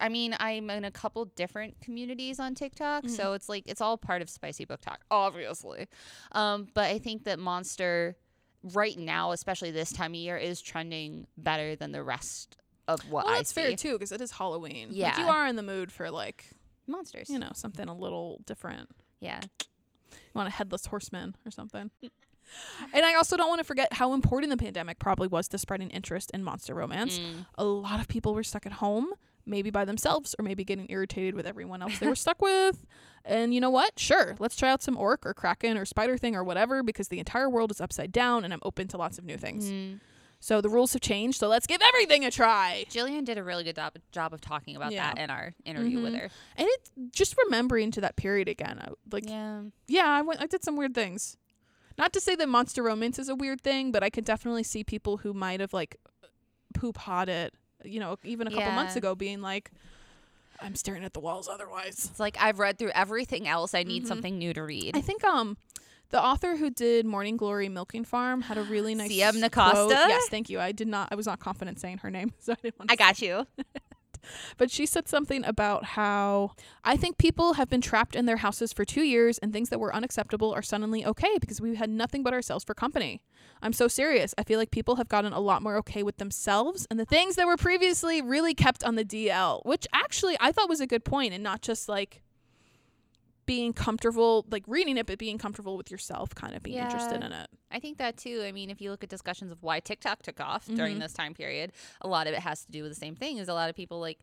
I 0.00 0.08
mean, 0.08 0.36
I'm 0.40 0.68
in 0.70 0.84
a 0.84 0.90
couple 0.90 1.24
different 1.26 1.80
communities 1.80 2.38
on 2.40 2.54
TikTok, 2.54 3.08
so 3.08 3.24
Mm-hmm. 3.26 3.34
it's 3.34 3.48
like 3.48 3.64
it's 3.66 3.80
all 3.80 3.96
part 3.98 4.22
of 4.22 4.28
Spicy 4.30 4.64
Book 4.64 4.80
Talk, 4.80 5.00
obviously. 5.10 5.88
Um, 6.32 6.68
but 6.74 6.84
I 6.90 6.98
think 6.98 7.24
that 7.24 7.38
Monster 7.38 8.16
right 8.62 8.98
now, 8.98 9.32
especially 9.32 9.70
this 9.70 9.92
time 9.92 10.12
of 10.12 10.16
year, 10.16 10.36
is 10.36 10.60
trending 10.62 11.26
better 11.36 11.76
than 11.76 11.92
the 11.92 12.02
rest 12.02 12.56
of 12.88 13.00
what 13.10 13.24
Well, 13.26 13.34
I 13.34 13.38
that's 13.38 13.50
see. 13.54 13.60
fair 13.62 13.76
too, 13.76 13.92
because 13.94 14.12
it 14.12 14.20
is 14.20 14.32
Halloween. 14.32 14.88
like, 14.88 14.96
Yeah. 14.96 15.20
you 15.20 15.26
are 15.28 15.46
in 15.46 15.56
the 15.56 15.62
mood 15.62 15.90
for 15.92 16.10
like 16.10 16.46
Monsters, 16.86 17.30
you 17.30 17.38
know 17.38 17.50
something 17.54 17.88
a 17.88 17.94
little 17.94 18.40
different. 18.46 18.90
yeah, 19.20 19.40
You 19.62 20.18
want 20.34 20.48
a 20.48 20.52
headless 20.52 20.86
horseman 20.86 21.34
or 21.46 21.50
something. 21.50 21.90
and 22.92 23.06
I 23.06 23.14
also 23.14 23.36
don't 23.38 23.48
want 23.48 23.60
to 23.60 23.64
forget 23.64 23.94
how 23.94 24.12
important 24.12 24.50
the 24.50 24.56
pandemic 24.58 24.98
probably 24.98 25.28
was 25.28 25.48
to 25.48 25.58
spreading 25.58 25.88
interest 25.90 26.30
in 26.32 26.44
monster 26.44 26.74
romance. 26.74 27.18
Mm. 27.18 27.46
a 27.56 27.64
lot 27.64 28.00
of 28.00 28.08
people 28.08 28.34
were 28.34 28.42
stuck 28.42 28.66
at 28.66 28.72
home, 28.72 29.08
maybe 29.46 29.70
by 29.70 29.84
themselves, 29.84 30.34
or 30.38 30.42
maybe 30.42 30.64
getting 30.64 30.86
irritated 30.88 31.34
with 31.34 31.46
everyone 31.46 31.82
else 31.82 31.98
they 31.98 32.06
were 32.08 32.14
stuck 32.14 32.40
with. 32.40 32.84
And 33.24 33.54
you 33.54 33.60
know 33.60 33.70
what? 33.70 33.98
Sure, 33.98 34.36
let's 34.38 34.56
try 34.56 34.70
out 34.70 34.82
some 34.82 34.96
orc 34.96 35.24
or 35.26 35.32
kraken 35.34 35.76
or 35.78 35.84
spider 35.84 36.16
thing 36.18 36.36
or 36.36 36.44
whatever 36.44 36.82
because 36.82 37.08
the 37.08 37.18
entire 37.18 37.48
world 37.48 37.70
is 37.70 37.80
upside 37.80 38.12
down 38.12 38.44
and 38.44 38.52
I'm 38.52 38.60
open 38.62 38.88
to 38.88 38.96
lots 38.98 39.18
of 39.18 39.24
new 39.24 39.36
things. 39.38 39.70
Mm. 39.70 40.00
So 40.40 40.60
the 40.60 40.68
rules 40.68 40.92
have 40.92 41.00
changed, 41.00 41.38
so 41.40 41.48
let's 41.48 41.66
give 41.66 41.80
everything 41.80 42.26
a 42.26 42.30
try. 42.30 42.84
Jillian 42.90 43.24
did 43.24 43.38
a 43.38 43.42
really 43.42 43.64
good 43.64 43.76
job, 43.76 43.94
job 44.12 44.34
of 44.34 44.42
talking 44.42 44.76
about 44.76 44.92
Yeah. 44.92 45.14
that 45.14 45.18
in 45.22 45.30
our 45.30 45.54
interview 45.64 46.02
with 46.02 46.12
Mhm. 46.12 46.18
her. 46.20 46.28
And 46.56 46.68
it's 46.70 46.90
just 47.12 47.34
remembering 47.46 47.90
to 47.92 48.02
that 48.02 48.16
period 48.16 48.46
again. 48.46 48.78
I, 48.78 48.88
like, 49.10 49.26
yeah, 49.26 49.62
Yeah, 49.88 50.06
I 50.06 50.20
went, 50.20 50.42
I 50.42 50.46
did 50.46 50.62
some 50.62 50.76
weird 50.76 50.94
things. 50.94 51.38
Not 51.96 52.12
to 52.12 52.20
say 52.20 52.34
that 52.36 52.48
monster 52.48 52.82
romance 52.82 53.18
is 53.18 53.30
a 53.30 53.34
weird 53.34 53.62
thing, 53.62 53.90
but 53.90 54.02
I 54.02 54.10
could 54.10 54.26
definitely 54.26 54.64
see 54.64 54.84
people 54.84 55.18
who 55.18 55.32
might 55.32 55.60
have 55.60 55.72
like 55.72 55.96
poop 56.74 56.98
hot 56.98 57.30
it, 57.30 57.54
you 57.84 58.00
know, 58.00 58.18
even 58.24 58.46
a 58.46 58.50
couple 58.50 58.72
months 58.72 58.96
ago 58.96 59.14
being 59.14 59.40
like, 59.40 59.70
I'm 60.60 60.74
staring 60.74 61.04
at 61.04 61.12
the 61.12 61.20
walls 61.20 61.48
otherwise. 61.48 62.08
it's 62.10 62.20
like 62.20 62.36
I've 62.40 62.58
read 62.58 62.78
through 62.78 62.92
everything 62.94 63.46
else. 63.48 63.74
I 63.74 63.82
need 63.82 64.04
Mhm. 64.04 64.08
something 64.08 64.38
new 64.38 64.52
to 64.54 64.62
read. 64.62 64.96
I 64.96 65.00
think 65.00 65.24
um 65.24 65.56
the 66.10 66.22
author 66.22 66.56
who 66.56 66.70
did 66.70 67.06
Morning 67.06 67.36
Glory 67.36 67.68
Milking 67.68 68.04
Farm 68.04 68.42
had 68.42 68.56
a 68.56 68.62
really 68.62 68.94
nice 69.02 69.10
CM 69.10 69.40
quote. 69.50 69.90
Nascosta? 69.90 70.08
Yes, 70.08 70.28
thank 70.28 70.48
you. 70.48 70.60
I 70.60 70.70
did 70.72 70.86
not 70.88 71.08
I 71.10 71.16
was 71.16 71.26
not 71.26 71.40
confident 71.40 71.80
saying 71.80 71.98
her 71.98 72.10
name, 72.10 72.32
so 72.38 72.52
I 72.52 72.56
didn't 72.62 72.78
want 72.78 72.88
to 72.90 72.92
I 72.92 72.96
got 72.96 73.20
you. 73.20 73.46
But 74.56 74.70
she 74.70 74.86
said 74.86 75.08
something 75.08 75.44
about 75.44 75.84
how 75.84 76.52
I 76.82 76.96
think 76.96 77.18
people 77.18 77.54
have 77.54 77.70
been 77.70 77.80
trapped 77.80 78.16
in 78.16 78.26
their 78.26 78.38
houses 78.38 78.72
for 78.72 78.84
2 78.84 79.02
years 79.02 79.38
and 79.38 79.52
things 79.52 79.68
that 79.68 79.80
were 79.80 79.94
unacceptable 79.94 80.52
are 80.52 80.62
suddenly 80.62 81.06
okay 81.06 81.38
because 81.40 81.60
we've 81.60 81.76
had 81.76 81.90
nothing 81.90 82.22
but 82.22 82.32
ourselves 82.32 82.64
for 82.64 82.74
company. 82.74 83.22
I'm 83.62 83.72
so 83.72 83.88
serious. 83.88 84.34
I 84.36 84.42
feel 84.42 84.58
like 84.58 84.70
people 84.70 84.96
have 84.96 85.08
gotten 85.08 85.32
a 85.32 85.40
lot 85.40 85.62
more 85.62 85.76
okay 85.76 86.02
with 86.02 86.16
themselves 86.16 86.86
and 86.90 86.98
the 86.98 87.04
things 87.04 87.36
that 87.36 87.46
were 87.46 87.56
previously 87.56 88.20
really 88.20 88.54
kept 88.54 88.82
on 88.82 88.96
the 88.96 89.04
DL, 89.04 89.64
which 89.64 89.86
actually 89.92 90.36
I 90.40 90.52
thought 90.52 90.68
was 90.68 90.80
a 90.80 90.86
good 90.86 91.04
point 91.04 91.32
and 91.32 91.42
not 91.42 91.62
just 91.62 91.88
like 91.88 92.22
being 93.46 93.72
comfortable 93.72 94.44
like 94.50 94.64
reading 94.66 94.96
it 94.96 95.06
but 95.06 95.18
being 95.18 95.38
comfortable 95.38 95.76
with 95.76 95.90
yourself 95.90 96.34
kind 96.34 96.54
of 96.54 96.62
being 96.62 96.78
interested 96.78 97.22
in 97.22 97.32
it. 97.32 97.48
I 97.70 97.78
think 97.80 97.98
that 97.98 98.16
too. 98.16 98.42
I 98.44 98.52
mean, 98.52 98.70
if 98.70 98.80
you 98.80 98.90
look 98.90 99.02
at 99.04 99.10
discussions 99.10 99.52
of 99.52 99.62
why 99.62 99.80
TikTok 99.80 100.22
took 100.22 100.40
off 100.40 100.66
during 100.66 100.96
Mhm. 100.96 101.00
this 101.00 101.12
time 101.12 101.34
period, 101.34 101.72
a 102.00 102.08
lot 102.08 102.26
of 102.26 102.32
it 102.34 102.40
has 102.40 102.64
to 102.64 102.72
do 102.72 102.82
with 102.82 102.92
the 102.92 102.96
same 102.98 103.16
thing. 103.16 103.38
Is 103.38 103.48
a 103.48 103.54
lot 103.54 103.68
of 103.70 103.76
people 103.76 104.00
like 104.00 104.18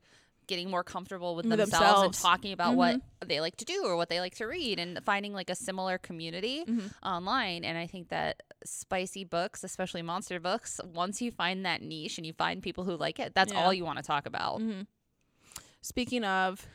getting 0.48 0.70
more 0.70 0.84
comfortable 0.84 1.36
with 1.36 1.48
themselves, 1.48 1.72
themselves. 1.72 2.04
and 2.04 2.14
talking 2.16 2.52
about 2.52 2.76
what 2.76 3.00
they 3.26 3.40
like 3.40 3.56
to 3.56 3.64
do 3.64 3.86
or 3.86 3.96
what 3.96 4.10
they 4.10 4.20
like 4.20 4.36
to 4.36 4.46
read, 4.46 4.80
and 4.80 5.00
finding 5.06 5.34
like 5.34 5.50
a 5.50 5.56
similar 5.56 5.98
community 5.98 6.66
Mhm. 6.66 6.92
online. 7.04 7.64
And 7.64 7.78
I 7.78 7.88
think 7.88 8.10
that 8.10 8.42
spicy 8.66 9.24
books, 9.24 9.64
especially 9.64 10.02
monster 10.02 10.40
books, 10.40 10.82
once 10.84 11.22
you 11.22 11.32
find 11.32 11.66
that 11.66 11.82
niche 11.82 12.18
and 12.18 12.26
you 12.28 12.34
find 12.34 12.62
people 12.62 12.84
who 12.84 12.98
like 12.98 13.18
it, 13.20 13.34
that's 13.34 13.54
Yeah. 13.54 13.64
all 13.64 13.74
you 13.74 13.86
want 13.86 13.98
to 13.98 14.04
talk 14.04 14.26
about. 14.26 14.60
Mhm. 14.60 14.88
Speaking 15.82 16.24
of 16.26 16.68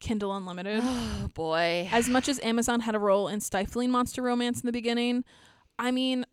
Kindle 0.00 0.34
Unlimited, 0.36 0.80
Oh 0.84 1.28
boy. 1.34 1.88
as 1.92 2.08
much 2.08 2.28
as 2.28 2.40
Amazon 2.42 2.80
had 2.80 2.94
a 2.94 2.98
role 2.98 3.28
in 3.28 3.40
stifling 3.40 3.90
monster 3.90 4.22
romance 4.22 4.60
in 4.60 4.66
the 4.66 4.72
beginning, 4.72 5.24
I 5.78 5.90
mean, 5.90 6.24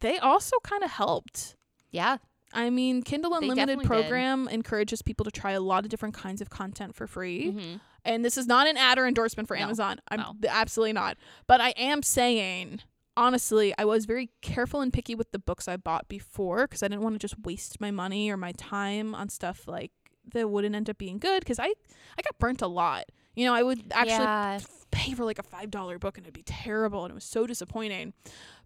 they 0.00 0.18
also 0.18 0.58
kind 0.62 0.82
of 0.82 0.90
helped. 0.90 1.56
yeah. 1.90 2.18
I 2.56 2.70
mean, 2.70 3.02
Kindle 3.02 3.34
Unlimited 3.34 3.56
definitely 3.66 3.84
did. 3.84 3.88
program 3.88 4.46
encourages 4.46 5.02
people 5.02 5.24
to 5.24 5.32
try 5.32 5.52
a 5.52 5.60
lot 5.60 5.82
of 5.82 5.90
different 5.90 6.14
kinds 6.14 6.40
of 6.40 6.50
content 6.50 6.94
for 6.94 7.08
free. 7.08 7.50
hmm 7.50 7.74
And 8.04 8.24
this 8.24 8.38
is 8.38 8.46
not 8.46 8.68
an 8.68 8.76
ad 8.76 8.96
or 8.96 9.08
endorsement 9.08 9.48
for 9.48 9.56
No, 9.56 9.62
Amazon. 9.64 9.98
I'm 10.08 10.20
no. 10.20 10.34
absolutely 10.48 10.92
not. 10.92 11.16
But 11.48 11.60
I 11.60 11.70
am 11.70 12.02
saying 12.04 12.80
honestly, 13.16 13.74
I 13.76 13.84
was 13.84 14.04
very 14.06 14.30
careful 14.40 14.80
and 14.82 14.92
picky 14.92 15.16
with 15.16 15.32
the 15.32 15.38
books 15.40 15.66
I 15.66 15.76
bought 15.76 16.06
before 16.08 16.68
because 16.68 16.82
I 16.84 16.88
didn't 16.88 17.02
want 17.02 17.14
to 17.16 17.18
just 17.18 17.34
waste 17.44 17.80
my 17.80 17.90
money 17.90 18.30
or 18.30 18.36
my 18.36 18.52
time 18.52 19.16
on 19.16 19.28
stuff 19.30 19.66
like 19.66 19.90
that 20.32 20.48
wouldn't 20.48 20.74
end 20.74 20.88
up 20.90 20.98
being 20.98 21.18
good 21.18 21.40
because 21.40 21.58
I 21.58 21.66
I 21.66 22.22
got 22.22 22.38
burnt 22.38 22.62
a 22.62 22.66
lot. 22.66 23.04
You 23.34 23.46
know, 23.46 23.54
I 23.54 23.62
would 23.62 23.92
actually 23.92 24.24
yeah. 24.24 24.60
pay 24.90 25.12
for 25.14 25.24
like 25.24 25.38
a 25.38 25.42
five 25.42 25.70
dollar 25.70 25.98
book 25.98 26.16
and 26.18 26.24
it'd 26.24 26.34
be 26.34 26.42
terrible 26.44 27.04
and 27.04 27.10
it 27.10 27.14
was 27.14 27.24
so 27.24 27.46
disappointing. 27.46 28.12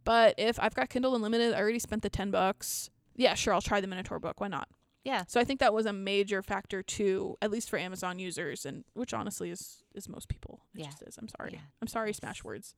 But 0.05 0.35
if 0.39 0.59
I've 0.61 0.75
got 0.75 0.89
Kindle 0.91 1.15
Unlimited, 1.15 1.55
I 1.55 1.61
already 1.61 1.79
spent 1.79 2.03
the 2.03 2.11
ten 2.11 2.31
bucks. 2.31 2.91
Yeah, 3.17 3.35
sure, 3.35 3.53
I'll 3.53 3.61
try 3.61 3.81
the 3.81 3.87
Minotaur 3.87 4.19
book. 4.19 4.41
Why 4.41 4.49
not? 4.49 4.69
Yeah. 5.05 5.25
So 5.27 5.41
I 5.41 5.45
think 5.45 5.61
that 5.61 5.73
was 5.73 5.87
a 5.87 5.93
major 5.93 6.43
factor 6.43 6.83
too, 6.83 7.37
at 7.41 7.51
least 7.51 7.71
for 7.71 7.79
Amazon 7.79 8.19
users, 8.19 8.67
and 8.67 8.85
which 8.95 9.15
honestly 9.15 9.51
is 9.51 9.83
is 9.95 10.09
most 10.09 10.29
people. 10.29 10.61
It 10.75 10.81
Yeah. 10.81 10.87
just 10.87 11.03
is. 11.03 11.19
I'm 11.19 11.29
sorry. 11.29 11.53
Yeah. 11.55 11.61
I'm 11.81 11.89
sorry, 11.89 12.13
Smashwords. 12.13 12.75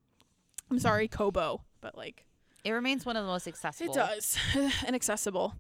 I'm 0.71 0.79
sorry, 0.79 1.09
Kobo, 1.09 1.65
but 1.81 1.97
like 1.97 2.25
It 2.65 2.71
remains 2.71 3.05
one 3.05 3.17
of 3.17 3.25
the 3.25 3.29
most 3.31 3.49
accessible. 3.49 3.93
it 3.93 3.97
does 3.97 4.39
and 4.87 4.95
accessible. 4.95 5.55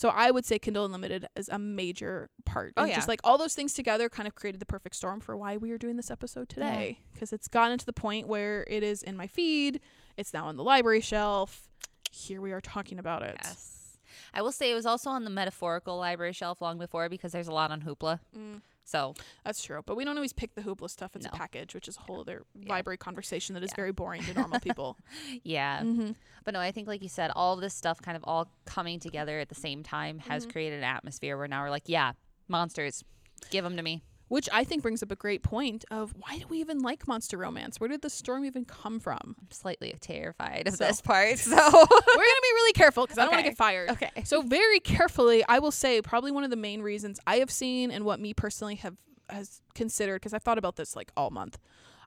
So 0.00 0.08
I 0.08 0.30
would 0.30 0.46
say 0.46 0.58
Kindle 0.58 0.86
Unlimited 0.86 1.26
is 1.36 1.50
a 1.50 1.58
major 1.58 2.30
part. 2.46 2.72
Oh, 2.78 2.80
And 2.84 2.88
yeah. 2.88 2.94
Just 2.96 3.06
like 3.06 3.20
all 3.22 3.36
those 3.36 3.54
things 3.54 3.74
together 3.74 4.08
kind 4.08 4.26
of 4.26 4.34
created 4.34 4.58
the 4.58 4.64
perfect 4.64 4.96
storm 4.96 5.20
for 5.20 5.36
why 5.36 5.58
we 5.58 5.72
are 5.72 5.76
doing 5.76 5.96
this 5.96 6.10
episode 6.10 6.48
today. 6.48 7.00
Because 7.12 7.34
it's 7.34 7.48
gotten 7.48 7.76
to 7.76 7.84
the 7.84 7.92
point 7.92 8.26
where 8.26 8.64
it 8.70 8.82
is 8.82 9.02
in 9.02 9.14
my 9.14 9.26
feed. 9.26 9.78
It's 10.16 10.32
now 10.32 10.46
on 10.46 10.56
the 10.56 10.62
library 10.62 11.02
shelf. 11.02 11.68
Here 12.10 12.40
we 12.40 12.52
are 12.52 12.62
talking 12.62 12.98
about 12.98 13.22
it. 13.22 13.36
Yes. 13.44 13.98
I 14.32 14.40
will 14.40 14.52
say 14.52 14.70
it 14.70 14.74
was 14.74 14.86
also 14.86 15.10
on 15.10 15.24
the 15.24 15.30
metaphorical 15.30 15.98
library 15.98 16.32
shelf 16.32 16.62
long 16.62 16.78
before 16.78 17.10
because 17.10 17.32
there's 17.32 17.48
a 17.48 17.52
lot 17.52 17.70
on 17.70 17.82
Hoopla. 17.82 18.20
Mm, 18.34 18.62
So 18.90 19.14
that's 19.44 19.62
true. 19.62 19.82
But 19.86 19.96
we 19.96 20.04
don't 20.04 20.16
always 20.16 20.32
pick 20.32 20.54
the 20.56 20.62
Hoopla 20.62 20.90
stuff. 20.90 21.14
It's 21.14 21.24
a 21.26 21.30
package, 21.30 21.74
which 21.74 21.86
is 21.86 21.96
a 21.96 22.00
whole 22.00 22.20
other 22.20 22.42
Yeah. 22.58 22.70
library 22.70 22.96
conversation 22.98 23.54
that 23.54 23.62
is 23.62 23.70
Yeah. 23.70 23.76
very 23.76 23.92
boring 23.92 24.22
to 24.24 24.34
normal 24.42 24.58
people. 24.58 24.96
yeah. 25.44 25.80
mm-hmm. 25.82 26.12
But 26.44 26.54
no, 26.54 26.60
I 26.60 26.72
think 26.72 26.88
like 26.88 27.00
you 27.02 27.08
said, 27.08 27.30
all 27.36 27.54
this 27.54 27.72
stuff 27.72 28.02
kind 28.02 28.16
of 28.16 28.24
all 28.26 28.50
coming 28.64 28.98
together 28.98 29.38
at 29.38 29.48
the 29.48 29.54
same 29.54 29.84
time 29.84 30.18
has 30.18 30.44
Mhm. 30.46 30.52
created 30.52 30.78
an 30.78 30.84
atmosphere 30.84 31.36
where 31.38 31.46
now 31.46 31.62
we're 31.62 31.70
like, 31.70 31.84
yeah, 31.88 32.12
monsters, 32.48 33.04
give 33.50 33.62
them 33.62 33.76
to 33.76 33.82
me. 33.82 34.02
Which 34.30 34.48
I 34.52 34.62
think 34.64 34.82
brings 34.82 35.02
up 35.02 35.10
a 35.10 35.16
great 35.16 35.42
point 35.42 35.84
of 35.90 36.14
why 36.16 36.38
do 36.38 36.46
we 36.48 36.60
even 36.60 36.78
like 36.78 37.06
monster 37.08 37.36
romance? 37.36 37.80
Where 37.80 37.88
did 37.88 38.00
the 38.02 38.08
storm 38.08 38.44
even 38.44 38.64
come 38.64 39.00
from? 39.00 39.18
I'm 39.38 39.50
slightly 39.50 39.92
terrified 40.00 40.68
of 40.68 40.74
So- 40.74 40.86
this 40.86 41.00
part. 41.00 41.36
So 41.38 41.56
We're 41.56 41.60
going 41.60 41.72
to 41.72 42.42
be 42.42 42.54
really 42.54 42.72
careful 42.72 43.04
because 43.06 43.18
I 43.18 43.22
don't 43.22 43.32
want 43.32 43.44
to 43.44 43.50
get 43.50 43.56
fired. 43.58 43.90
okay. 43.90 44.10
So 44.24 44.42
very 44.42 44.78
carefully, 44.78 45.44
I 45.48 45.58
will 45.58 45.72
say 45.72 46.00
probably 46.00 46.30
one 46.30 46.44
of 46.44 46.50
the 46.50 46.56
main 46.56 46.80
reasons 46.80 47.18
I 47.26 47.36
have 47.40 47.50
seen 47.50 47.90
and 47.90 48.04
what 48.04 48.20
me 48.20 48.32
personally 48.32 48.76
have 48.76 48.96
has 49.28 49.62
considered 49.74 50.20
because 50.20 50.32
I've 50.32 50.42
thought 50.44 50.58
about 50.58 50.76
this 50.76 50.94
like 50.94 51.10
all 51.16 51.30
month. 51.30 51.58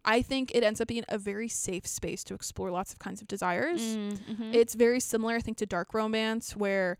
I 0.05 0.21
think 0.21 0.51
it 0.55 0.63
ends 0.63 0.79
up 0.81 0.87
being 0.87 1.05
a 1.09 1.17
very 1.17 1.47
safe 1.49 1.85
space 1.87 2.23
to 2.25 2.33
explore 2.33 2.71
lots 2.71 2.91
of 2.93 2.99
kinds 2.99 3.21
of 3.21 3.27
desires. 3.27 3.81
Mm-hmm. 3.81 4.53
It's 4.53 4.75
very 4.75 4.99
similar, 4.99 5.35
I 5.35 5.39
think, 5.39 5.57
to 5.57 5.65
dark 5.65 5.93
romance 5.93 6.55
where 6.55 6.97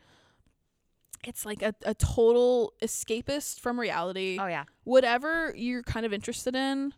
it's 1.28 1.46
like 1.46 1.62
a, 1.62 1.74
a 1.86 1.94
total 1.94 2.74
escapist 2.82 3.60
from 3.60 3.80
reality. 3.80 4.38
oh 4.40 4.48
yeah. 4.48 4.64
Whatever 4.84 5.54
you're 5.56 5.84
kind 5.84 6.06
of 6.06 6.14
interested 6.14 6.56
in, 6.56 6.94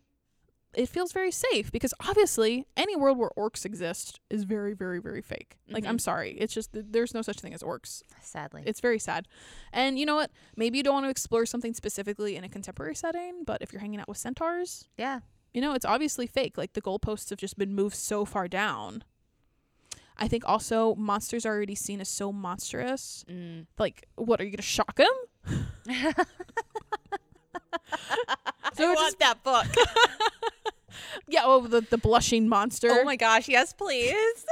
it 0.74 0.90
feels 0.90 1.14
very 1.14 1.32
safe 1.32 1.72
because 1.72 1.94
obviously 2.06 2.66
any 2.76 2.96
world 2.98 3.18
where 3.18 3.30
orcs 3.38 3.64
exist 3.66 4.20
is 4.30 4.44
very, 4.44 4.74
very, 4.74 5.00
very 5.00 5.22
fake. 5.22 5.56
Like, 5.70 5.86
I'm 5.86 5.96
Mhm. 5.98 6.02
sorry. 6.02 6.32
It's 6.38 6.54
just, 6.54 6.74
th- 6.74 6.86
there's 6.90 7.14
no 7.14 7.22
such 7.22 7.40
thing 7.40 7.54
as 7.54 7.64
orcs. 7.64 8.02
Sadly. 8.22 8.64
It's 8.66 8.82
very 8.82 9.00
sad. 9.00 9.26
And 9.72 9.98
you 9.98 10.06
know 10.06 10.16
what? 10.16 10.32
Maybe 10.58 10.78
you 10.78 10.84
don't 10.84 10.96
want 10.96 11.06
to 11.06 11.10
explore 11.10 11.46
something 11.46 11.74
specifically 11.74 12.36
in 12.36 12.44
a 12.44 12.50
contemporary 12.50 12.96
setting, 12.96 13.44
but 13.46 13.62
if 13.62 13.72
you're 13.72 13.80
hanging 13.80 14.02
out 14.02 14.10
with 14.10 14.18
centaurs, 14.18 14.90
yeah. 14.98 15.22
you 15.54 15.62
know, 15.62 15.74
it's 15.74 15.86
obviously 15.86 16.28
fake. 16.28 16.58
Like 16.58 16.74
the 16.74 16.82
goalposts 16.82 17.30
have 17.30 17.40
just 17.40 17.58
been 17.58 17.74
moved 17.74 17.96
so 17.96 18.26
far 18.26 18.50
down. 18.50 19.06
I 20.17 20.28
think 20.28 20.43
also 20.47 20.95
monsters 20.95 21.45
are 21.45 21.54
already 21.54 21.75
seen 21.75 22.01
as 22.01 22.10
so 22.10 22.32
monstrous. 22.32 23.25
Mm. 23.30 23.65
Like, 23.78 24.08
what 24.15 24.39
are 24.39 24.43
you 24.45 24.51
gonna 24.51 24.62
shock 24.62 24.95
them? 24.95 26.15
So 28.75 28.84
I 28.84 28.93
want 28.93 28.99
just- 28.99 29.19
that 29.19 29.43
book. 29.43 29.67
Yeah, 31.28 31.41
oh, 31.43 31.65
the 31.65 31.82
the 31.82 31.97
blushing 31.97 32.47
monster. 32.47 32.88
oh 32.89 33.04
my 33.04 33.15
gosh, 33.15 33.47
yes, 33.49 33.73
please. 33.73 34.45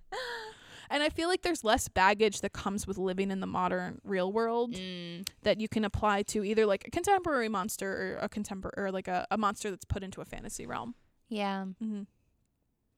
and 0.90 1.02
I 1.02 1.08
feel 1.08 1.28
like 1.28 1.42
there's 1.42 1.62
less 1.62 1.88
baggage 1.88 2.40
that 2.40 2.52
comes 2.52 2.86
with 2.86 2.98
living 2.98 3.30
in 3.30 3.40
the 3.40 3.46
modern 3.46 4.00
real 4.04 4.32
world 4.32 4.74
mm. 4.74 5.26
that 5.42 5.60
you 5.60 5.68
can 5.68 5.84
apply 5.84 6.22
to 6.22 6.44
either 6.44 6.66
like 6.66 6.86
a 6.86 6.90
contemporary 6.90 7.48
monster 7.48 8.16
or 8.16 8.18
a 8.22 8.28
contemporary 8.28 8.74
or 8.76 8.90
like 8.90 9.06
a, 9.06 9.26
a 9.30 9.38
monster 9.38 9.70
that's 9.70 9.84
put 9.84 10.02
into 10.02 10.20
a 10.20 10.24
fantasy 10.24 10.66
realm. 10.66 10.94
Yeah. 11.28 11.66
Mm-hmm. 11.82 12.02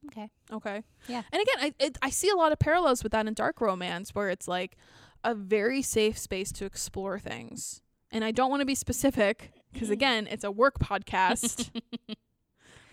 Okay. 0.09 0.31
Okay. 0.53 0.83
Yeah. 1.09 1.23
And 1.33 1.43
again, 1.43 1.55
I 1.61 1.75
it, 1.79 1.99
I 2.03 2.11
see 2.11 2.29
a 2.31 2.37
lot 2.37 2.53
of 2.53 2.59
parallels 2.59 3.03
with 3.03 3.13
that 3.13 3.27
in 3.27 3.35
dark 3.35 3.61
romance, 3.61 4.15
where 4.15 4.29
it's 4.31 4.47
like 4.49 4.77
a 5.25 5.35
very 5.35 5.83
safe 5.83 6.17
space 6.19 6.53
to 6.53 6.65
explore 6.65 7.19
things. 7.19 7.81
And 8.13 8.25
I 8.25 8.31
don't 8.31 8.51
want 8.51 8.61
to 8.61 8.67
be 8.67 8.75
specific 8.77 9.53
because 9.73 9.91
again, 9.91 10.27
it's 10.31 10.45
a 10.45 10.51
work 10.51 10.79
podcast. 10.79 11.71
we 12.09 12.15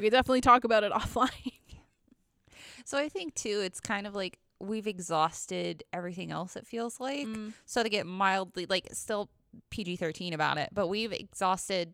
could 0.05 0.11
definitely 0.11 0.41
talk 0.41 0.63
about 0.63 0.83
it 0.83 0.91
offline. 0.93 1.53
So 2.85 2.97
I 2.97 3.09
think 3.09 3.35
too, 3.35 3.61
it's 3.63 3.79
kind 3.79 4.05
of 4.07 4.15
like 4.15 4.39
we've 4.59 4.87
exhausted 4.87 5.83
everything 5.93 6.31
else. 6.31 6.55
It 6.55 6.65
feels 6.67 6.99
like 6.99 7.27
Mm. 7.27 7.53
so 7.65 7.83
to 7.83 7.89
get 7.89 8.05
mildly 8.05 8.65
like 8.65 8.87
still 8.93 9.29
PG 9.69 9.97
thirteen 9.97 10.33
about 10.33 10.57
it, 10.57 10.69
but 10.73 10.87
we've 10.87 11.13
exhausted 11.13 11.93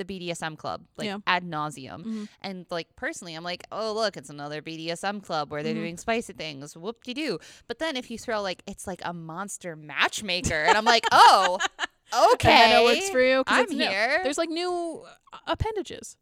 the 0.00 0.04
BDSM 0.30 0.56
club 0.56 0.82
like 0.96 1.06
Yeah. 1.06 1.18
ad 1.26 1.44
nauseum. 1.44 2.04
Mhm. 2.04 2.28
And 2.40 2.66
like 2.70 2.88
personally, 2.96 3.34
I'm 3.34 3.44
like, 3.44 3.64
oh 3.70 3.92
look, 3.92 4.16
it's 4.16 4.30
another 4.30 4.60
BDSM 4.62 5.20
club 5.22 5.50
where 5.50 5.62
they're 5.62 5.74
Mhm. 5.74 5.84
doing 5.84 5.96
spicy 5.98 6.32
things. 6.32 6.76
Whoop 6.76 7.04
de 7.04 7.14
doo. 7.14 7.38
But 7.68 7.78
then 7.78 7.96
if 7.96 8.10
you 8.10 8.18
throw 8.18 8.40
like 8.42 8.62
it's 8.66 8.86
like 8.86 9.02
a 9.04 9.12
monster 9.12 9.76
matchmaker, 9.76 10.54
and 10.66 10.76
I'm 10.78 10.84
like, 10.86 11.04
oh, 11.12 11.58
okay, 12.32 12.70
that 12.70 12.82
works 12.84 13.10
for 13.10 13.20
you. 13.20 13.44
I'm 13.46 13.64
it's 13.64 13.72
new. 13.72 13.86
here. 13.88 14.20
There's 14.24 14.38
like 14.38 14.48
new 14.50 15.04
uh, 15.32 15.36
appendages. 15.46 16.16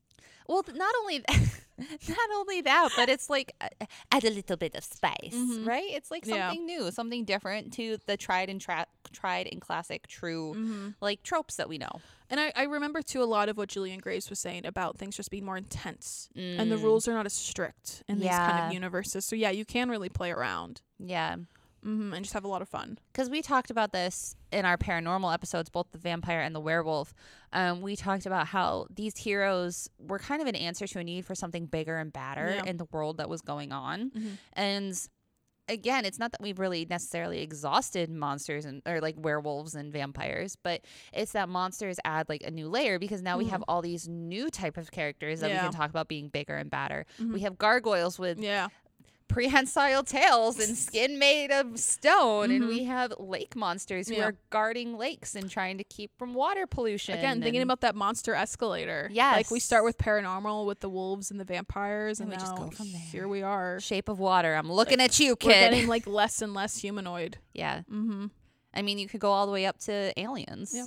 Well, 0.49 0.65
not 0.75 0.95
only 1.03 1.23
not 2.09 2.31
only 2.35 2.61
that, 2.63 2.91
but 2.97 3.09
it's 3.09 3.29
like 3.31 3.53
uh, 3.61 3.69
add 4.11 4.25
a 4.25 4.31
little 4.31 4.57
bit 4.57 4.75
of 4.75 4.83
spice, 4.83 5.35
Mhm. 5.35 5.67
right? 5.67 5.89
It's 5.91 6.11
like 6.11 6.25
Yeah. 6.27 6.49
something 6.49 6.67
new, 6.67 6.91
something 6.91 7.25
different 7.25 7.73
to 7.75 7.99
the 8.07 8.17
tried 8.17 8.49
and 8.51 8.61
tra- 8.61 8.87
tried 9.13 9.49
and 9.53 9.61
classic 9.61 10.07
true 10.07 10.55
Mm-hmm. 10.57 10.89
like 11.01 11.23
tropes 11.23 11.57
that 11.57 11.69
we 11.69 11.79
know. 11.79 12.01
And 12.31 12.41
I, 12.41 12.53
I 12.57 12.65
remember 12.65 13.01
too 13.03 13.23
a 13.23 13.25
lot 13.25 13.49
of 13.49 13.57
what 13.57 13.69
Jillian 13.69 14.01
Graves 14.01 14.29
was 14.29 14.39
saying 14.39 14.67
about 14.67 14.99
things 14.99 15.17
just 15.17 15.31
being 15.31 15.45
more 15.45 15.57
intense. 15.57 16.29
And 16.35 16.71
the 16.71 16.77
Mm, 16.77 16.83
rules 16.83 17.07
are 17.09 17.15
not 17.15 17.27
as 17.27 17.33
strict 17.33 18.03
in 18.09 18.19
these 18.21 18.39
kind 18.39 18.59
of 18.59 18.73
universes. 18.73 19.25
So 19.25 19.37
yeah, 19.37 19.51
you 19.51 19.65
can 19.65 19.89
really 19.89 20.09
play 20.09 20.31
around 20.31 20.83
yeah, 20.99 21.37
hmm 21.83 22.13
and 22.13 22.25
just 22.25 22.35
have 22.35 22.45
a 22.45 22.49
lot 22.49 22.63
of 22.63 22.69
fun. 22.69 22.99
because 23.13 23.31
we 23.31 23.41
talked 23.43 23.71
about 23.71 23.93
this 23.93 24.35
in 24.53 24.65
our 24.65 24.77
paranormal 24.77 25.33
episodes, 25.33 25.69
both 25.71 25.87
the 25.93 25.99
vampire 25.99 26.41
and 26.41 26.55
the 26.55 26.61
werewolf. 26.61 27.15
Um, 27.53 27.81
we 27.83 27.97
talked 27.97 28.27
about 28.27 28.49
how 28.49 28.87
these 28.91 29.17
heroes 29.19 29.89
were 29.99 30.19
kind 30.19 30.41
of 30.43 30.49
an 30.49 30.57
answer 30.57 30.87
to 30.87 30.99
a 30.99 31.05
need 31.05 31.25
for 31.27 31.35
something 31.35 31.67
bigger 31.67 31.97
and 31.99 32.13
badder 32.13 32.55
Yeah. 32.57 32.65
in 32.71 32.77
the 32.79 32.87
world 32.93 33.19
that 33.19 33.29
was 33.29 33.41
going 33.43 33.73
on. 33.73 34.11
Mhm. 34.11 34.39
And 34.55 35.09
again, 35.71 36.07
it's 36.07 36.19
not 36.19 36.33
that 36.33 36.41
we've 36.41 36.59
really 36.59 36.87
necessarily 36.89 37.43
exhausted 37.43 38.09
monsters 38.11 38.65
and 38.65 38.81
or 38.87 39.01
like 39.03 39.17
werewolves 39.19 39.75
and 39.75 39.93
vampires, 39.93 40.57
but 40.57 40.81
it's 41.13 41.33
that 41.33 41.47
monsters 41.49 41.99
add 42.07 42.27
like 42.31 42.43
a 42.43 42.51
new 42.51 42.69
layer 42.71 42.99
because 42.99 43.21
now 43.21 43.37
we 43.37 43.45
have 43.47 43.63
all 43.69 43.83
these 43.83 44.09
new 44.09 44.49
type 44.49 44.79
of 44.79 44.91
characters 44.91 45.41
that 45.41 45.51
we 45.51 45.57
Mm-hmm. 45.57 45.65
Can 45.67 45.75
talk 45.75 45.91
about 45.91 46.09
being 46.09 46.29
bigger 46.29 46.57
and 46.57 46.71
badder. 46.71 47.05
Mhm. 47.19 47.35
We 47.35 47.41
have 47.41 47.59
gargoyles 47.59 48.19
with 48.19 48.39
Yeah. 48.41 48.69
Prehensile 49.29 50.03
tails 50.03 50.59
and 50.59 50.77
skin 50.87 51.19
made 51.19 51.51
of 51.51 51.79
stone, 51.79 52.51
and 52.51 52.65
Mhm. 52.65 52.69
we 52.69 52.85
have 52.85 53.13
lake 53.19 53.55
monsters 53.55 54.09
who 54.09 54.15
Yeah. 54.17 54.25
are 54.27 54.37
guarding 54.51 54.97
lakes 54.97 55.35
and 55.35 55.51
trying 55.51 55.79
to 55.79 55.85
keep 55.85 56.11
from 56.19 56.35
water 56.35 56.67
pollution. 56.67 57.17
Again, 57.19 57.43
thinking 57.43 57.63
about 57.63 57.81
that 57.83 57.95
monster 57.95 58.35
escalator. 58.35 59.09
yeah 59.13 59.33
Like 59.33 59.51
we 59.51 59.61
start 59.61 59.85
with 59.85 59.99
paranormal 59.99 60.67
with 60.67 60.81
the 60.81 60.89
wolves 60.89 61.31
and 61.31 61.39
the 61.39 61.45
vampires, 61.45 62.21
And 62.21 62.33
and, 62.33 62.41
we 62.41 62.45
just 62.45 62.57
go 62.57 62.71
from 62.71 62.91
there. 62.93 63.01
here 63.01 63.29
we 63.29 63.43
are. 63.43 63.79
shape 63.81 64.09
of 64.09 64.19
water. 64.19 64.55
I'm 64.55 64.71
looking 64.73 65.01
at 65.01 65.21
you, 65.21 65.37
kid 65.37 65.49
We're 65.49 65.53
getting 65.71 65.87
like 65.89 66.07
less 66.21 66.43
and 66.43 66.55
less 66.55 66.79
humanoid. 66.79 67.39
yeah, 67.53 67.83
Mm-hmm. 67.91 68.27
I 68.75 68.83
mean, 68.83 68.99
you 68.99 69.09
could 69.09 69.21
go 69.21 69.31
all 69.33 69.47
the 69.47 69.53
way 69.53 69.67
up 69.67 69.79
to 69.81 70.13
aliens. 70.21 70.73
Yeah. 70.75 70.87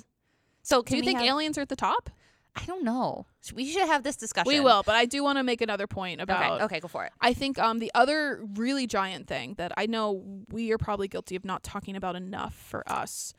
So 0.62 0.78
Do 0.82 0.84
can 0.84 0.96
you 0.98 1.02
think 1.02 1.18
have- 1.18 1.26
aliens 1.28 1.58
are 1.58 1.62
at 1.62 1.68
the 1.68 1.76
top? 1.76 2.10
I 2.54 2.64
don't 2.66 2.84
know. 2.84 3.26
We 3.54 3.70
should 3.70 3.86
have 3.86 4.02
this 4.02 4.16
discussion. 4.16 4.48
We 4.48 4.60
will, 4.60 4.82
but 4.84 4.94
I 4.94 5.06
do 5.06 5.22
want 5.24 5.38
to 5.38 5.42
make 5.42 5.60
another 5.62 5.86
point 5.86 6.20
about. 6.20 6.56
Okay. 6.56 6.64
Okay. 6.64 6.80
Go 6.80 6.88
for 6.88 7.04
it. 7.04 7.12
I 7.20 7.32
think 7.32 7.58
um 7.58 7.78
the 7.78 7.90
other 7.94 8.44
really 8.54 8.86
giant 8.86 9.26
thing 9.26 9.54
that 9.56 9.72
I 9.76 9.86
know 9.86 10.22
we 10.50 10.70
are 10.72 10.78
probably 10.78 11.08
guilty 11.08 11.34
of 11.36 11.44
not 11.44 11.62
talking 11.62 11.96
about 11.96 12.14
enough 12.14 12.54
for 12.54 12.82
us. 12.90 13.32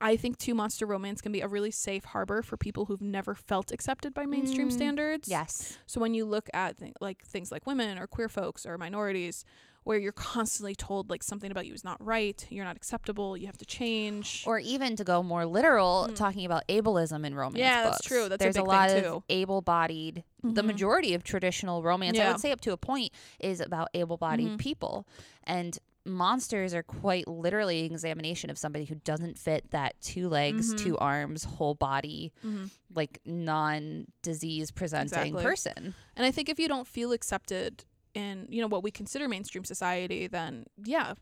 I 0.00 0.16
think 0.16 0.38
two 0.38 0.54
monster 0.54 0.86
romance 0.86 1.20
can 1.20 1.32
be 1.32 1.40
a 1.40 1.48
really 1.48 1.72
safe 1.72 2.04
harbor 2.04 2.42
for 2.42 2.56
people 2.56 2.84
who've 2.84 3.02
never 3.02 3.34
felt 3.34 3.72
accepted 3.72 4.14
by 4.14 4.26
mainstream 4.26 4.68
Mm, 4.68 4.72
standards. 4.72 5.28
Yes. 5.28 5.76
So 5.86 6.00
when 6.00 6.14
you 6.14 6.24
look 6.24 6.48
at 6.54 6.78
th- 6.78 6.92
like 7.00 7.24
things 7.24 7.50
like 7.50 7.66
women 7.66 7.98
or 7.98 8.06
queer 8.06 8.28
folks 8.28 8.64
or 8.64 8.78
minorities, 8.78 9.44
where 9.88 9.96
you're 9.98 10.12
constantly 10.12 10.74
told 10.74 11.08
like 11.08 11.22
something 11.22 11.50
about 11.50 11.66
you 11.66 11.72
is 11.72 11.82
not 11.82 11.96
right, 12.04 12.46
you're 12.50 12.64
not 12.64 12.76
acceptable, 12.76 13.38
you 13.38 13.46
have 13.46 13.56
to 13.56 13.64
change. 13.64 14.44
Or 14.46 14.58
even 14.58 14.96
to 14.96 15.02
go 15.02 15.22
more 15.22 15.46
literal, 15.46 16.08
talking 16.14 16.44
about 16.44 16.68
ableism 16.68 17.24
in 17.24 17.34
romance 17.34 17.56
Mm. 17.56 17.58
Yeah, 17.60 17.84
that's 17.84 18.02
true. 18.02 18.28
That's 18.28 18.42
a 18.42 18.44
There's 18.44 18.56
big 18.56 18.64
a 18.64 18.68
lot 18.68 18.90
of 18.90 19.22
able-bodied. 19.30 20.24
The 20.42 20.62
Mhm. 20.62 20.66
majority 20.66 21.14
of 21.14 21.24
traditional 21.24 21.82
romance, 21.82 22.18
I 22.18 22.30
would 22.30 22.38
say, 22.40 22.52
up 22.52 22.60
to 22.62 22.72
a 22.72 22.76
point, 22.76 23.12
is 23.40 23.60
about 23.60 23.88
able-bodied 23.94 24.50
Mhm. 24.50 24.58
people, 24.58 25.06
and 25.44 25.78
monsters 26.04 26.74
are 26.74 26.82
quite 26.82 27.26
literally 27.26 27.86
an 27.86 27.92
examination 27.92 28.50
of 28.50 28.58
somebody 28.58 28.84
who 28.84 28.94
doesn't 28.96 29.38
fit 29.38 29.70
that 29.70 29.98
two 30.02 30.28
legs, 30.28 30.74
Mhm. 30.74 30.78
two 30.84 30.98
arms, 30.98 31.44
whole 31.44 31.74
body, 31.74 32.32
Mhm. 32.44 32.70
like 32.94 33.20
non-disease 33.24 34.70
presenting 34.70 35.06
Exactly. 35.34 35.42
person. 35.42 35.94
And 36.14 36.26
I 36.26 36.30
think 36.30 36.50
if 36.50 36.58
you 36.58 36.68
don't 36.68 36.86
feel 36.86 37.12
accepted 37.12 37.84
in, 38.14 38.46
you 38.48 38.60
know, 38.60 38.68
what 38.68 38.82
we 38.82 38.90
consider 38.90 39.28
mainstream 39.28 39.64
society, 39.64 40.26
then 40.26 40.66
yeah, 40.84 41.14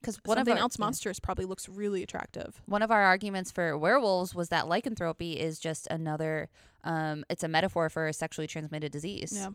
Because 0.00 0.18
one 0.24 0.36
something 0.36 0.52
of 0.52 0.58
our, 0.58 0.62
else 0.62 0.76
yeah. 0.78 0.84
monstrous 0.84 1.18
probably 1.20 1.44
looks 1.44 1.68
really 1.68 2.02
attractive. 2.02 2.60
One 2.66 2.82
of 2.82 2.90
our 2.90 3.02
arguments 3.02 3.50
for 3.50 3.76
werewolves 3.78 4.34
was 4.34 4.48
that 4.50 4.68
lycanthropy 4.68 5.40
is 5.40 5.58
just 5.58 5.86
another. 5.90 6.48
Um, 6.84 7.24
it's 7.30 7.42
a 7.42 7.48
metaphor 7.48 7.88
for 7.88 8.06
a 8.06 8.12
sexually 8.12 8.46
transmitted 8.46 8.92
disease. 8.92 9.32
Yeah. 9.34 9.50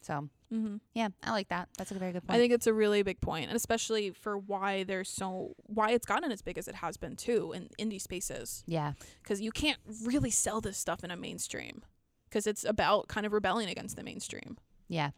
So 0.00 0.28
hmm 0.50 0.76
yeah, 0.92 1.08
I 1.22 1.30
like 1.30 1.48
that. 1.48 1.68
That's 1.78 1.90
a 1.90 1.94
very 1.94 2.12
good 2.12 2.26
point. 2.26 2.36
I 2.36 2.38
think 2.38 2.52
it's 2.52 2.66
a 2.66 2.74
really 2.74 3.02
big 3.02 3.20
point, 3.22 3.46
and 3.48 3.56
especially 3.56 4.10
for 4.10 4.36
why 4.36 4.84
there's 4.84 5.08
so 5.08 5.54
why 5.62 5.92
it's 5.92 6.04
gotten 6.06 6.30
as 6.30 6.42
big 6.42 6.58
as 6.58 6.68
it 6.68 6.74
has 6.76 6.98
been 6.98 7.16
too 7.16 7.52
in 7.52 7.70
indie 7.78 8.00
spaces, 8.00 8.62
yeah, 8.66 8.92
because 9.22 9.40
you 9.40 9.50
can't 9.50 9.78
really 10.04 10.30
sell 10.30 10.60
this 10.60 10.76
stuff 10.76 11.04
in 11.04 11.10
a 11.10 11.16
mainstream, 11.16 11.82
because 12.28 12.46
it's 12.46 12.64
about 12.64 13.08
kind 13.08 13.24
of 13.24 13.32
rebelling 13.32 13.68
against 13.68 13.96
the 13.96 14.02
mainstream 14.02 14.58
yeah, 14.88 15.10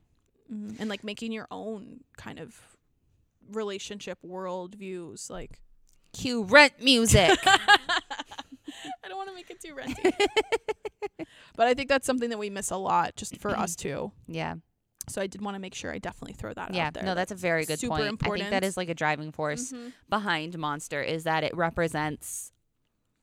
mm-hmm. 0.53 0.77
and 0.81 0.89
like 0.91 1.05
making 1.05 1.33
your 1.33 1.47
own 1.51 2.01
kind 2.17 2.39
of 2.39 2.61
relationship 3.51 4.19
world 4.23 4.75
views. 4.75 5.31
Like, 5.31 5.61
cue 6.13 6.43
rent 6.45 6.75
music. 6.81 7.39
I 7.47 9.09
don't 9.09 9.17
want 9.17 9.29
to 9.29 9.35
make 9.35 9.51
it 9.51 9.61
too 9.61 9.75
renty, 9.75 10.03
but 11.57 11.67
I 11.67 11.75
think 11.75 11.89
that's 11.89 12.07
something 12.07 12.31
that 12.31 12.39
we 12.39 12.51
miss 12.51 12.71
a 12.71 12.77
lot 12.77 13.17
just 13.17 13.37
for 13.39 13.57
us 13.57 13.77
too. 13.77 14.13
yeah, 14.27 14.55
So 15.09 15.21
I 15.23 15.27
did 15.27 15.41
want 15.41 15.55
to 15.55 15.59
make 15.61 15.75
sure 15.75 15.93
I 15.93 15.99
definitely 15.99 16.35
throw 16.35 16.53
that 16.53 16.75
yeah. 16.75 16.89
out 16.89 16.95
there. 16.95 17.05
No, 17.05 17.15
that's 17.15 17.33
a 17.33 17.37
very 17.37 17.65
good 17.65 17.79
super 17.79 17.97
point. 17.97 18.23
I 18.23 18.31
think 18.39 18.51
that 18.51 18.65
is 18.65 18.77
like 18.77 18.89
a 18.89 18.95
driving 18.95 19.33
force 19.33 19.73
Mhm. 19.73 19.93
behind 20.09 20.59
Monster 20.59 21.01
is 21.01 21.25
that 21.25 21.45
it 21.45 21.57
represents, 21.57 22.53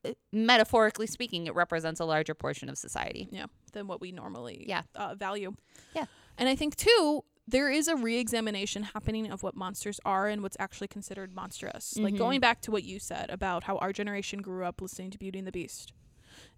uh, 0.06 0.12
metaphorically 0.32 1.08
speaking, 1.08 1.46
it 1.48 1.56
represents 1.56 2.00
a 2.00 2.06
larger 2.06 2.34
portion 2.34 2.70
of 2.70 2.78
society. 2.78 3.28
Yeah. 3.32 3.46
Than 3.74 3.88
what 3.88 4.00
we 4.02 4.12
normally 4.12 4.66
Yeah. 4.68 4.84
uh, 4.96 5.16
value. 5.16 5.54
Yeah. 5.96 6.06
And 6.38 6.50
I 6.50 6.56
think 6.56 6.76
too 6.76 7.24
there 7.48 7.70
is 7.70 7.88
a 7.90 7.96
re-examination 7.96 8.84
happening 8.84 9.30
of 9.30 9.44
what 9.44 9.54
monsters 9.56 10.00
are 10.06 10.28
and 10.28 10.42
what's 10.42 10.56
actually 10.60 10.88
considered 10.88 11.34
monstrous. 11.36 11.98
Like 11.98 12.14
Mhm. 12.14 12.18
going 12.18 12.40
back 12.40 12.62
to 12.62 12.72
what 12.72 12.84
you 12.86 13.00
said 13.00 13.30
about 13.30 13.66
how 13.66 13.78
our 13.80 13.92
generation 13.92 14.42
grew 14.42 14.64
up 14.64 14.82
listening 14.82 15.12
to 15.12 15.18
Beauty 15.18 15.40
and 15.40 15.48
the 15.48 15.52
Beast 15.52 15.92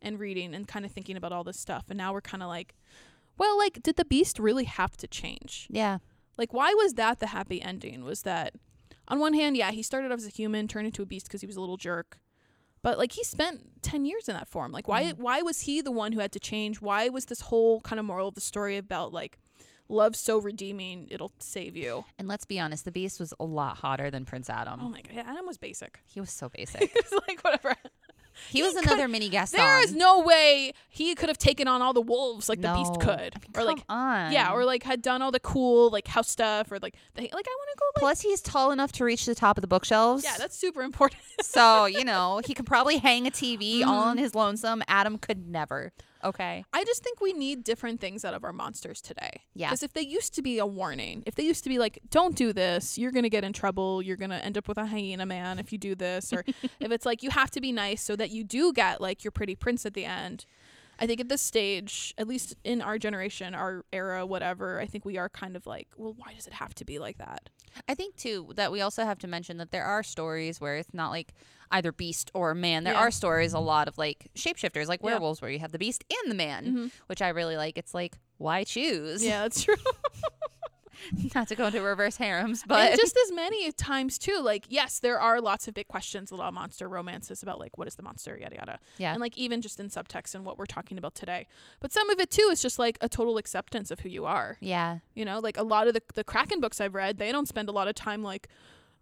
and 0.02 0.20
reading 0.20 0.54
and 0.54 0.68
kind 0.68 0.86
of 0.86 0.92
thinking 0.92 1.18
about 1.18 1.32
all 1.32 1.44
this 1.44 1.60
stuff 1.60 1.86
and 1.90 1.98
now 1.98 2.14
we're 2.14 2.22
kind 2.22 2.44
of 2.44 2.50
like 2.50 2.76
well, 3.38 3.58
like 3.58 3.84
did 3.84 3.98
the 3.98 4.06
beast 4.06 4.40
really 4.40 4.64
have 4.64 4.96
to 4.96 5.08
change? 5.08 5.68
Yeah, 5.70 5.98
Like 6.38 6.54
why 6.54 6.74
was 6.74 6.94
that 6.94 7.20
the 7.20 7.28
happy 7.28 7.62
ending? 7.62 8.06
Was 8.06 8.22
that 8.22 8.54
on 9.10 9.20
one 9.20 9.34
hand, 9.34 9.58
yeah, 9.58 9.72
he 9.72 9.84
started 9.84 10.10
off 10.12 10.20
as 10.20 10.26
a 10.26 10.30
human, 10.30 10.68
turned 10.70 10.86
into 10.86 11.02
a 11.02 11.06
beast 11.06 11.26
because 11.28 11.42
he 11.42 11.48
was 11.48 11.58
a 11.58 11.60
little 11.60 11.76
jerk. 11.78 12.20
But 12.82 12.98
like 12.98 13.12
he 13.12 13.24
spent 13.26 13.82
10 13.82 14.06
years 14.06 14.30
in 14.30 14.36
that 14.36 14.48
form. 14.48 14.72
Like 14.72 14.88
why 14.88 15.04
Mhm. 15.12 15.18
why 15.18 15.42
was 15.42 15.62
he 15.62 15.82
the 15.82 15.92
one 15.92 16.12
who 16.14 16.20
had 16.22 16.32
to 16.34 16.40
change? 16.40 16.80
Why 16.80 17.10
was 17.10 17.26
this 17.26 17.42
whole 17.42 17.82
kind 17.82 18.00
of 18.00 18.06
moral 18.06 18.28
of 18.30 18.36
the 18.36 18.42
story 18.42 18.78
about 18.78 19.12
like 19.12 19.38
love 19.88 20.16
so 20.16 20.38
redeeming 20.40 21.08
it'll 21.12 21.32
save 21.40 21.76
you? 21.76 22.06
and 22.20 22.28
let's 22.28 22.46
be 22.46 22.60
honest, 22.60 22.86
the 22.86 22.92
Beast 22.92 23.20
was 23.20 23.34
a 23.40 23.46
lot 23.46 23.78
hotter 23.78 24.10
than 24.10 24.26
Prince 24.26 24.50
Adam. 24.50 24.80
Oh 24.84 24.90
my 24.90 25.02
god, 25.02 25.12
yeah, 25.14 25.24
Adam 25.28 25.46
was 25.46 25.58
basic. 25.58 26.00
He 26.06 26.20
was 26.20 26.30
so 26.32 26.50
basic. 26.56 26.92
it's 26.96 27.12
like 27.28 27.42
whatever. 27.44 27.76
He 28.50 28.62
was 28.62 28.74
could- 28.74 28.84
another 28.88 29.08
mini 29.08 29.30
Gaston. 29.30 29.60
There 29.62 29.80
is 29.82 29.94
no 29.96 30.20
way 30.22 30.74
he 30.90 31.16
could 31.16 31.30
have 31.30 31.38
taken 31.38 31.70
on 31.70 31.82
all 31.82 31.94
the 31.94 32.02
wolves 32.02 32.50
like 32.50 32.60
the 32.60 32.74
beast 32.74 33.00
could. 33.00 33.10
I 33.34 33.40
mean, 33.40 33.52
or 33.56 33.64
like 33.64 33.82
on. 33.88 34.34
yeah, 34.34 34.52
or 34.52 34.66
like 34.66 34.84
had 34.84 35.02
done 35.02 35.22
all 35.22 35.32
the 35.32 35.40
cool 35.40 35.90
like 35.90 36.06
house 36.08 36.30
stuff 36.30 36.70
or 36.70 36.80
like 36.80 36.96
the, 37.14 37.22
like 37.22 37.32
I 37.32 37.36
want 37.38 37.70
to 37.74 37.80
go 37.80 37.86
like 37.96 38.00
Plus, 38.02 38.20
he's 38.22 38.42
tall 38.42 38.72
enough 38.72 38.92
to 38.94 39.06
reach 39.06 39.26
the 39.26 39.36
top 39.36 39.58
of 39.58 39.62
the 39.62 39.68
bookshelves. 39.68 40.26
yeah, 40.26 40.36
that's 40.38 40.58
super 40.58 40.82
important. 40.82 41.22
so 41.42 41.86
you 41.86 42.04
know 42.12 42.42
he 42.46 42.54
can 42.54 42.66
probably 42.66 42.98
hang 42.98 43.26
a 43.26 43.32
TV 43.32 43.84
all 43.86 44.04
Mhm. 44.04 44.08
on 44.08 44.18
his 44.18 44.36
lonesome. 44.36 44.84
Adam 44.90 45.18
could 45.18 45.48
never. 45.48 45.94
Okay. 46.26 46.66
I 46.74 46.84
just 46.84 47.04
think 47.04 47.22
we 47.22 47.34
need 47.34 47.64
different 47.64 48.02
things 48.02 48.26
out 48.26 48.34
of 48.34 48.44
our 48.44 48.52
monsters 48.52 49.00
today. 49.00 49.42
Yeah. 49.54 49.70
Because 49.70 49.84
if 49.84 49.94
they 49.94 50.02
used 50.02 50.34
to 50.36 50.42
be 50.42 50.58
a 50.58 50.66
warning, 50.66 51.24
if 51.28 51.36
they 51.36 51.44
used 51.44 51.64
to 51.64 51.70
be 51.70 51.78
like, 51.78 52.00
don't 52.10 52.36
do 52.36 52.52
this, 52.52 52.98
you're 52.98 53.12
going 53.12 53.24
to 53.24 53.30
get 53.30 53.44
in 53.44 53.54
trouble, 53.54 54.02
you're 54.02 54.18
going 54.18 54.32
to 54.32 54.44
end 54.44 54.58
up 54.58 54.68
with 54.68 54.80
a 54.80 54.88
hyena 54.88 55.26
man 55.26 55.60
if 55.60 55.72
you 55.72 55.78
do 55.78 55.94
this, 55.94 56.34
or 56.34 56.44
if 56.80 56.92
it's 56.92 57.06
like 57.06 57.22
you 57.22 57.30
have 57.30 57.52
to 57.52 57.62
be 57.62 57.72
nice 57.72 58.02
so 58.02 58.16
that 58.16 58.32
you 58.32 58.44
do 58.44 58.74
get 58.74 59.00
like 59.00 59.24
your 59.24 59.32
pretty 59.32 59.56
prince 59.56 59.86
at 59.86 59.94
the 59.94 60.06
end. 60.06 60.46
I 61.00 61.08
think 61.08 61.20
at 61.20 61.30
this 61.30 61.42
stage, 61.42 62.14
at 62.18 62.28
least 62.28 62.56
in 62.64 62.82
our 62.82 62.98
generation, 62.98 63.54
our 63.54 63.84
era, 63.92 64.26
whatever, 64.26 64.80
I 64.80 64.86
think 64.86 65.04
we 65.06 65.18
are 65.18 65.28
kind 65.30 65.56
of 65.56 65.66
like, 65.68 65.88
well, 65.98 66.14
why 66.18 66.34
does 66.34 66.48
it 66.48 66.54
have 66.54 66.74
to 66.76 66.86
be 66.86 67.00
like 67.00 67.18
that? 67.18 67.50
I 67.90 67.96
think 67.96 68.16
too 68.16 68.52
that 68.56 68.72
we 68.72 68.80
also 68.82 69.04
have 69.04 69.20
to 69.20 69.28
mention 69.28 69.58
that 69.58 69.72
there 69.72 69.84
are 69.84 70.04
stories 70.04 70.62
where 70.62 70.78
it's 70.78 70.94
not 70.94 71.10
like 71.10 71.34
either 71.72 71.92
beast 71.92 72.32
or 72.34 72.56
man. 72.56 72.84
There 72.86 72.94
Yeah. 72.94 73.00
are 73.02 73.12
stories 73.12 73.54
a 73.54 73.60
lot 73.60 73.88
of 73.90 73.98
like 73.98 74.30
shapeshifters, 74.36 74.88
like 74.88 75.02
Yeah. 75.02 75.08
werewolves, 75.08 75.42
where 75.42 75.52
you 75.52 75.60
have 75.60 75.74
the 75.74 75.80
beast 75.80 76.06
and 76.24 76.32
the 76.32 76.36
man, 76.36 76.66
Mhm. 76.66 76.92
which 77.08 77.22
I 77.22 77.30
really 77.30 77.58
like. 77.58 77.78
It's 77.78 77.94
like 77.94 78.16
why 78.38 78.64
choose? 78.64 79.24
Yeah, 79.24 79.42
that's 79.44 79.64
true. 79.64 79.76
not 81.36 81.48
to 81.48 81.56
go 81.56 81.68
into 81.68 81.82
reverse 81.82 82.18
harems, 82.18 82.64
but 82.68 82.92
and 82.92 83.00
just 83.00 83.18
as 83.26 83.32
many 83.36 83.72
times 83.72 84.18
too 84.18 84.40
like 84.42 84.66
yes 84.70 85.00
there 85.00 85.20
are 85.20 85.42
lots 85.42 85.68
of 85.68 85.74
big 85.74 85.88
questions 85.88 86.32
a 86.32 86.36
lot 86.36 86.48
of 86.48 86.54
monster 86.54 86.88
romances 86.88 87.44
about 87.44 87.60
like 87.60 87.78
what 87.78 87.88
is 87.88 87.96
the 87.96 88.04
monster 88.04 88.38
yada 88.38 88.56
yada 88.56 88.80
Yeah. 88.98 89.12
and 89.12 89.22
like 89.22 89.38
even 89.38 89.62
just 89.62 89.80
in 89.80 89.90
subtext 89.90 90.36
and 90.36 90.46
what 90.46 90.58
we're 90.58 90.66
talking 90.66 90.98
about 90.98 91.16
today 91.16 91.48
but 91.80 91.92
some 91.92 92.10
of 92.10 92.20
it 92.20 92.30
too 92.32 92.50
is 92.52 92.62
just 92.62 92.80
like 92.80 92.98
a 93.02 93.10
total 93.10 93.38
acceptance 93.38 93.92
of 93.92 94.00
who 94.02 94.10
you 94.10 94.26
are 94.26 94.58
yeah. 94.60 95.00
you 95.14 95.26
know 95.26 95.40
like 95.40 95.58
a 95.58 95.64
lot 95.64 95.88
of 95.88 95.94
the, 95.94 96.02
the 96.14 96.24
kraken 96.24 96.60
books 96.60 96.80
i've 96.82 96.96
read 96.96 97.18
they 97.18 97.32
don't 97.32 97.48
spend 97.48 97.70
a 97.70 97.72
lot 97.72 97.88
of 97.88 97.96
time 97.96 98.24
like 98.24 98.48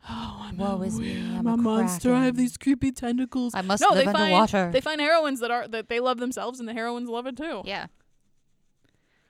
oh 0.10 0.42
i'm 0.44 0.58
Woe 0.58 0.82
a, 0.82 0.86
is 0.86 1.00
me, 1.00 1.18
I'm 1.18 1.40
I'm 1.40 1.48
a 1.48 1.54
a 1.54 1.58
monster 1.58 2.14
i 2.14 2.26
have 2.26 2.36
these 2.36 2.58
creepy 2.58 2.92
tentacles 2.92 3.54
I 3.56 3.62
must 3.62 3.82
no 3.82 3.90
live 3.90 3.98
they 3.98 4.06
find 4.06 4.18
underwater. 4.34 4.72
they 4.72 4.82
find 4.82 5.00
heroines 5.00 5.40
that 5.40 5.52
are 5.52 5.68
that 5.68 5.90
they 5.90 6.00
love 6.00 6.18
themselves 6.18 6.60
and 6.60 6.68
the 6.68 6.74
heroines 6.74 7.10
love 7.10 7.28
it 7.28 7.38
too 7.38 7.62
yeah. 7.66 7.88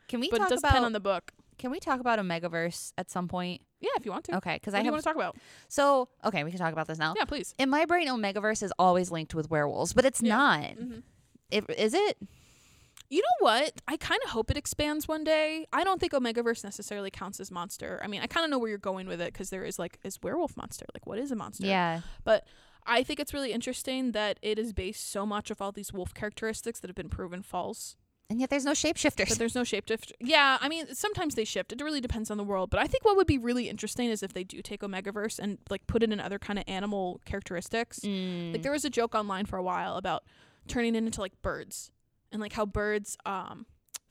Can 0.10 0.20
we 0.20 0.30
but 0.30 0.36
it 0.36 0.40
talk 0.42 0.50
does 0.50 0.60
about 0.60 0.70
depend 0.70 0.86
on 0.86 0.94
the 0.94 1.00
book 1.00 1.32
Can 1.64 1.72
we 1.72 1.80
talk 1.80 2.02
about 2.02 2.20
Omegaverse 2.20 2.92
at 2.98 3.10
some 3.10 3.30
point? 3.30 3.62
yeah 3.80 3.92
if 3.96 4.06
you 4.06 4.12
want 4.12 4.26
to 4.26 4.36
Okay, 4.36 4.56
because 4.56 4.74
I 4.74 4.80
do 4.80 4.86
you 4.86 4.92
want 4.92 5.02
to 5.02 5.08
talk 5.08 5.16
about 5.16 5.38
so 5.70 6.10
okay. 6.26 6.44
We 6.44 6.52
can 6.52 6.60
talk 6.60 6.74
about 6.74 6.88
this 6.88 6.98
now. 6.98 7.14
yeah 7.18 7.24
please 7.24 7.56
In 7.58 7.70
my 7.70 7.86
brain, 7.86 8.10
Omegaverse 8.10 8.62
is 8.64 8.74
always 8.78 9.12
linked 9.12 9.34
with 9.34 9.50
werewolves, 9.50 9.94
but 9.94 10.04
it's 10.04 10.22
Yeah. 10.22 10.36
not. 10.36 10.60
mm-hmm. 10.62 11.00
It, 11.52 11.64
is 11.78 11.94
it? 11.94 12.18
You 13.10 13.22
know 13.22 13.38
what? 13.48 13.72
I 13.88 13.96
kind 13.96 14.20
of 14.26 14.32
hope 14.32 14.52
it 14.52 14.58
expands 14.58 15.08
one 15.08 15.24
day. 15.24 15.68
I 15.72 15.86
don't 15.86 16.02
think 16.02 16.12
Omegaverse 16.12 16.66
necessarily 16.66 17.12
counts 17.12 17.40
as 17.40 17.50
monster. 17.50 18.02
I 18.04 18.08
mean, 18.08 18.22
I 18.22 18.28
kind 18.28 18.44
of 18.44 18.50
know 18.52 18.60
where 18.60 18.68
you're 18.70 18.78
going 18.92 19.08
with 19.08 19.22
it 19.22 19.32
because 19.32 19.50
there 19.52 19.64
is 19.64 19.80
like 19.80 20.00
is 20.04 20.20
werewolf 20.22 20.58
monster. 20.58 20.86
Like, 20.94 21.06
what 21.08 21.18
is 21.18 21.32
a 21.32 21.36
monster? 21.38 21.66
Yeah. 21.68 22.02
But 22.26 22.46
I 22.86 23.04
think 23.04 23.20
it's 23.22 23.34
really 23.34 23.54
interesting 23.54 24.12
that 24.12 24.38
it 24.42 24.60
is 24.60 24.74
based 24.74 25.10
so 25.10 25.26
much 25.26 25.50
of 25.50 25.62
all 25.62 25.72
these 25.72 25.94
wolf 25.94 26.14
characteristics 26.14 26.80
that 26.82 26.90
have 26.90 26.96
been 26.96 27.10
proven 27.10 27.42
false. 27.42 27.96
And 28.30 28.40
yet 28.40 28.50
there's 28.50 28.66
no 28.66 28.72
shapeshifters. 28.72 29.30
But 29.30 29.38
there's 29.38 29.54
no 29.54 29.64
shape 29.64 29.88
shift. 29.88 30.12
Yeah, 30.20 30.58
I 30.60 30.68
mean, 30.68 30.96
sometimes 30.96 31.36
they 31.36 31.44
shift. 31.44 31.72
It 31.72 31.82
really 31.82 32.02
depends 32.02 32.32
on 32.32 32.38
the 32.38 32.44
world. 32.44 32.70
But 32.70 32.80
I 32.80 32.88
think 32.88 33.06
what 33.06 33.16
would 33.16 33.28
be 33.28 33.38
really 33.38 33.70
interesting 33.70 34.10
is 34.10 34.24
if 34.24 34.34
they 34.34 34.44
do 34.44 34.62
take 34.62 34.82
Omegaverse 34.82 35.40
and 35.40 35.60
like 35.70 35.86
put 35.88 36.02
it 36.02 36.12
in 36.12 36.20
other 36.20 36.40
kind 36.40 36.58
of 36.58 36.66
animal 36.68 37.22
characteristics. 37.26 38.00
Mm. 38.00 38.54
Like 38.54 38.64
there 38.64 38.72
was 38.72 38.86
a 38.86 38.90
joke 38.90 39.14
online 39.14 39.46
for 39.46 39.58
a 39.58 39.64
while 39.64 39.98
about 39.98 40.24
turning 40.68 40.96
it 40.96 41.00
into 41.00 41.22
like 41.22 41.40
birds 41.42 41.92
and 42.32 42.42
like 42.42 42.54
how 42.54 42.66
birds 42.66 43.18
um 43.26 43.66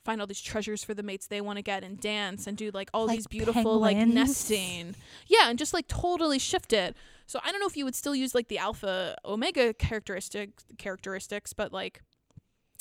find 0.05 0.21
all 0.21 0.27
these 0.27 0.41
treasures 0.41 0.83
for 0.83 0.93
the 0.93 1.03
mates 1.03 1.27
they 1.27 1.41
want 1.41 1.57
to 1.57 1.61
get 1.61 1.83
and 1.83 1.99
dance 1.99 2.45
and 2.45 2.57
do 2.57 2.69
like 2.73 2.89
all 2.93 3.07
Like 3.07 3.17
these 3.17 3.27
beautiful 3.27 3.79
like 3.79 3.97
nesting. 3.97 4.95
Yeah, 5.27 5.49
and 5.49 5.57
just 5.57 5.73
like 5.73 5.87
totally 5.87 6.39
shift 6.39 6.73
it. 6.73 6.95
So 7.25 7.39
I 7.43 7.51
don't 7.51 7.59
know 7.61 7.67
if 7.67 7.77
you 7.77 7.85
would 7.85 7.95
still 7.95 8.13
use 8.13 8.35
like 8.35 8.49
the 8.49 8.57
alpha 8.57 9.15
omega 9.25 9.73
characteristics 9.73 10.65
characteristics, 10.77 11.53
but 11.53 11.71
like 11.71 12.01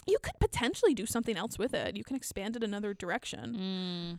you 0.07 0.19
could 0.23 0.39
potentially 0.41 0.95
do 0.95 1.07
something 1.07 1.37
else 1.37 1.59
with 1.59 1.75
it. 1.75 1.97
You 1.97 2.05
can 2.05 2.17
expand 2.17 2.57
it 2.57 2.63
another 2.65 2.95
direction. 2.95 4.19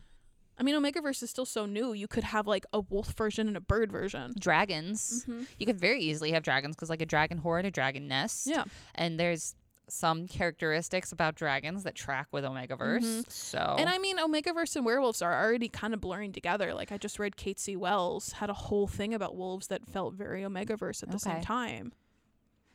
I 0.56 0.62
mean, 0.62 0.76
Omegaverse 0.76 1.22
is 1.22 1.30
still 1.30 1.46
so 1.46 1.66
new. 1.66 1.92
You 1.92 2.06
could 2.06 2.24
have 2.24 2.46
like 2.46 2.64
a 2.72 2.80
wolf 2.80 3.12
version 3.16 3.48
and 3.48 3.56
a 3.56 3.60
bird 3.60 3.90
version. 3.90 4.32
dragons. 4.38 5.26
You 5.58 5.66
could 5.66 5.80
very 5.80 6.00
easily 6.00 6.30
have 6.32 6.42
dragons 6.44 6.76
because 6.76 6.90
like 6.90 7.02
a 7.02 7.06
dragon 7.06 7.38
horde, 7.38 7.64
a 7.66 7.70
dragon 7.70 8.06
nest. 8.06 8.46
Yeah. 8.46 8.64
And 8.94 9.18
there's 9.18 9.56
some 9.88 10.26
characteristics 10.28 11.12
about 11.12 11.34
dragons 11.34 11.82
that 11.82 11.94
track 11.94 12.28
with 12.32 12.44
Omegaverse. 12.44 13.00
Mhm. 13.02 13.30
So 13.30 13.76
And 13.78 13.90
I 13.90 13.98
mean, 13.98 14.16
Omegaverse 14.18 14.76
and 14.76 14.86
werewolves 14.86 15.20
are 15.20 15.44
already 15.44 15.68
kind 15.68 15.92
of 15.92 16.00
blurring 16.00 16.32
together. 16.32 16.72
Like 16.72 16.90
I 16.92 16.96
just 16.98 17.18
read 17.18 17.36
Kate 17.36 17.58
C. 17.58 17.76
Wells 17.76 18.32
had 18.32 18.48
a 18.48 18.54
whole 18.54 18.86
thing 18.86 19.12
about 19.12 19.36
wolves 19.36 19.66
that 19.66 19.84
felt 19.86 20.14
very 20.14 20.42
Omegaverse 20.42 21.02
at 21.02 21.10
the 21.10 21.18
same 21.18 21.40
time. 21.42 21.92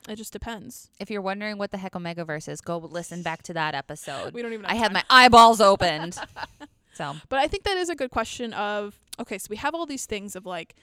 It 0.10 0.16
just 0.16 0.34
depends. 0.34 0.90
if 1.00 1.10
you're 1.12 1.22
wondering 1.22 1.58
what 1.58 1.72
the 1.72 1.78
heck 1.78 1.94
Omegaverse 1.94 2.50
is, 2.50 2.62
go 2.62 2.78
listen 2.78 3.22
back 3.22 3.44
to 3.44 3.54
that 3.54 3.76
episode. 3.76 4.34
We 4.34 4.42
don't 4.42 4.54
even. 4.54 4.66
I 4.66 4.74
Have 4.74 4.92
had 4.92 4.94
my 4.94 5.04
eyeballs 5.10 5.62
opened. 5.62 6.18
so 6.94 7.16
But 7.30 7.40
I 7.40 7.48
think 7.48 7.64
that 7.64 7.78
is 7.78 7.90
a 7.90 7.96
good 7.96 8.10
question 8.12 8.54
of 8.54 9.00
okay, 9.20 9.38
so 9.38 9.48
we 9.50 9.58
have 9.58 9.76
all 9.76 9.86
these 9.86 10.06
things 10.06 10.36
of 10.36 10.46
like, 10.46 10.76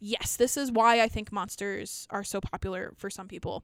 yes, 0.00 0.36
this 0.36 0.56
is 0.56 0.72
why 0.72 1.00
I 1.00 1.08
think 1.08 1.30
monsters 1.30 2.06
are 2.10 2.24
so 2.24 2.40
popular 2.40 2.92
for 2.96 3.08
some 3.10 3.28
people. 3.28 3.62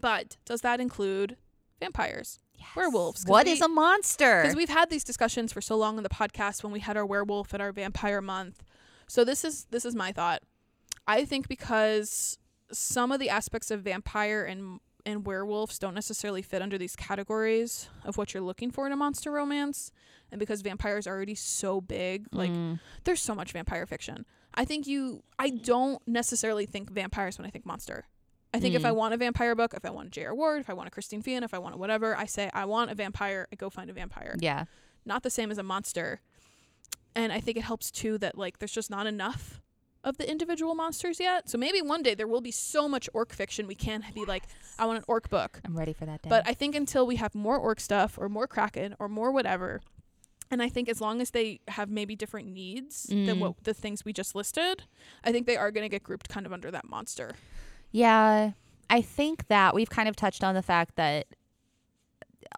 But 0.00 0.36
does 0.44 0.60
that 0.60 0.80
include 0.80 1.36
vampires? 1.80 2.38
werewolves? 2.74 3.24
What 3.26 3.46
we- 3.46 3.52
is 3.52 3.60
a 3.60 3.68
monster? 3.68 4.42
Because 4.42 4.56
we've 4.56 4.68
had 4.68 4.90
these 4.90 5.04
discussions 5.04 5.52
for 5.52 5.60
so 5.60 5.76
long 5.76 5.96
in 5.98 6.02
the 6.02 6.08
podcast 6.08 6.62
when 6.62 6.72
we 6.72 6.80
had 6.80 6.96
our 6.96 7.06
werewolf 7.06 7.52
and 7.52 7.62
our 7.62 7.72
vampire 7.72 8.20
month. 8.20 8.62
So 9.06 9.24
this 9.24 9.44
is 9.44 9.66
this 9.70 9.84
is 9.84 9.94
my 9.94 10.12
thought. 10.12 10.42
I 11.06 11.24
think 11.24 11.48
because 11.48 12.38
some 12.72 13.12
of 13.12 13.20
the 13.20 13.28
aspects 13.30 13.70
of 13.70 13.82
vampire 13.82 14.44
and 14.44 14.80
and 15.04 15.24
werewolves 15.24 15.78
don't 15.78 15.94
necessarily 15.94 16.42
fit 16.42 16.60
under 16.60 16.76
these 16.76 16.96
categories 16.96 17.88
of 18.04 18.16
what 18.18 18.34
you're 18.34 18.42
looking 18.42 18.72
for 18.72 18.86
in 18.86 18.92
a 18.92 18.96
monster 18.96 19.30
romance, 19.30 19.92
and 20.32 20.40
because 20.40 20.62
vampires 20.62 21.06
are 21.06 21.14
already 21.14 21.36
so 21.36 21.80
big, 21.80 22.26
like 22.32 22.50
Mm. 22.50 22.80
there's 23.04 23.20
so 23.22 23.32
much 23.32 23.52
vampire 23.52 23.86
fiction. 23.86 24.26
I 24.54 24.64
think 24.64 24.86
you 24.88 25.22
I 25.38 25.50
don't 25.50 26.02
necessarily 26.08 26.66
think 26.66 26.90
vampires 26.90 27.38
when 27.38 27.46
I 27.46 27.50
think 27.50 27.64
monster. 27.64 28.06
I 28.52 28.58
think 28.58 28.74
if 28.74 28.82
Mm. 28.82 28.86
I 28.86 28.92
want 28.92 29.14
a 29.14 29.16
vampire 29.16 29.54
book, 29.54 29.74
if 29.74 29.84
I 29.84 29.90
want 29.90 30.08
a 30.08 30.10
J.R. 30.10 30.34
Ward, 30.34 30.60
if 30.60 30.68
I 30.68 30.72
want 30.72 30.88
a 30.88 30.90
Christine 30.90 31.22
Feehan, 31.22 31.42
if 31.44 31.54
I 31.54 31.58
want 31.58 31.74
a 31.76 31.78
whatever, 31.78 32.16
I 32.16 32.24
say 32.26 32.50
I 32.52 32.64
want 32.64 32.90
a 32.90 32.94
vampire, 32.96 33.46
I 33.52 33.56
go 33.56 33.70
find 33.70 33.88
a 33.90 33.92
vampire. 33.92 34.34
yeah. 34.40 34.64
Not 35.04 35.22
the 35.22 35.30
same 35.30 35.52
as 35.52 35.58
a 35.58 35.62
monster. 35.62 36.20
And 37.14 37.32
I 37.32 37.38
think 37.40 37.56
it 37.56 37.62
helps 37.62 37.92
too 37.92 38.18
that 38.18 38.36
like 38.36 38.58
there's 38.58 38.72
just 38.72 38.90
not 38.90 39.06
enough 39.06 39.60
of 40.06 40.16
the 40.16 40.30
individual 40.30 40.74
monsters 40.74 41.20
yet. 41.20 41.50
So 41.50 41.58
maybe 41.58 41.82
one 41.82 42.02
day 42.02 42.14
there 42.14 42.26
will 42.28 42.40
be 42.40 42.50
so 42.52 42.88
much 42.88 43.10
orc 43.12 43.34
fiction 43.34 43.66
we 43.66 43.74
can 43.74 44.02
be 44.14 44.24
like, 44.24 44.44
I 44.78 44.86
want 44.86 44.98
an 44.98 45.04
orc 45.06 45.28
book. 45.28 45.60
I'm 45.64 45.76
ready 45.76 45.92
for 45.92 46.06
that 46.06 46.22
day. 46.22 46.30
But 46.30 46.48
I 46.48 46.54
think 46.54 46.74
until 46.74 47.06
we 47.06 47.16
have 47.16 47.34
more 47.34 47.58
orc 47.58 47.80
stuff 47.80 48.16
or 48.16 48.28
more 48.30 48.46
kraken 48.46 48.94
or 48.98 49.08
more 49.08 49.30
whatever, 49.32 49.80
and 50.50 50.62
I 50.62 50.68
think 50.68 50.88
as 50.88 51.00
long 51.00 51.20
as 51.20 51.32
they 51.32 51.60
have 51.68 51.90
maybe 51.90 52.14
different 52.14 52.48
needs 52.48 53.02
than 53.08 53.26
Mm. 53.26 53.38
what 53.40 53.64
the 53.64 53.74
things 53.74 54.04
we 54.04 54.12
just 54.12 54.34
listed, 54.36 54.84
I 55.24 55.32
think 55.32 55.46
they 55.46 55.56
are 55.56 55.72
going 55.72 55.84
to 55.84 55.88
get 55.88 56.04
grouped 56.04 56.28
kind 56.28 56.46
of 56.46 56.52
under 56.52 56.70
that 56.70 56.88
monster. 56.88 57.34
Yeah, 57.90 58.52
I 58.88 59.00
think 59.02 59.48
that 59.48 59.74
we've 59.74 59.90
kind 59.90 60.08
of 60.08 60.14
touched 60.14 60.44
on 60.44 60.54
the 60.54 60.62
fact 60.62 60.94
that 60.96 61.26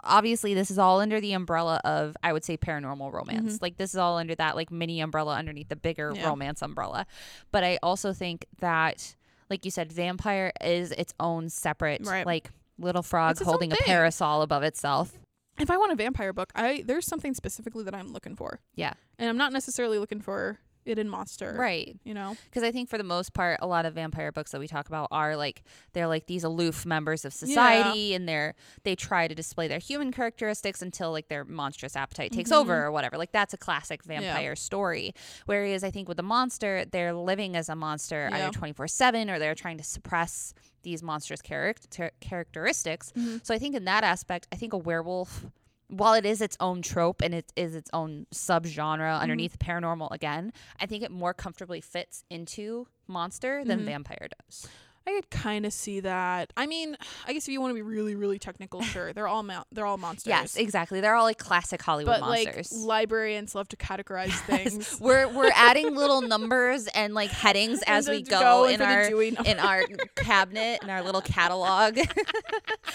obviously 0.05 0.55
this 0.55 0.71
is 0.71 0.79
all 0.79 1.01
under 1.01 1.21
the 1.21 1.33
umbrella 1.33 1.81
of 1.85 2.17
I 2.23 2.33
would 2.33 2.45
say 2.45 2.57
paranormal 2.57 3.13
romance. 3.13 3.55
Mm-hmm. 3.55 3.63
Like 3.63 3.77
this 3.77 3.91
is 3.91 3.97
all 3.97 4.19
under 4.19 4.35
that 4.37 4.57
like 4.57 4.71
mini 4.71 5.01
umbrella 5.01 5.35
underneath 5.37 5.69
the 5.69 5.77
bigger 5.77 6.13
Yeah. 6.15 6.29
romance 6.29 6.63
umbrella. 6.63 7.07
But 7.53 7.65
I 7.65 7.79
also 7.83 8.13
think 8.13 8.47
that 8.61 9.15
like 9.51 9.65
you 9.65 9.71
said 9.71 9.93
vampire 9.93 10.53
is 10.61 10.91
its 10.93 11.15
own 11.21 11.49
separate 11.49 12.03
Right. 12.07 12.27
like 12.27 12.51
little 12.79 13.03
frog 13.03 13.39
holding 13.43 13.73
a 13.73 13.77
parasol 13.77 14.43
above 14.43 14.63
itself. 14.63 15.19
If 15.59 15.71
I 15.71 15.77
want 15.77 15.91
a 15.91 15.97
vampire 15.97 16.33
book, 16.33 16.53
I 16.55 16.85
there's 16.87 17.07
something 17.07 17.35
specifically 17.35 17.83
that 17.85 17.95
I'm 17.95 18.13
looking 18.13 18.37
for. 18.37 18.61
Yeah. 18.75 18.93
And 19.19 19.29
I'm 19.29 19.37
not 19.37 19.53
necessarily 19.53 19.99
looking 19.99 20.21
for 20.21 20.59
it 20.89 20.99
in 20.99 21.09
monster. 21.09 21.55
Right. 21.59 21.97
You 22.05 22.15
know? 22.15 22.37
because 22.47 22.63
I 22.63 22.73
think 22.73 22.89
for 22.89 22.99
the 22.99 23.05
most 23.05 23.35
part, 23.35 23.59
a 23.63 23.67
lot 23.67 23.87
of 23.87 23.95
vampire 23.95 24.33
books 24.33 24.51
that 24.53 24.61
we 24.61 24.67
talk 24.69 24.89
about 24.89 25.09
are 25.11 25.37
like 25.37 25.63
they're 25.93 26.07
like 26.07 26.27
these 26.27 26.45
aloof 26.45 26.85
members 26.87 27.25
of 27.25 27.33
society, 27.33 28.15
and 28.15 28.29
they're 28.29 28.55
they 28.85 28.95
try 28.97 29.29
to 29.29 29.35
display 29.35 29.69
their 29.69 29.79
human 29.79 30.11
characteristics 30.13 30.83
until 30.83 31.13
like 31.13 31.29
their 31.29 31.45
monstrous 31.45 31.95
appetite 31.97 32.33
takes 32.33 32.51
Mm-hmm. 32.51 32.61
over 32.61 32.85
or 32.85 32.91
whatever. 32.93 33.19
Like 33.19 33.33
that's 33.33 33.53
a 33.55 33.59
classic 33.59 34.03
vampire 34.03 34.57
story. 34.57 35.13
Whereas 35.47 35.85
I 35.85 35.91
think 35.91 36.09
with 36.09 36.17
the 36.17 36.23
monster, 36.23 36.85
they're 36.91 37.13
living 37.13 37.57
as 37.57 37.69
a 37.69 37.75
monster 37.77 38.29
Yeah. 38.31 38.37
either 38.47 38.53
twenty 38.53 38.73
four 38.73 38.89
seven 38.89 39.29
or 39.31 39.39
they're 39.39 39.55
trying 39.55 39.79
to 39.79 39.85
suppress 39.85 40.55
these 40.83 41.03
monstrous 41.03 41.43
character 41.43 42.11
characteristics. 42.21 43.13
Mm-hmm. 43.17 43.39
So 43.43 43.55
I 43.55 43.59
think 43.59 43.75
in 43.75 43.85
that 43.85 44.05
aspect, 44.05 44.47
I 44.53 44.57
think 44.57 44.73
a 44.73 44.79
werewolf. 44.79 45.45
While 45.89 46.15
it 46.15 46.27
is 46.27 46.41
its 46.41 46.57
own 46.61 46.83
trope 46.83 47.23
and 47.23 47.35
it 47.35 47.51
is 47.57 47.75
its 47.75 47.89
own 47.93 48.27
subgenre 48.33 48.99
Mm-hmm. 48.99 49.23
underneath 49.23 49.59
paranormal 49.59 50.11
again, 50.13 50.53
I 50.81 50.87
think 50.87 51.03
it 51.03 51.11
more 51.11 51.33
comfortably 51.35 51.81
fits 51.81 52.25
into 52.31 52.87
monster 53.07 53.65
than 53.65 53.81
Mhm. 53.81 53.85
vampire 53.87 54.29
does. 54.45 54.69
I 55.09 55.13
could 55.13 55.31
kind 55.31 55.65
of 55.65 55.73
see 55.73 56.01
that. 56.01 56.53
I 56.57 56.67
mean, 56.67 56.97
I 57.27 57.33
guess 57.33 57.49
if 57.49 57.53
you 57.53 57.61
want 57.63 57.71
to 57.71 57.75
be 57.75 57.83
really, 57.83 58.15
really 58.15 58.39
technical, 58.39 58.83
sure, 58.95 59.13
they're 59.15 59.27
all 59.27 59.43
mo- 59.43 59.65
they're 59.73 59.87
all 59.87 59.97
monsters. 59.97 60.29
Yes, 60.29 60.57
exactly. 60.57 61.01
They're 61.01 61.15
all 61.15 61.25
like 61.25 61.39
classic 61.39 61.81
Hollywood 61.81 62.21
but 62.21 62.29
like 62.29 62.55
monsters. 62.55 62.73
librarians 62.85 63.55
love 63.55 63.69
to 63.69 63.77
categorize 63.77 64.39
things. 64.41 64.99
we're 65.01 65.27
we're 65.29 65.51
adding 65.55 65.95
little 65.95 66.21
numbers 66.35 66.87
and 66.89 67.15
like 67.15 67.31
headings 67.31 67.81
as 67.87 68.07
we 68.09 68.23
to 68.23 68.31
go, 68.31 68.65
in 68.67 68.83
our 68.83 69.03
in 69.23 69.59
our 69.59 69.83
cabinet 70.17 70.83
in 70.83 70.91
our 70.91 71.03
little 71.03 71.23
catalog. 71.23 71.99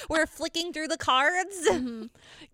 we're 0.10 0.28
flicking 0.28 0.72
through 0.72 0.90
the 0.90 0.98
cards. 0.98 1.68
Mhm. 1.68 2.10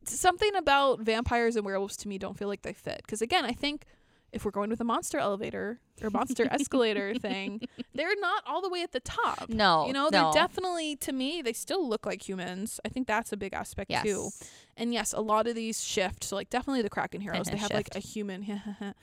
Something 0.06 0.56
about 0.56 1.02
vampires 1.02 1.56
and 1.56 1.66
werewolves 1.66 1.98
to 1.98 2.08
me 2.08 2.18
don't 2.18 2.38
feel 2.38 2.48
like 2.48 2.62
they 2.62 2.74
fit. 2.74 3.02
Because 3.06 3.22
again, 3.22 3.44
I 3.46 3.52
think 3.52 3.86
if 4.32 4.46
we're 4.46 4.52
going 4.52 4.70
with 4.70 4.80
a 4.82 4.84
monster 4.84 5.18
elevator 5.18 5.80
or 6.02 6.10
monster 6.10 6.48
escalator 6.52 7.14
thing, 7.16 7.62
they're 7.94 8.16
not 8.20 8.44
all 8.48 8.62
the 8.62 8.70
way 8.70 8.82
at 8.84 8.92
the 8.92 9.00
top. 9.02 9.46
No, 9.50 9.88
You 9.88 9.94
know, 9.94 10.10
they're 10.10 10.32
definitely 10.34 10.96
to 10.98 11.12
me, 11.12 11.42
they 11.42 11.54
still 11.54 11.88
look 11.88 12.06
like 12.06 12.28
humans. 12.28 12.80
I 12.86 12.90
think 12.90 13.08
that's 13.08 13.32
a 13.34 13.38
big 13.38 13.54
aspect 13.54 13.90
Yes. 13.92 14.04
too. 14.04 14.30
And 14.78 14.94
yes, 14.94 15.12
a 15.12 15.20
lot 15.20 15.46
of 15.48 15.56
these 15.56 15.84
shift. 15.84 16.24
So 16.24 16.36
like 16.38 16.50
definitely 16.50 16.82
the 16.84 16.90
Kraken 16.90 17.20
heroes, 17.20 17.48
they 17.48 17.58
have 17.58 17.72
like 17.74 17.90
a 17.96 18.00
human. 18.00 18.46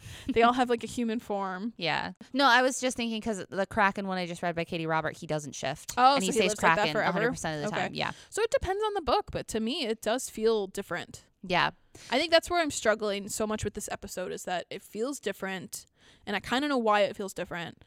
they 0.32 0.42
all 0.42 0.54
have 0.54 0.70
like 0.70 0.82
a 0.84 0.86
human 0.86 1.20
form. 1.20 1.74
Yeah. 1.76 2.12
No, 2.32 2.46
I 2.46 2.62
was 2.62 2.80
just 2.80 2.96
thinking 2.96 3.18
because 3.20 3.44
the 3.50 3.66
Kraken 3.66 4.06
one 4.06 4.16
I 4.16 4.26
just 4.26 4.42
read 4.42 4.54
by 4.54 4.64
Katee 4.64 4.88
Robert, 4.88 5.16
he 5.18 5.26
doesn't 5.26 5.54
shift. 5.54 5.92
Oh, 5.98 6.14
and 6.14 6.24
he 6.24 6.32
so 6.32 6.40
he 6.40 6.48
stays 6.48 6.62
like 6.62 6.76
that 6.76 6.76
Kraken 6.76 6.92
forever? 6.92 7.30
100% 7.30 7.34
of 7.56 7.60
the 7.60 7.66
Okay. 7.76 7.76
time. 7.82 7.94
Yeah. 7.94 8.12
So 8.30 8.40
it 8.42 8.50
depends 8.50 8.82
on 8.86 8.94
the 8.94 9.02
book, 9.02 9.26
but 9.32 9.46
to 9.48 9.60
me, 9.60 9.84
it 9.84 10.00
does 10.00 10.30
feel 10.30 10.66
different. 10.66 11.24
Yeah. 11.42 11.70
I 12.10 12.18
think 12.18 12.30
that's 12.32 12.50
where 12.50 12.60
I'm 12.60 12.70
struggling 12.70 13.28
so 13.28 13.46
much 13.46 13.64
with 13.64 13.74
this 13.74 13.88
episode 13.90 14.32
is 14.32 14.44
that 14.44 14.66
it 14.70 14.82
feels 14.82 15.18
different, 15.20 15.86
and 16.26 16.36
I 16.36 16.40
kind 16.40 16.64
of 16.64 16.68
know 16.68 16.78
why 16.78 17.00
it 17.00 17.16
feels 17.16 17.32
different, 17.32 17.82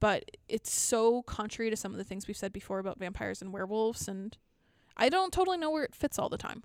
but 0.00 0.30
it's 0.48 0.72
so 0.72 1.22
contrary 1.22 1.70
to 1.70 1.76
some 1.76 1.92
of 1.92 1.98
the 1.98 2.04
things 2.04 2.26
we've 2.28 2.36
said 2.36 2.52
before 2.52 2.78
about 2.78 2.98
vampires 2.98 3.40
and 3.40 3.52
werewolves, 3.52 4.06
and 4.08 4.36
I 4.96 5.08
don't 5.08 5.32
totally 5.32 5.58
know 5.58 5.70
where 5.70 5.84
it 5.84 5.94
fits 5.94 6.18
all 6.18 6.28
the 6.28 6.38
time. 6.38 6.62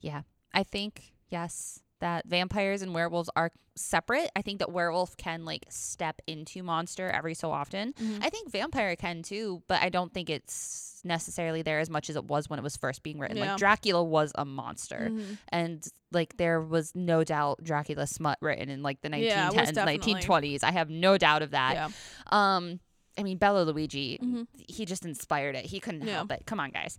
Yeah. 0.00 0.22
I 0.52 0.62
think, 0.62 1.14
yes, 1.30 1.80
that 2.04 2.26
vampires 2.26 2.82
and 2.82 2.92
werewolves 2.94 3.30
are 3.34 3.50
separate. 3.76 4.30
I 4.36 4.42
think 4.42 4.58
that 4.58 4.70
werewolf 4.70 5.16
can 5.16 5.46
like 5.46 5.64
step 5.70 6.20
into 6.26 6.62
monster 6.62 7.08
every 7.08 7.32
so 7.32 7.50
often. 7.50 7.94
Mm-hmm. 7.94 8.22
I 8.22 8.28
think 8.28 8.50
vampire 8.52 8.94
can 8.94 9.22
too, 9.22 9.62
but 9.68 9.80
I 9.82 9.88
don't 9.88 10.12
think 10.12 10.28
it's 10.28 11.00
necessarily 11.02 11.62
there 11.62 11.80
as 11.80 11.88
much 11.88 12.10
as 12.10 12.16
it 12.16 12.24
was 12.26 12.48
when 12.50 12.58
it 12.58 12.62
was 12.62 12.76
first 12.76 13.02
being 13.02 13.18
written. 13.18 13.38
Yeah. 13.38 13.52
Like 13.52 13.58
Dracula 13.58 14.04
was 14.04 14.32
a 14.34 14.44
monster. 14.44 15.08
Mhm. 15.10 15.38
And 15.48 15.86
like 16.12 16.36
there 16.36 16.60
was 16.60 16.92
no 16.94 17.24
doubt 17.24 17.64
Dracula 17.64 18.06
smut 18.06 18.36
written 18.42 18.68
in 18.68 18.82
like 18.82 19.00
the 19.00 19.08
Yeah, 19.18 19.48
1910s, 19.48 19.72
definitely. 19.74 20.14
1920s. 20.14 20.62
I 20.62 20.72
have 20.72 20.90
no 20.90 21.16
doubt 21.16 21.40
of 21.40 21.52
that. 21.52 21.74
Yeah. 21.74 21.88
Um, 22.26 22.80
I 23.16 23.22
mean, 23.22 23.38
Bela 23.38 23.64
Lugosi, 23.64 24.20
Mhm. 24.20 24.46
he 24.68 24.84
just 24.84 25.06
inspired 25.06 25.56
it. 25.56 25.64
He 25.64 25.80
couldn't 25.80 26.06
Yeah. 26.06 26.16
help 26.16 26.32
it. 26.32 26.44
Come 26.44 26.60
on, 26.60 26.70
guys. 26.70 26.98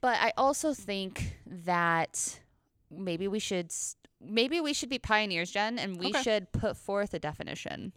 But 0.00 0.18
I 0.20 0.32
also 0.36 0.72
think 0.72 1.36
that 1.46 2.38
maybe 2.90 3.28
we 3.28 3.38
should 3.38 3.70
maybe 4.20 4.60
we 4.60 4.72
should 4.72 4.88
be 4.90 4.98
pioneers, 4.98 5.50
Jen, 5.50 5.78
and 5.78 5.98
we 5.98 6.08
Okay. 6.08 6.22
should 6.22 6.52
put 6.52 6.76
forth 6.76 7.14
a 7.14 7.18
definition. 7.18 7.92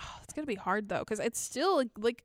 Oh, 0.00 0.18
it's 0.22 0.32
gonna 0.32 0.46
be 0.46 0.54
hard 0.54 0.88
though, 0.88 1.00
because 1.00 1.20
it's 1.20 1.38
still 1.40 1.82
like, 1.98 2.24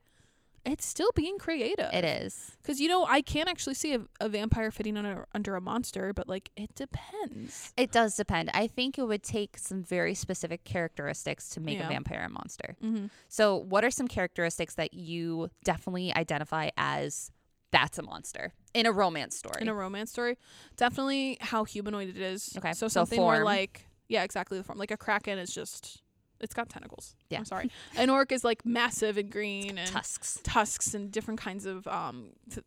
it's 0.64 0.86
still 0.86 1.10
being 1.16 1.40
creative. 1.40 1.90
It 1.92 2.06
is. 2.06 2.52
Because 2.62 2.80
you 2.80 2.88
know, 2.88 3.06
I 3.06 3.22
can't 3.22 3.50
actually 3.50 3.74
see 3.74 3.96
a, 3.96 4.02
a 4.20 4.30
vampire 4.30 4.70
fitting 4.70 4.96
under 4.96 5.26
under 5.34 5.56
a 5.56 5.62
monster, 5.62 6.14
but 6.14 6.28
like 6.30 6.52
it 6.56 6.76
depends. 6.76 7.74
It 7.78 7.92
does 7.92 8.16
depend. 8.16 8.52
I 8.54 8.68
think 8.68 9.00
it 9.00 9.04
would 9.08 9.24
take 9.24 9.58
some 9.58 9.82
very 9.84 10.14
specific 10.14 10.64
characteristics 10.64 11.50
to 11.52 11.60
make 11.62 11.80
Yeah. 11.80 11.88
a 11.88 11.90
vampire 11.90 12.24
a 12.26 12.30
monster. 12.30 12.76
Mm-hmm. 12.84 13.08
So, 13.28 13.56
what 13.58 13.84
are 13.84 13.90
some 13.92 14.08
characteristics 14.08 14.76
that 14.76 14.94
you 14.94 15.50
definitely 15.64 16.14
identify 16.14 16.70
as 16.78 17.32
that's 17.72 17.98
a 17.98 18.04
monster 18.04 18.54
in 18.74 18.86
a 18.86 18.92
romance 18.92 19.36
story? 19.38 19.62
in 19.62 19.68
a 19.68 19.74
romance 19.74 20.12
story. 20.12 20.38
Definitely 20.78 21.38
how 21.42 21.64
humanoid 21.64 22.10
it 22.10 22.18
is. 22.18 22.54
Okay, 22.58 22.74
So 22.74 22.88
so 22.88 23.00
something 23.02 23.20
where 23.22 23.38
form. 23.38 23.46
like 23.46 23.88
yeah, 24.10 24.24
exactly 24.24 24.58
the 24.58 24.64
form. 24.64 24.78
Like 24.78 24.92
a 24.92 24.98
kraken 24.98 25.40
is 25.40 25.54
just 25.54 26.02
it's 26.40 26.54
got 26.54 26.70
tentacles. 26.70 27.16
Yeah. 27.30 27.38
I'm 27.40 27.46
sorry. 27.46 27.70
An 27.96 28.10
orc 28.10 28.32
is 28.32 28.44
like 28.44 28.66
massive 28.66 29.18
and 29.18 29.30
green 29.32 29.78
and 29.78 29.88
Tusks. 29.90 30.40
tusks 30.44 30.94
and 30.96 31.12
different 31.12 31.40
kinds 31.40 31.66
of 31.66 31.88
um 31.88 32.32
th- 32.50 32.66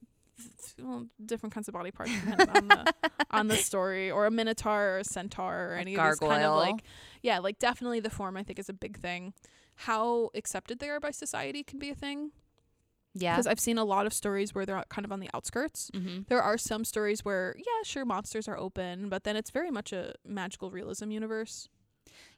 well, 0.82 1.07
different 1.24 1.55
kinds 1.55 1.68
of 1.68 1.74
body 1.74 1.90
parts 1.92 2.11
on 2.55 2.68
the 2.68 2.92
on 3.30 3.48
the 3.48 3.57
story 3.57 4.11
or 4.11 4.26
a 4.26 4.30
minotaur 4.30 4.94
or 4.94 4.98
a 4.98 5.05
centaur 5.05 5.70
or 5.70 5.74
any 5.74 5.96
of 5.96 6.05
these 6.11 6.18
kind 6.18 6.42
of 6.44 6.57
like 6.57 6.82
yeah 7.22 7.38
like 7.38 7.59
definitely 7.61 8.00
the 8.00 8.11
form 8.11 8.36
i 8.36 8.42
think 8.42 8.59
is 8.59 8.68
a 8.68 8.72
big 8.72 8.98
thing 8.98 9.32
how 9.76 10.30
accepted 10.34 10.80
they 10.80 10.88
are 10.88 10.98
by 10.98 11.12
society 11.12 11.62
can 11.62 11.78
be 11.78 11.88
a 11.88 11.94
thing 11.94 12.32
Yeah. 13.14 13.34
because 13.34 13.46
i've 13.46 13.60
seen 13.60 13.78
a 13.78 13.84
lot 13.84 14.06
of 14.06 14.12
stories 14.12 14.54
where 14.54 14.66
they're 14.66 14.82
kind 14.88 15.04
of 15.04 15.12
on 15.12 15.20
the 15.20 15.30
outskirts 15.34 15.90
Mm-hmm. 15.94 16.22
there 16.28 16.42
are 16.42 16.58
some 16.58 16.84
stories 16.84 17.24
where, 17.24 17.54
yeah, 17.58 17.82
sure, 17.84 18.04
monsters 18.04 18.48
are 18.48 18.58
open, 18.58 19.08
but 19.08 19.24
then 19.24 19.36
it's 19.36 19.50
very 19.50 19.70
much 19.70 19.92
a 19.92 20.14
magical 20.26 20.70
realism 20.70 21.10
universe. 21.10 21.68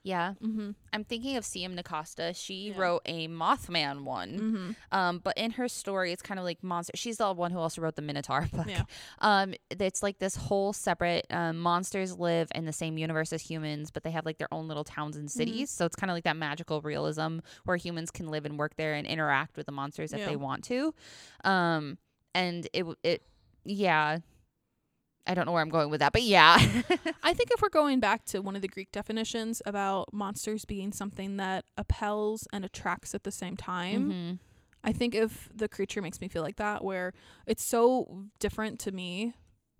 Yeah. 0.02 0.34
Mm-hmm. 0.42 0.70
I'm 0.92 1.04
thinking 1.04 1.36
of 1.36 1.44
CM 1.44 1.78
Nascosta. 1.78 2.34
She 2.36 2.68
Yeah. 2.70 2.78
wrote 2.78 3.02
a 3.06 3.26
Mothman 3.28 4.04
one. 4.04 4.30
Mm-hmm. 4.38 4.70
Um, 4.92 5.18
but 5.18 5.36
in 5.36 5.52
her 5.52 5.66
story, 5.68 6.12
it's 6.12 6.22
kind 6.22 6.38
of 6.38 6.44
like 6.44 6.62
monster. 6.62 6.92
She's 6.94 7.16
the 7.16 7.32
one 7.32 7.50
who 7.50 7.58
also 7.58 7.80
wrote 7.82 7.96
the 7.96 8.02
Minotaur 8.02 8.48
book. 8.52 8.66
Yeah. 8.68 8.82
Um, 9.20 9.54
it's 9.70 10.02
like 10.02 10.18
this 10.18 10.36
whole 10.36 10.72
separate. 10.72 11.26
Um, 11.30 11.58
monsters 11.58 12.16
live 12.16 12.48
in 12.54 12.64
the 12.66 12.72
same 12.72 12.98
universe 12.98 13.32
as 13.32 13.42
humans, 13.42 13.90
but 13.90 14.04
they 14.04 14.12
have 14.12 14.24
like 14.24 14.38
their 14.38 14.52
own 14.52 14.68
little 14.68 14.84
towns 14.84 15.16
and 15.16 15.30
cities. 15.30 15.70
So 15.70 15.84
it's 15.86 15.96
kind 15.96 16.10
of 16.10 16.14
like 16.16 16.24
that 16.24 16.36
magical 16.36 16.80
realism 16.80 17.38
where 17.64 17.76
humans 17.76 18.10
can 18.10 18.28
live 18.28 18.44
and 18.46 18.58
work 18.58 18.76
there 18.76 18.94
and 18.94 19.06
interact 19.06 19.56
with 19.56 19.66
the 19.66 19.72
monsters 19.72 20.12
if 20.12 20.20
Yeah. 20.20 20.26
they 20.28 20.36
want 20.36 20.64
to. 20.64 20.94
Um, 21.44 21.98
and 22.34 22.68
it 22.72 22.84
it 23.02 23.22
yeah. 23.64 24.18
I 25.26 25.34
don't 25.34 25.46
know 25.46 25.52
where 25.52 25.62
I'm 25.62 25.68
going 25.70 25.90
with 25.90 26.00
that, 26.00 26.12
but 26.12 26.22
yeah. 26.22 26.56
I 27.22 27.34
think 27.34 27.50
if 27.50 27.60
we're 27.62 27.68
going 27.68 28.00
back 28.00 28.24
to 28.26 28.40
one 28.40 28.56
of 28.56 28.62
the 28.62 28.68
Greek 28.68 28.92
definitions 28.92 29.60
about 29.66 30.12
monsters 30.12 30.64
being 30.64 30.92
something 30.92 31.36
that 31.38 31.64
appels 31.76 32.46
and 32.52 32.64
attracts 32.64 33.14
at 33.14 33.24
the 33.24 33.32
same 33.32 33.56
time, 33.56 34.10
Mhm. 34.12 34.38
I 34.84 34.92
think 34.92 35.14
if 35.16 35.48
the 35.54 35.68
creature 35.68 36.00
makes 36.00 36.20
me 36.20 36.28
feel 36.28 36.42
like 36.42 36.56
that, 36.56 36.84
where 36.84 37.12
it's 37.46 37.64
so 37.64 38.24
different 38.38 38.78
to 38.80 38.92
me, 38.92 39.34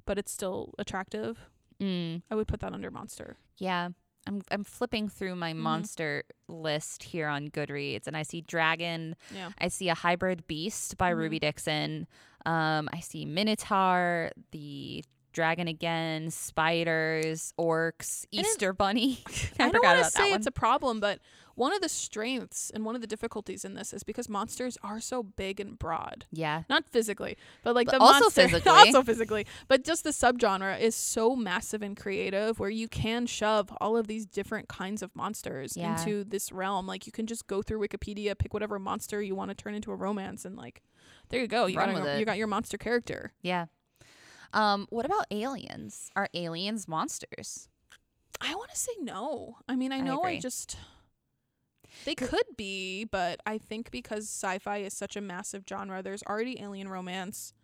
but 0.05 0.19
it's 0.19 0.33
still 0.33 0.75
attractive, 0.79 1.49
Mm. 1.81 2.23
I 2.31 2.35
would 2.35 2.49
put 2.49 2.61
that 2.61 2.73
under 2.73 2.91
monster. 2.91 3.37
Yeah. 3.59 3.91
I'm 4.27 4.43
I'm 4.51 4.65
flipping 4.65 5.09
through 5.09 5.37
my 5.37 5.53
Mhm. 5.53 5.59
monster 5.59 6.25
list 6.49 7.05
here 7.05 7.29
on 7.29 7.49
Goodreads 7.49 8.09
and 8.09 8.17
I 8.17 8.23
see 8.25 8.41
dragon, 8.41 9.15
Yeah. 9.33 9.51
I 9.59 9.69
see 9.69 9.89
a 9.89 9.95
hybrid 9.95 10.49
beast 10.49 10.97
by 10.97 11.13
Mhm. 11.13 11.17
Ruby 11.19 11.39
Dixon. 11.39 12.09
Um 12.45 12.89
I 12.93 12.99
see 13.01 13.25
minotaur, 13.27 14.33
the 14.51 15.05
dragon 15.37 15.69
again, 15.69 16.31
spiders, 16.31 17.53
orcs, 17.61 18.25
Easter 18.33 18.73
bunny. 18.73 19.23
I, 19.61 19.67
I, 19.67 19.71
don't 19.71 19.85
want 19.85 20.03
to 20.03 20.11
say 20.11 20.33
it's 20.33 20.47
a 20.47 20.51
problem, 20.51 20.99
but 20.99 21.19
one 21.57 21.75
of 21.75 21.83
the 21.83 21.91
strengths 21.91 22.71
and 22.71 22.87
one 22.87 22.95
of 22.95 23.03
the 23.03 23.07
difficulties 23.07 23.63
in 23.63 23.75
this 23.75 23.93
is 23.93 24.03
because 24.03 24.31
monsters 24.31 24.79
are 24.83 24.99
so 24.99 25.23
big 25.23 25.61
and 25.61 25.79
broad. 25.79 26.25
yeah. 26.33 26.63
Not 26.71 26.89
physically, 26.89 27.37
but 27.63 27.75
like 27.75 27.87
But 27.87 27.99
the 27.99 28.01
also 28.01 28.21
monster, 28.25 28.43
physically. 28.49 28.73
also 28.73 29.03
physically, 29.03 29.47
but 29.69 29.85
just 29.85 30.05
the 30.05 30.11
subgenre 30.11 30.81
is 30.81 30.95
so 30.95 31.37
massive 31.37 31.83
and 31.83 31.95
creative, 31.95 32.59
where 32.59 32.71
you 32.71 32.89
can 32.89 33.27
shove 33.27 33.71
all 33.79 33.99
of 33.99 34.07
these 34.07 34.25
different 34.25 34.69
kinds 34.69 35.03
of 35.03 35.15
monsters 35.15 35.77
Yeah. 35.77 35.99
into 35.99 36.25
this 36.25 36.51
realm. 36.51 36.87
Like 36.87 37.05
you 37.05 37.13
can 37.13 37.27
just 37.27 37.47
go 37.47 37.61
through 37.61 37.87
Wikipedia, 37.87 38.39
pick 38.39 38.55
whatever 38.55 38.79
monster 38.79 39.21
you 39.21 39.35
want 39.35 39.51
to 39.51 39.55
turn 39.55 39.75
into 39.75 39.93
a 39.93 39.97
romance, 39.97 40.47
and 40.47 40.57
like 40.57 40.83
there 41.29 41.41
you 41.41 41.47
go. 41.47 41.67
You 41.67 41.77
Run 41.79 41.95
got 41.95 42.19
you 42.19 42.25
got 42.25 42.39
your 42.39 42.47
monster 42.47 42.79
character. 42.79 43.33
Yeah. 43.43 43.67
Um 44.53 44.87
what 44.91 45.07
about 45.07 45.27
aliens? 45.31 46.11
Are 46.17 46.29
aliens 46.35 46.89
monsters? 46.89 47.69
I 48.41 48.55
want 48.55 48.71
to 48.71 48.77
say 48.77 48.93
no. 49.01 49.59
I 49.69 49.77
mean, 49.77 49.93
I 49.93 49.97
I 49.97 50.01
know 50.01 50.23
I 50.23 50.33
agree. 50.33 50.41
just 50.41 50.77
they 52.05 52.15
could 52.15 52.45
be, 52.57 53.05
but 53.05 53.41
I 53.47 53.59
think 53.59 53.91
because 53.91 54.25
sci-fi 54.25 54.79
is 54.79 54.95
such 54.95 55.17
a 55.17 55.21
massive 55.21 55.65
genre, 55.69 56.03
there's 56.03 56.23
already 56.23 56.61
alien 56.61 56.89
romance. 56.89 57.55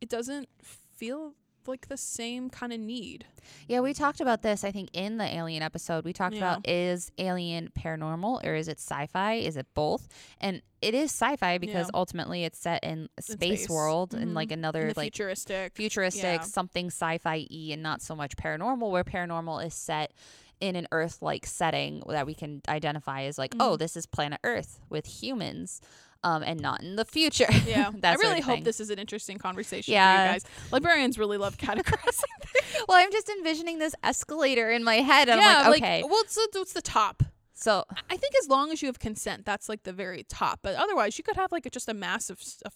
It 0.00 0.08
doesn't 0.08 0.48
feel 0.62 1.34
like 1.68 1.88
the 1.88 1.96
same 1.96 2.50
kind 2.50 2.72
of 2.72 2.80
need. 2.80 3.26
Yeah, 3.68 3.80
we 3.80 3.94
talked 3.94 4.20
about 4.20 4.42
this, 4.42 4.64
I 4.64 4.72
think, 4.72 4.90
in 4.92 5.18
the 5.18 5.24
alien 5.24 5.62
episode. 5.62 6.04
We 6.04 6.12
talked 6.12 6.34
Yeah. 6.34 6.40
about 6.54 6.68
is 6.68 7.10
alien 7.18 7.70
paranormal 7.78 8.44
or 8.44 8.54
is 8.54 8.68
it 8.68 8.78
sci 8.78 9.06
fi? 9.06 9.34
Is 9.34 9.56
it 9.56 9.66
both? 9.74 10.08
And 10.40 10.62
it 10.82 10.94
is 10.94 11.10
sci 11.10 11.36
fi 11.36 11.58
because 11.58 11.86
Yeah. 11.86 11.98
ultimately 11.98 12.44
it's 12.44 12.58
set 12.58 12.82
in 12.84 13.08
a 13.16 13.22
space, 13.22 13.36
space. 13.64 13.68
world 13.68 14.14
and 14.14 14.32
Mhm. 14.32 14.34
like 14.34 14.50
another 14.52 14.86
like 14.96 15.12
futuristic. 15.14 15.74
futuristic, 15.74 16.22
yeah. 16.22 16.40
something 16.42 16.86
sci 16.86 17.18
fi 17.18 17.46
y 17.50 17.68
and 17.72 17.82
not 17.82 18.02
so 18.02 18.14
much 18.16 18.36
paranormal, 18.36 18.90
where 18.90 19.04
paranormal 19.04 19.64
is 19.64 19.74
set 19.74 20.12
in 20.60 20.74
an 20.74 20.86
Earth 20.90 21.20
like 21.20 21.46
setting 21.46 22.02
that 22.08 22.26
we 22.26 22.34
can 22.34 22.62
identify 22.68 23.22
as 23.24 23.36
like, 23.36 23.54
oh, 23.60 23.74
Mhm. 23.74 23.78
this 23.78 23.96
is 23.96 24.06
planet 24.06 24.40
Earth 24.42 24.80
with 24.88 25.04
humans. 25.22 25.80
Um, 26.24 26.42
and 26.42 26.60
not 26.60 26.82
in 26.82 26.96
the 26.96 27.04
future. 27.04 27.46
Yeah, 27.66 27.90
that 27.98 28.12
I 28.12 28.14
sort 28.14 28.24
really 28.24 28.38
of 28.40 28.44
hope 28.46 28.64
this 28.64 28.80
is 28.80 28.90
an 28.90 28.98
interesting 28.98 29.38
conversation 29.38 29.92
Yeah. 29.92 30.16
for 30.16 30.22
you 30.22 30.32
guys. 30.32 30.44
Librarians 30.72 31.18
really 31.18 31.38
love 31.38 31.56
categorizing. 31.56 32.22
Well, 32.88 32.98
I'm 32.98 33.10
just 33.12 33.28
envisioning 33.28 33.78
this 33.78 33.94
escalator 34.02 34.70
in 34.70 34.84
my 34.84 34.96
head. 34.96 35.28
And 35.28 35.40
yeah, 35.40 35.62
I'm 35.64 35.70
like, 35.70 35.82
okay. 35.82 36.02
well, 36.04 36.20
it's 36.22 36.34
the, 36.34 36.48
it's 36.60 36.72
the 36.72 36.82
top. 36.82 37.22
so 37.54 37.84
I 38.10 38.16
think 38.16 38.34
as 38.42 38.48
long 38.48 38.70
as 38.72 38.82
you 38.82 38.86
have 38.88 38.98
consent, 38.98 39.44
that's 39.46 39.68
like 39.68 39.84
the 39.84 39.92
very 39.92 40.24
top. 40.28 40.60
But 40.62 40.74
otherwise, 40.76 41.16
you 41.16 41.24
could 41.24 41.36
have 41.36 41.52
like 41.52 41.70
just 41.70 41.88
a 41.88 41.94
mass 41.94 42.28
of 42.28 42.40
of, 42.64 42.74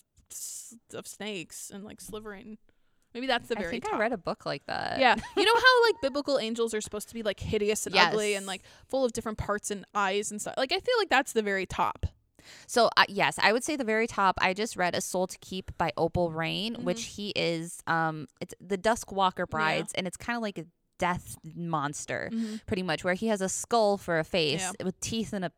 of 0.95 1.07
snakes 1.07 1.71
and 1.73 1.85
like 1.85 2.01
slivering. 2.01 2.59
Maybe 3.15 3.27
that's 3.27 3.49
the 3.49 3.57
very. 3.57 3.67
I 3.67 3.71
think 3.73 3.85
top. 3.85 3.95
I 3.95 3.99
read 3.99 4.13
a 4.13 4.19
book 4.19 4.47
like 4.47 4.65
that. 4.67 5.01
yeah, 5.01 5.17
you 5.37 5.45
know 5.45 5.55
how 5.67 5.83
like 5.87 5.97
biblical 6.01 6.39
angels 6.39 6.73
are 6.75 6.81
supposed 6.81 7.09
to 7.09 7.15
be 7.15 7.23
like 7.23 7.41
hideous 7.41 7.87
and 7.87 7.97
ugly 7.97 8.35
and 8.35 8.47
like 8.47 8.63
full 8.89 9.05
of 9.05 9.13
different 9.13 9.37
parts 9.39 9.71
and 9.71 9.85
eyes 9.95 10.31
and 10.31 10.41
stuff. 10.41 10.55
Like 10.57 10.73
I 10.73 10.79
feel 10.79 10.95
like 10.99 11.09
that's 11.11 11.33
the 11.33 11.43
very 11.43 11.67
top. 11.67 12.07
So 12.67 12.91
uh, 12.97 13.05
yes, 13.09 13.39
I 13.43 13.53
would 13.53 13.65
say 13.65 13.77
the 13.77 13.85
very 13.85 14.07
top. 14.07 14.37
I 14.41 14.55
just 14.55 14.77
read 14.77 14.95
"A 14.95 15.01
Soul 15.01 15.27
to 15.27 15.39
Keep" 15.39 15.77
by 15.79 15.93
Opal 15.97 16.31
Reyne, 16.33 16.75
Mm-hmm. 16.75 16.85
which 16.85 17.03
he 17.05 17.31
is. 17.37 17.83
Um, 17.87 18.27
it's 18.41 18.55
the 18.61 18.77
Dusk 18.77 19.13
Walker 19.13 19.47
Brides, 19.47 19.93
and 19.95 20.07
it's 20.07 20.17
kind 20.17 20.37
of 20.37 20.43
like 20.43 20.59
a 20.59 20.65
death 20.99 21.37
monster, 21.43 22.31
pretty 22.67 22.83
much, 22.83 23.05
where 23.05 23.15
he 23.15 23.29
has 23.29 23.41
a 23.41 23.49
skull 23.49 23.97
for 23.97 24.19
a 24.19 24.25
face 24.25 24.63
Mm-hmm. 24.63 24.73
Yeah. 24.81 24.85
with 24.87 25.01
teeth 25.01 25.33
and 25.33 25.45
a 25.45 25.53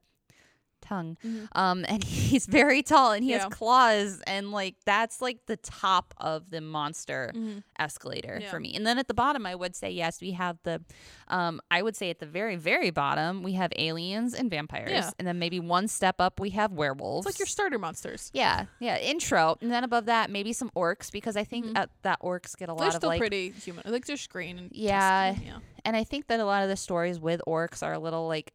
tongue. 0.83 1.17
Mhm. 1.25 1.49
Um, 1.53 1.85
and 1.89 2.05
he's 2.05 2.45
very 2.47 2.83
tall 2.83 3.13
and 3.13 3.25
he 3.25 3.31
Yeah. 3.31 3.45
has 3.45 3.53
claws, 3.53 4.21
and 4.27 4.53
like 4.53 4.75
that's 4.85 5.23
like 5.23 5.47
the 5.47 5.57
top 5.57 6.13
of 6.19 6.51
the 6.51 6.61
monster 6.61 7.33
Mhm. 7.35 7.63
escalator 7.79 8.39
Yeah. 8.43 8.51
for 8.51 8.61
me. 8.61 8.75
And 8.75 8.87
then 8.87 8.99
at 8.99 9.09
the 9.09 9.15
bottom, 9.15 9.47
I 9.47 9.55
would 9.55 9.75
say 9.75 9.91
yes, 9.91 10.21
we 10.21 10.33
have 10.33 10.59
the, 10.65 10.83
um, 11.29 11.61
I 11.71 11.81
would 11.83 11.97
say 11.97 12.11
at 12.11 12.19
the 12.19 12.27
very 12.27 12.57
very 12.57 12.91
bottom 12.91 13.43
we 13.43 13.53
have 13.55 13.73
aliens 13.77 14.35
and 14.35 14.51
vampires, 14.51 14.91
Yeah. 14.91 15.11
and 15.19 15.27
then 15.27 15.39
maybe 15.39 15.59
one 15.61 15.89
step 15.89 16.21
up 16.21 16.39
we 16.41 16.51
have 16.51 16.73
werewolves. 16.73 17.27
It's 17.27 17.35
like 17.37 17.39
your 17.39 17.47
starter 17.47 17.79
monsters. 17.79 18.31
yeah, 18.35 18.67
yeah, 18.81 18.99
intro, 18.99 19.57
and 19.61 19.71
then 19.71 19.85
above 19.85 20.07
that 20.07 20.31
maybe 20.31 20.53
some 20.53 20.71
orcs 20.77 21.11
because 21.11 21.37
I 21.37 21.45
think 21.45 21.67
Mhm. 21.67 21.79
uh, 21.79 21.87
that 22.03 22.21
orcs 22.21 22.57
get 22.57 22.69
a 22.69 22.75
They're 22.75 22.87
lot 22.87 22.89
of 22.89 22.95
still 22.95 23.09
like, 23.09 23.21
pretty 23.21 23.51
human. 23.51 23.85
Like 23.87 24.05
they're 24.07 24.17
green 24.29 24.59
and 24.59 24.69
Yeah. 24.73 25.33
tusky, 25.33 25.47
yeah. 25.47 25.59
and 25.85 25.97
I 25.97 26.05
think 26.05 26.27
that 26.29 26.41
a 26.41 26.45
lot 26.45 26.63
of 26.63 26.69
the 26.69 26.77
stories 26.77 27.19
with 27.21 27.41
orcs 27.47 27.83
are 27.83 27.93
a 27.93 27.99
little 27.99 28.27
like 28.29 28.53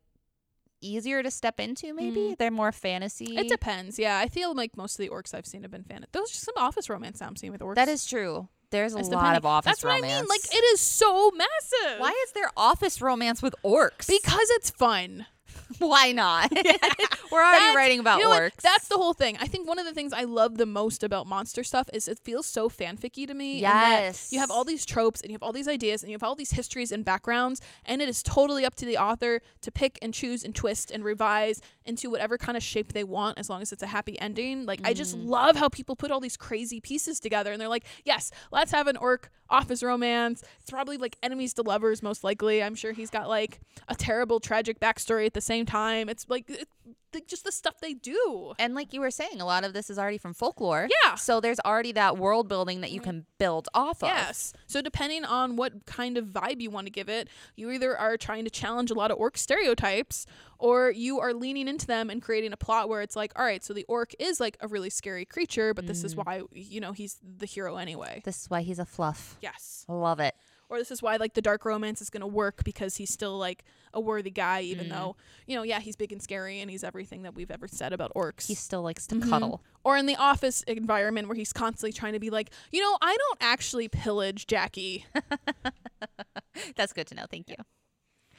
easier 0.82 1.24
to 1.24 1.32
step 1.32 1.60
into. 1.60 1.94
Maybe 1.94 2.36
they're 2.38 2.52
more 2.52 2.72
fantasy. 2.72 3.28
Mm. 3.28 3.40
It 3.40 3.50
depends. 3.50 3.98
Yeah, 4.00 4.18
I 4.20 4.28
feel 4.28 4.54
like 4.54 4.76
most 4.78 4.94
of 5.00 5.04
the 5.04 5.10
orcs 5.10 5.34
I've 5.34 5.46
seen 5.46 5.62
have 5.64 5.72
been 5.72 5.84
fan. 5.84 6.06
Those 6.12 6.32
are 6.32 6.38
some 6.38 6.56
office 6.58 6.90
romance 6.90 7.22
I'm 7.22 7.36
seeing 7.36 7.52
with 7.52 7.62
orcs. 7.62 7.76
that 7.76 7.88
is 7.90 8.06
true. 8.06 8.48
There's 8.70 8.94
a 8.94 8.98
It's 8.98 9.08
lot 9.10 9.20
depending- 9.22 9.38
of 9.38 9.46
office 9.46 9.66
That's 9.70 9.84
romance. 9.84 10.02
what 10.04 10.12
I 10.12 10.20
mean. 10.20 10.28
Like 10.28 10.46
it 10.54 10.64
is 10.74 10.82
so 10.82 11.32
massive. 11.32 12.00
Why 12.00 12.10
is 12.26 12.32
there 12.34 12.50
office 12.58 13.02
romance 13.02 13.42
with 13.42 13.56
orcs? 13.64 14.08
Because 14.08 14.50
it's 14.52 14.70
fun. 14.70 15.26
why 15.80 16.12
not? 16.12 16.52
We're 17.32 17.40
already 17.40 17.58
That's- 17.60 17.76
writing 17.76 18.00
about 18.00 18.18
you 18.20 18.24
know 18.24 18.30
what? 18.30 18.42
orcs. 18.54 18.62
That's 18.62 18.88
the 18.88 18.96
whole 18.96 19.14
thing. 19.14 19.38
I 19.40 19.48
think 19.48 19.68
one 19.68 19.80
of 19.80 19.86
the 19.86 19.94
things 19.94 20.14
I 20.14 20.24
love 20.24 20.58
the 20.58 20.66
most 20.66 21.04
about 21.04 21.28
monster 21.28 21.64
stuff 21.64 21.90
is 21.94 22.08
it 22.08 22.20
feels 22.20 22.46
so 22.46 22.70
fanficky 22.70 23.28
to 23.28 23.34
me. 23.34 23.58
in 23.58 23.62
that 23.64 24.00
Yes. 24.02 24.32
You 24.32 24.40
have 24.40 24.52
all 24.52 24.64
these 24.64 24.86
tropes 24.86 25.22
and 25.22 25.30
you 25.30 25.36
have 25.36 25.44
all 25.44 25.52
these 25.54 25.68
ideas 25.68 26.04
and 26.04 26.10
you 26.12 26.16
have 26.16 26.24
all 26.24 26.36
these 26.36 26.52
histories 26.52 26.92
and 26.92 27.04
backgrounds, 27.04 27.62
and 27.86 28.02
it 28.02 28.10
is 28.10 28.24
totally 28.24 28.66
up 28.66 28.76
to 28.76 28.86
the 28.86 28.98
author 28.98 29.42
to 29.62 29.72
pick 29.72 30.00
and 30.02 30.14
choose 30.14 30.44
and 30.44 30.56
twist 30.56 30.92
and 30.92 31.04
revise 31.04 31.62
into 31.86 32.10
whatever 32.10 32.38
kind 32.38 32.58
of 32.58 32.64
shape 32.64 32.94
they 32.94 33.04
want 33.04 33.38
as 33.38 33.50
long 33.50 33.62
as 33.62 33.72
it's 33.72 33.84
a 33.84 33.88
happy 33.88 34.20
ending. 34.20 34.66
Like 34.66 34.82
I 34.84 34.94
just 34.94 35.08
Mm-hmm. 35.18 35.28
love 35.30 35.56
how 35.56 35.70
people 35.70 35.96
put 35.96 36.12
all 36.12 36.20
these 36.20 36.36
crazy 36.38 36.82
pieces 36.82 37.20
together 37.20 37.52
and 37.52 37.62
they're 37.62 37.70
like, 37.70 37.86
Yes, 38.04 38.30
let's 38.52 38.72
have 38.72 38.88
an 38.88 38.98
orc 38.98 39.32
office 39.50 39.84
romance. 39.84 40.44
It's 40.62 40.70
probably 40.70 40.98
like 40.98 41.18
enemies 41.24 41.54
to 41.56 41.62
lovers 41.62 42.04
most 42.04 42.24
likely. 42.24 42.64
I'm 42.64 42.76
sure 42.76 42.92
he's 42.92 43.10
got 43.10 43.28
like 43.28 43.60
a 43.88 43.96
terrible 43.96 44.40
tragic 44.40 44.80
backstory 44.80 45.26
at 45.26 45.34
the 45.34 45.42
same 45.42 45.66
time. 45.66 46.10
It's 46.10 46.26
like 46.30 46.50
it, 46.50 46.68
like, 47.14 47.28
just 47.28 47.44
the 47.44 47.52
stuff 47.52 47.80
they 47.80 47.94
do. 47.94 48.54
and 48.60 48.76
like 48.76 48.94
you 48.94 49.02
were 49.02 49.12
saying, 49.12 49.42
a 49.42 49.46
lot 49.46 49.64
of 49.64 49.74
this 49.74 49.90
is 49.90 49.98
already 49.98 50.18
from 50.18 50.34
folklore. 50.34 50.88
Yeah. 51.04 51.16
So 51.16 51.40
there's 51.40 51.60
already 51.62 51.92
that 51.94 52.18
world 52.18 52.48
building 52.48 52.82
that 52.82 52.92
you 52.92 53.02
can 53.02 53.26
build 53.38 53.68
off 53.74 54.04
of. 54.04 54.10
Yes. 54.10 54.54
So 54.68 54.82
depending 54.82 55.26
on 55.26 55.56
what 55.56 55.86
kind 55.86 56.18
of 56.18 56.26
vibe 56.26 56.62
you 56.62 56.70
want 56.70 56.88
to 56.88 56.92
give 56.92 57.10
it, 57.10 57.30
you 57.56 57.72
either 57.72 57.98
are 57.98 58.18
trying 58.18 58.44
to 58.44 58.50
challenge 58.50 58.92
a 58.92 58.94
lot 58.94 59.12
of 59.12 59.18
orc 59.18 59.38
stereotypes 59.38 60.26
or 60.60 60.92
you 60.92 61.20
are 61.20 61.34
leaning 61.34 61.68
into 61.68 61.86
them 61.86 62.10
and 62.10 62.22
creating 62.22 62.52
a 62.52 62.58
plot 62.58 62.90
where 62.90 63.02
it's 63.02 63.16
like, 63.16 63.32
all 63.36 63.46
right, 63.46 63.64
so 63.64 63.74
the 63.74 63.86
orc 63.88 64.14
is 64.20 64.40
like 64.40 64.58
a 64.60 64.68
really 64.68 64.90
scary 64.90 65.26
creature, 65.26 65.74
but 65.74 65.86
this 65.88 66.04
is 66.04 66.16
mm. 66.16 66.26
why, 66.26 66.42
you 66.52 66.82
know, 66.82 66.92
he's 66.92 67.18
the 67.38 67.46
hero 67.46 67.78
anyway. 67.78 68.22
This 68.26 68.42
is 68.42 68.50
why 68.50 68.62
he's 68.62 68.80
a 68.80 68.86
fluff. 68.86 69.37
Yes. 69.42 69.86
Love 69.88 70.20
it. 70.20 70.36
Or 70.70 70.78
this 70.80 70.92
is 70.92 71.02
why 71.02 71.16
like 71.16 71.34
the 71.34 71.42
dark 71.42 71.64
romance 71.64 72.02
is 72.02 72.10
going 72.10 72.22
to 72.22 72.28
work 72.28 72.64
because 72.66 72.98
he's 72.98 73.10
still 73.10 73.38
like 73.38 73.64
a 73.94 74.02
worthy 74.02 74.30
guy 74.32 74.62
even 74.62 74.88
Mm. 74.88 74.90
though, 74.90 75.16
you 75.46 75.56
know, 75.56 75.64
yeah, 75.64 75.80
he's 75.80 75.96
big 75.96 76.12
and 76.12 76.22
scary 76.22 76.60
and 76.60 76.70
he's 76.70 76.84
everything 76.84 77.22
that 77.24 77.36
we've 77.36 77.50
ever 77.50 77.70
said 77.70 77.94
about 77.94 78.12
orcs. 78.16 78.48
He 78.48 78.54
still 78.56 78.82
likes 78.82 79.08
to 79.08 79.16
Mhm. 79.16 79.30
cuddle. 79.30 79.62
or 79.86 79.96
in 79.96 80.06
the 80.08 80.18
office 80.18 80.64
environment 80.64 81.30
where 81.30 81.36
he's 81.38 81.54
constantly 81.54 81.94
trying 81.94 82.12
to 82.12 82.20
be 82.20 82.30
like, 82.30 82.50
you 82.74 82.82
know, 82.82 82.98
I 83.02 83.16
don't 83.16 83.38
actually 83.40 83.88
pillage 83.88 84.46
Jackie. 84.46 85.06
That's 86.76 86.92
good 86.92 87.08
to 87.08 87.16
know. 87.16 87.26
Thank 87.32 87.48
you. 87.50 87.56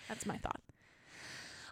That's 0.08 0.26
my 0.26 0.36
thought. 0.36 0.60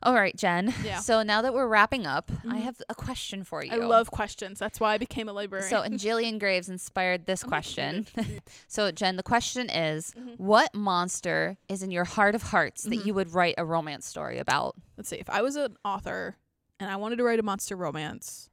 All 0.03 0.15
right, 0.15 0.37
Jen. 0.37 0.73
Yeah. 0.85 0.99
So 1.01 1.23
now 1.23 1.43
that 1.43 1.55
we're 1.55 1.67
wrapping 1.67 2.07
up, 2.07 2.31
I 2.45 2.59
Mhm. 2.59 2.63
have 2.63 2.81
a 2.89 2.95
question 2.95 3.45
for 3.45 3.65
you. 3.65 3.73
I 3.73 3.77
love 3.77 4.11
questions. 4.11 4.59
That's 4.59 4.79
why 4.79 4.93
I 4.95 4.99
became 4.99 5.29
a 5.29 5.33
librarian. 5.33 5.71
So, 5.71 5.81
and 5.81 5.95
Jillian 5.99 6.39
Graves 6.39 6.69
inspired 6.69 7.27
this 7.27 7.43
Oh 7.43 7.47
my 7.47 7.51
question. 7.51 8.07
so, 8.69 8.91
Jen, 8.93 9.17
the 9.17 9.23
question 9.23 9.71
is 9.71 10.13
Mhm. 10.17 10.39
what 10.39 10.75
monster 10.75 11.57
is 11.69 11.83
in 11.83 11.91
your 11.91 12.05
heart 12.05 12.35
of 12.35 12.43
hearts 12.43 12.83
that 12.85 12.91
Mhm. 13.01 13.07
you 13.07 13.15
would 13.15 13.33
write 13.33 13.55
a 13.59 13.65
romance 13.65 14.07
story 14.07 14.39
about? 14.39 14.77
Let's 14.97 15.09
see. 15.09 15.17
If 15.17 15.31
I 15.31 15.41
was 15.43 15.57
an 15.57 15.77
author 15.85 16.37
and 16.79 16.91
I 16.91 16.97
wanted 16.97 17.17
to 17.17 17.25
write 17.25 17.39
a 17.39 17.43
monster 17.43 17.75
romance, 17.75 18.51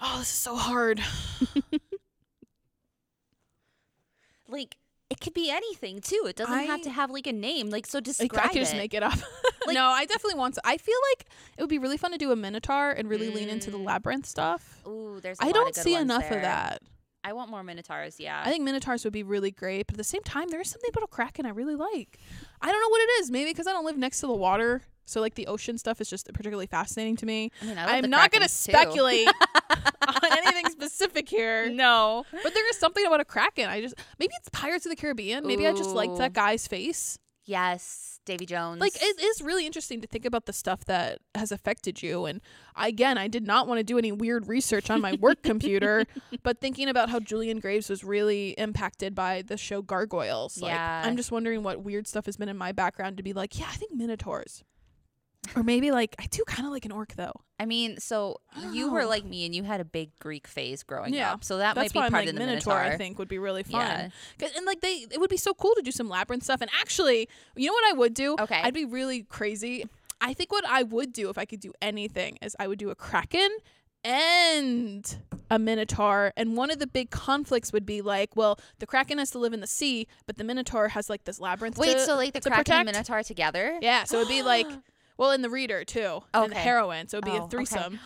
oh, 0.00 0.18
this 0.20 0.28
is 0.28 0.34
so 0.34 0.56
hard. 0.56 1.00
Like, 4.50 4.77
it 5.20 5.24
could 5.24 5.34
be 5.34 5.50
anything 5.50 6.00
too. 6.00 6.24
It 6.28 6.36
doesn't 6.36 6.66
have 6.66 6.82
to 6.82 6.90
have 6.90 7.10
like 7.10 7.26
a 7.26 7.32
name. 7.32 7.70
Like, 7.70 7.86
so 7.86 7.98
Like, 7.98 8.04
describe 8.04 8.44
I 8.44 8.48
could 8.48 8.58
just 8.60 8.74
it. 8.74 8.76
make 8.78 8.94
it 8.94 9.02
up. 9.02 9.18
Like- 9.66 9.74
no, 9.74 9.84
I 9.84 10.06
definitely 10.06 10.38
want 10.38 10.54
to. 10.54 10.62
I 10.64 10.78
feel 10.78 10.96
like 11.10 11.26
it 11.58 11.62
would 11.62 11.68
be 11.68 11.78
really 11.78 11.98
fun 11.98 12.12
to 12.12 12.16
do 12.18 12.32
a 12.32 12.36
Minotaur 12.36 12.90
and 12.90 13.06
really 13.10 13.28
lean 13.28 13.50
into 13.50 13.70
the 13.70 13.76
Mm. 13.76 13.84
labyrinth 13.84 14.24
stuff. 14.24 14.78
Ooh, 14.86 15.18
there's. 15.20 15.36
I 15.40 15.48
I 15.48 15.52
don't 15.52 15.74
see 15.74 15.94
enough 15.94 16.30
of 16.30 16.40
that. 16.40 16.80
I 17.22 17.34
want 17.34 17.50
more 17.50 17.62
minotaurs. 17.62 18.18
Yeah. 18.18 18.40
I 18.42 18.48
think 18.50 18.62
Minotaurs 18.64 19.04
would 19.04 19.12
be 19.12 19.24
really 19.24 19.50
great, 19.50 19.86
but 19.88 19.94
at 19.94 19.98
the 19.98 20.04
same 20.04 20.22
time, 20.22 20.48
there's 20.48 20.70
something 20.70 20.88
about 20.90 21.02
a 21.04 21.08
Kraken 21.08 21.44
I 21.44 21.50
really 21.50 21.74
like. 21.74 22.18
I 22.62 22.70
don't 22.72 22.80
know 22.80 22.88
what 22.88 23.02
it 23.02 23.10
is. 23.20 23.30
Maybe 23.30 23.50
because 23.50 23.66
I 23.66 23.72
don't 23.72 23.84
live 23.84 23.98
next 23.98 24.20
to 24.20 24.26
the 24.28 24.32
water, 24.32 24.82
so 25.08 25.20
like 25.20 25.34
the 25.34 25.46
ocean 25.46 25.78
stuff 25.78 26.00
is 26.00 26.08
just 26.10 26.26
particularly 26.32 26.66
fascinating 26.66 27.16
to 27.16 27.26
me. 27.26 27.50
I 27.62 27.64
mean, 27.64 27.78
I 27.78 27.96
I'm 27.98 28.10
not 28.10 28.30
going 28.30 28.42
to 28.42 28.48
speculate 28.48 29.26
on 30.06 30.38
anything 30.38 30.70
specific 30.70 31.28
here. 31.28 31.68
No. 31.78 32.24
But 32.42 32.54
there 32.54 32.68
is 32.70 32.76
something 32.78 33.06
about 33.06 33.20
a 33.20 33.24
kraken. 33.24 33.68
I 33.68 33.80
just 33.80 33.94
maybe 34.18 34.32
it's 34.38 34.48
Pirates 34.50 34.84
of 34.84 34.90
the 34.90 34.96
Caribbean. 34.96 35.46
Maybe 35.46 35.66
I 35.66 35.72
just 35.72 35.90
liked 35.90 36.16
that 36.18 36.32
guy's 36.32 36.66
face. 36.66 37.18
Yes, 37.44 38.20
Davy 38.26 38.44
Jones. 38.44 38.78
Like 38.80 38.92
it 38.96 39.20
is 39.22 39.40
really 39.40 39.64
interesting 39.64 40.00
to 40.02 40.06
think 40.06 40.26
about 40.26 40.44
the 40.46 40.52
stuff 40.52 40.84
that 40.84 41.20
has 41.34 41.50
affected 41.50 42.02
you. 42.02 42.26
And 42.26 42.42
again, 42.76 43.16
I 43.16 43.26
did 43.28 43.46
not 43.46 43.66
want 43.66 43.78
to 43.78 43.84
do 43.84 43.96
any 43.96 44.12
weird 44.12 44.48
research 44.48 44.90
on 44.90 45.00
my 45.00 45.14
work 45.14 45.42
computer, 45.42 46.04
but 46.42 46.60
thinking 46.60 46.88
about 46.88 47.08
how 47.08 47.20
Jillian 47.20 47.60
Graves 47.60 47.88
was 47.88 48.04
really 48.04 48.50
impacted 48.58 49.14
by 49.14 49.42
the 49.42 49.56
show 49.56 49.80
Gargoyles. 49.80 50.60
Like 50.60 50.72
Yeah. 50.72 51.02
I'm 51.06 51.16
just 51.16 51.30
wondering 51.32 51.62
what 51.62 51.82
weird 51.82 52.06
stuff 52.06 52.26
has 52.26 52.36
been 52.36 52.48
in 52.50 52.58
my 52.58 52.72
background 52.72 53.16
to 53.16 53.22
be 53.22 53.32
like, 53.32 53.58
yeah, 53.58 53.66
I 53.70 53.76
think 53.76 53.94
minotaurs. 53.94 54.62
Or 55.56 55.62
maybe 55.62 55.90
like 55.90 56.14
I 56.18 56.26
do 56.26 56.44
kind 56.46 56.66
of 56.66 56.72
like 56.72 56.84
an 56.84 56.92
orc 56.92 57.14
though. 57.14 57.40
I 57.60 57.66
mean, 57.66 57.98
so 57.98 58.40
I 58.54 58.70
you 58.70 58.92
were 58.92 59.02
oh. 59.02 59.08
like 59.08 59.24
me, 59.24 59.44
and 59.44 59.54
you 59.54 59.64
had 59.64 59.80
a 59.80 59.84
big 59.84 60.10
Greek 60.20 60.46
phase 60.46 60.82
growing 60.82 61.14
Yeah, 61.14 61.32
up. 61.32 61.44
So 61.44 61.58
that 61.58 61.74
That's 61.74 61.94
might 61.94 62.06
be 62.06 62.10
part 62.10 62.12
like 62.12 62.28
of 62.28 62.34
the 62.34 62.40
Minotaur. 62.40 62.74
Minotaur. 62.74 62.94
I 62.94 62.96
think 62.96 63.18
would 63.18 63.28
be 63.28 63.38
really 63.38 63.62
fun. 63.62 64.12
Yeah. 64.40 64.48
And 64.56 64.66
like 64.66 64.80
they, 64.80 65.06
it 65.10 65.18
would 65.18 65.30
be 65.30 65.36
so 65.36 65.54
cool 65.54 65.74
to 65.74 65.82
do 65.82 65.90
some 65.90 66.08
labyrinth 66.08 66.44
stuff. 66.44 66.60
And 66.60 66.70
actually, 66.78 67.28
you 67.56 67.66
know 67.66 67.72
what 67.72 67.84
I 67.86 67.92
would 67.94 68.14
do? 68.14 68.36
Okay. 68.38 68.60
I'd 68.62 68.74
be 68.74 68.84
really 68.84 69.22
crazy. 69.22 69.86
I 70.20 70.34
think 70.34 70.52
what 70.52 70.64
I 70.66 70.82
would 70.82 71.12
do 71.12 71.30
if 71.30 71.38
I 71.38 71.44
could 71.44 71.60
do 71.60 71.72
anything 71.80 72.38
is 72.42 72.54
I 72.58 72.66
would 72.66 72.78
do 72.78 72.90
a 72.90 72.94
kraken 72.94 73.48
and 74.04 75.18
a 75.50 75.58
minotaur. 75.58 76.32
And 76.36 76.56
one 76.56 76.70
of 76.70 76.78
the 76.78 76.86
big 76.86 77.10
conflicts 77.10 77.72
would 77.72 77.86
be 77.86 78.02
like, 78.02 78.36
well, 78.36 78.58
the 78.78 78.86
kraken 78.86 79.18
has 79.18 79.30
to 79.32 79.38
live 79.38 79.52
in 79.52 79.60
the 79.60 79.66
sea, 79.66 80.06
but 80.26 80.36
the 80.36 80.44
minotaur 80.44 80.88
has 80.88 81.08
like 81.08 81.24
this 81.24 81.40
labyrinth. 81.40 81.78
Wait, 81.78 81.94
to- 81.94 82.00
so 82.00 82.16
like 82.16 82.34
the 82.34 82.40
Kraken 82.40 82.74
and? 82.74 82.86
Minotaur 82.86 83.22
together? 83.22 83.78
yeah. 83.80 84.04
So 84.04 84.18
it'd 84.18 84.28
be 84.28 84.42
like, 84.42 84.66
well, 85.18 85.32
in 85.32 85.42
the 85.42 85.50
reader 85.50 85.84
too, 85.84 86.22
and 86.32 86.50
the 86.52 86.56
Okay. 86.56 86.60
heroine. 86.60 87.08
So 87.08 87.18
it'd 87.18 87.24
be 87.26 87.32
Oh, 87.32 87.34
a 87.34 87.40
okay. 87.42 87.50
threesome. 87.50 88.00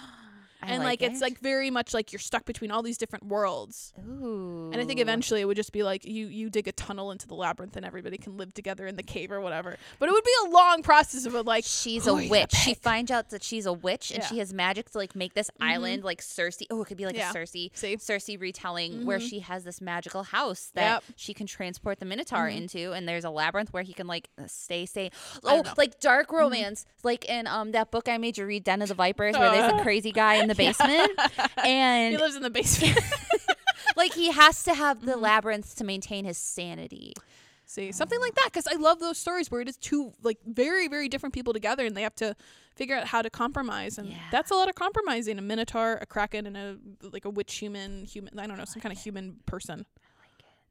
I 0.62 0.68
and 0.74 0.84
like, 0.84 1.02
it's 1.02 1.20
it. 1.20 1.22
like 1.22 1.38
very 1.40 1.70
much 1.70 1.92
like 1.94 2.12
you're 2.12 2.20
stuck 2.20 2.44
between 2.44 2.70
all 2.70 2.82
these 2.82 2.98
different 2.98 3.26
worlds. 3.26 3.92
Ooh. 3.98 4.70
And 4.72 4.80
I 4.80 4.84
think 4.84 5.00
eventually 5.00 5.40
it 5.40 5.44
would 5.44 5.56
just 5.56 5.72
be 5.72 5.82
like 5.82 6.04
you 6.04 6.26
you 6.26 6.48
dig 6.50 6.68
a 6.68 6.72
tunnel 6.72 7.10
into 7.10 7.26
the 7.26 7.34
labyrinth 7.34 7.76
and 7.76 7.84
everybody 7.84 8.16
can 8.16 8.36
live 8.36 8.54
together 8.54 8.86
in 8.86 8.96
the 8.96 9.02
cave 9.02 9.30
or 9.32 9.40
whatever. 9.40 9.76
But 9.98 10.08
it 10.08 10.12
would 10.12 10.24
be 10.24 10.34
a 10.46 10.50
long 10.50 10.82
process 10.82 11.26
of 11.26 11.34
like 11.46 11.64
she's 11.66 12.06
a 12.06 12.10
are 12.12 12.20
you 12.20 12.28
gonna 12.28 12.42
witch. 12.42 12.52
She 12.52 12.74
finds 12.74 13.10
out 13.10 13.30
that 13.30 13.42
she's 13.42 13.66
a 13.66 13.72
witch 13.72 14.10
and 14.10 14.22
Yeah. 14.22 14.26
she 14.28 14.38
has 14.38 14.52
magic 14.54 14.90
to 14.90 14.98
like 14.98 15.14
make 15.16 15.34
this 15.34 15.50
Mhm. 15.60 15.66
island 15.66 16.04
like 16.04 16.22
Circe. 16.22 16.58
Oh, 16.70 16.82
it 16.82 16.86
could 16.86 16.96
be 16.96 17.06
like 17.06 17.16
Yeah. 17.16 17.30
a 17.30 17.32
Circe. 17.32 17.50
see 17.50 17.70
Circe 17.98 18.28
retelling 18.38 19.04
where 19.04 19.18
Mhm. 19.18 19.28
she 19.28 19.40
has 19.40 19.64
this 19.64 19.80
magical 19.80 20.22
house 20.22 20.70
that 20.74 21.02
Yep. 21.02 21.04
she 21.16 21.34
can 21.34 21.46
transport 21.46 21.98
the 21.98 22.06
Minotaur 22.06 22.48
Mhm. 22.48 22.56
into, 22.56 22.92
and 22.92 23.08
there's 23.08 23.24
a 23.24 23.30
labyrinth 23.30 23.72
where 23.72 23.82
he 23.82 23.92
can 23.92 24.06
like 24.06 24.28
uh, 24.38 24.44
stay, 24.46 24.86
stay. 24.86 25.10
Oh, 25.44 25.62
like 25.76 26.00
dark 26.00 26.28
Mm-hmm. 26.28 26.36
romance, 26.36 26.86
like 27.02 27.24
in 27.26 27.46
um 27.46 27.72
that 27.72 27.90
book 27.90 28.08
I 28.08 28.16
made 28.18 28.38
you 28.38 28.46
read, 28.46 28.64
Den 28.64 28.80
of 28.82 28.88
the 28.88 28.94
Vipers, 28.94 29.36
where 29.36 29.50
there's 29.50 29.72
a 29.72 29.76
Uh. 29.80 29.82
crazy 29.82 30.12
guy 30.12 30.34
in 30.36 30.48
the 30.56 30.64
basement, 30.64 31.12
and 31.64 32.12
he 32.14 32.18
lives 32.18 32.36
in 32.36 32.42
the 32.42 32.50
basement. 32.50 32.98
like 33.96 34.12
he 34.14 34.30
has 34.30 34.62
to 34.64 34.74
have 34.74 35.04
the 35.04 35.12
Mhm. 35.12 35.20
labyrinth 35.22 35.76
to 35.76 35.84
maintain 35.84 36.24
his 36.24 36.38
sanity. 36.38 37.12
see 37.64 37.90
something 37.92 38.20
like 38.20 38.34
that 38.34 38.46
because 38.52 38.66
I 38.66 38.74
love 38.76 38.98
those 39.00 39.16
stories 39.18 39.50
where 39.50 39.60
it 39.62 39.68
is 39.68 39.76
two 39.78 40.12
like 40.22 40.38
very 40.46 40.88
very 40.88 41.08
different 41.08 41.34
people 41.34 41.52
together 41.54 41.86
and 41.86 41.96
they 41.96 42.02
have 42.02 42.14
to 42.16 42.36
figure 42.76 42.96
out 42.96 43.06
how 43.06 43.22
to 43.22 43.30
compromise 43.30 43.96
and 43.98 44.08
Yeah. 44.10 44.18
that's 44.30 44.50
a 44.50 44.54
lot 44.54 44.68
of 44.68 44.74
compromising. 44.74 45.38
A 45.38 45.42
minotaur, 45.42 45.98
a 46.00 46.06
kraken, 46.06 46.46
and 46.46 46.56
a 46.56 46.76
like 47.14 47.24
a 47.24 47.30
witch 47.30 47.54
human 47.54 48.04
human. 48.04 48.38
I 48.38 48.46
don't 48.46 48.58
know 48.58 48.64
some 48.66 48.80
kind 48.82 48.94
of 48.94 49.00
human 49.02 49.38
person. 49.46 49.86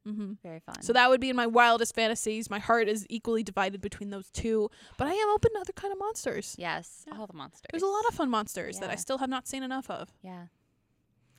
Mm-hmm. 0.06 0.32
Very 0.42 0.58
fun. 0.60 0.82
So 0.82 0.92
that 0.94 1.08
would 1.10 1.20
be 1.20 1.30
in 1.30 1.36
my 1.36 1.46
wildest 1.46 1.94
fantasies. 1.94 2.50
My 2.50 2.58
heart 2.58 2.88
is 2.88 3.06
equally 3.08 3.42
divided 3.42 3.80
between 3.80 4.10
those 4.10 4.30
two, 4.30 4.68
but 4.98 5.06
I 5.06 5.12
am 5.12 5.28
open 5.30 5.52
to 5.54 5.60
other 5.60 5.72
kind 5.72 5.92
of 5.92 5.98
monsters. 5.98 6.56
yes, 6.58 7.04
Yeah. 7.06 7.18
all 7.18 7.26
the 7.26 7.34
monsters. 7.34 7.68
There's 7.70 7.82
a 7.84 7.86
lot 7.86 8.04
of 8.08 8.14
fun 8.14 8.28
monsters 8.30 8.78
that 8.80 8.90
I 8.90 8.96
still 8.96 9.18
have 9.18 9.30
not 9.30 9.46
seen 9.46 9.62
enough 9.62 9.88
of. 9.90 10.10
yeah. 10.22 10.46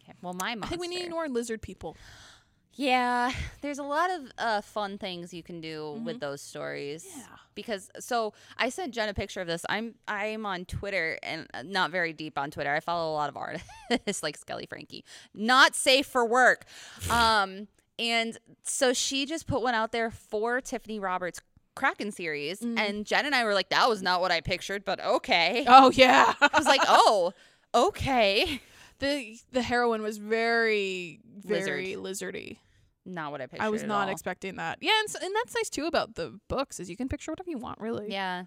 Okay. 0.03 0.13
Well, 0.21 0.33
my 0.33 0.55
monster. 0.55 0.65
I 0.65 0.69
think 0.69 0.81
we 0.81 0.87
need 0.89 1.09
more 1.11 1.29
lizard 1.29 1.61
people. 1.61 1.95
Yeah, 2.75 3.31
there's 3.61 3.77
a 3.77 3.83
lot 3.83 4.09
of 4.09 4.21
uh, 4.37 4.61
fun 4.61 4.97
things 4.97 5.31
you 5.33 5.43
can 5.43 5.61
do 5.61 6.01
with 6.03 6.17
Mhm. 6.17 6.21
those 6.21 6.41
stories. 6.41 7.05
Yeah. 7.15 7.23
Because 7.53 7.89
so 7.99 8.33
I 8.57 8.69
sent 8.69 8.93
Jen 8.95 9.09
a 9.09 9.13
picture 9.13 9.39
of 9.41 9.47
this. 9.47 9.63
I'm 9.69 9.93
I'm 10.07 10.45
on 10.45 10.65
Twitter 10.65 11.19
and 11.21 11.47
uh, 11.53 11.61
not 11.61 11.91
very 11.91 12.11
deep 12.13 12.37
on 12.39 12.49
Twitter. 12.49 12.73
I 12.73 12.79
follow 12.79 13.11
a 13.11 13.15
lot 13.15 13.29
of 13.29 13.37
artists 13.91 14.23
like 14.23 14.35
Skelly 14.37 14.65
Frankie. 14.65 15.05
Not 15.35 15.75
safe 15.75 16.07
for 16.07 16.25
work. 16.25 16.65
Um, 17.11 17.67
and 17.99 18.37
so 18.63 18.93
she 18.93 19.25
just 19.25 19.47
put 19.47 19.61
one 19.61 19.73
out 19.75 19.91
there 19.91 20.09
for 20.11 20.61
Tiffany 20.61 20.99
Roberts 20.99 21.39
Kraken 21.75 22.11
series, 22.11 22.59
Mm. 22.61 22.77
and 22.77 23.05
Jen 23.05 23.25
and 23.25 23.33
I 23.33 23.43
were 23.45 23.53
like, 23.53 23.69
"That 23.69 23.89
was 23.89 24.01
not 24.01 24.21
what 24.21 24.31
I 24.31 24.41
pictured," 24.41 24.85
but 24.85 24.99
okay. 25.03 25.65
Oh 25.67 25.89
yeah. 25.91 26.33
I 26.41 26.49
was 26.57 26.67
like, 26.67 26.81
"Oh, 26.87 27.33
okay." 27.73 28.61
the 28.99 29.37
the 29.51 29.61
heroine 29.61 30.01
was 30.01 30.17
very 30.17 31.19
very 31.43 31.93
lizardy. 31.95 32.57
Not 33.05 33.31
what 33.31 33.41
I 33.41 33.47
pictured. 33.47 33.65
I 33.65 33.69
was 33.69 33.83
not 33.83 34.07
all. 34.07 34.13
expecting 34.13 34.55
that. 34.57 34.77
Yeah, 34.81 34.91
and, 34.99 35.09
s 35.09 35.15
and 35.21 35.35
that's 35.35 35.53
nice 35.55 35.69
too 35.69 35.85
about 35.87 36.15
the 36.15 36.39
books 36.47 36.79
is 36.79 36.89
you 36.89 36.95
can 36.95 37.09
picture 37.09 37.31
whatever 37.31 37.49
you 37.49 37.57
want 37.57 37.79
really. 37.81 38.09
Yeah. 38.11 38.45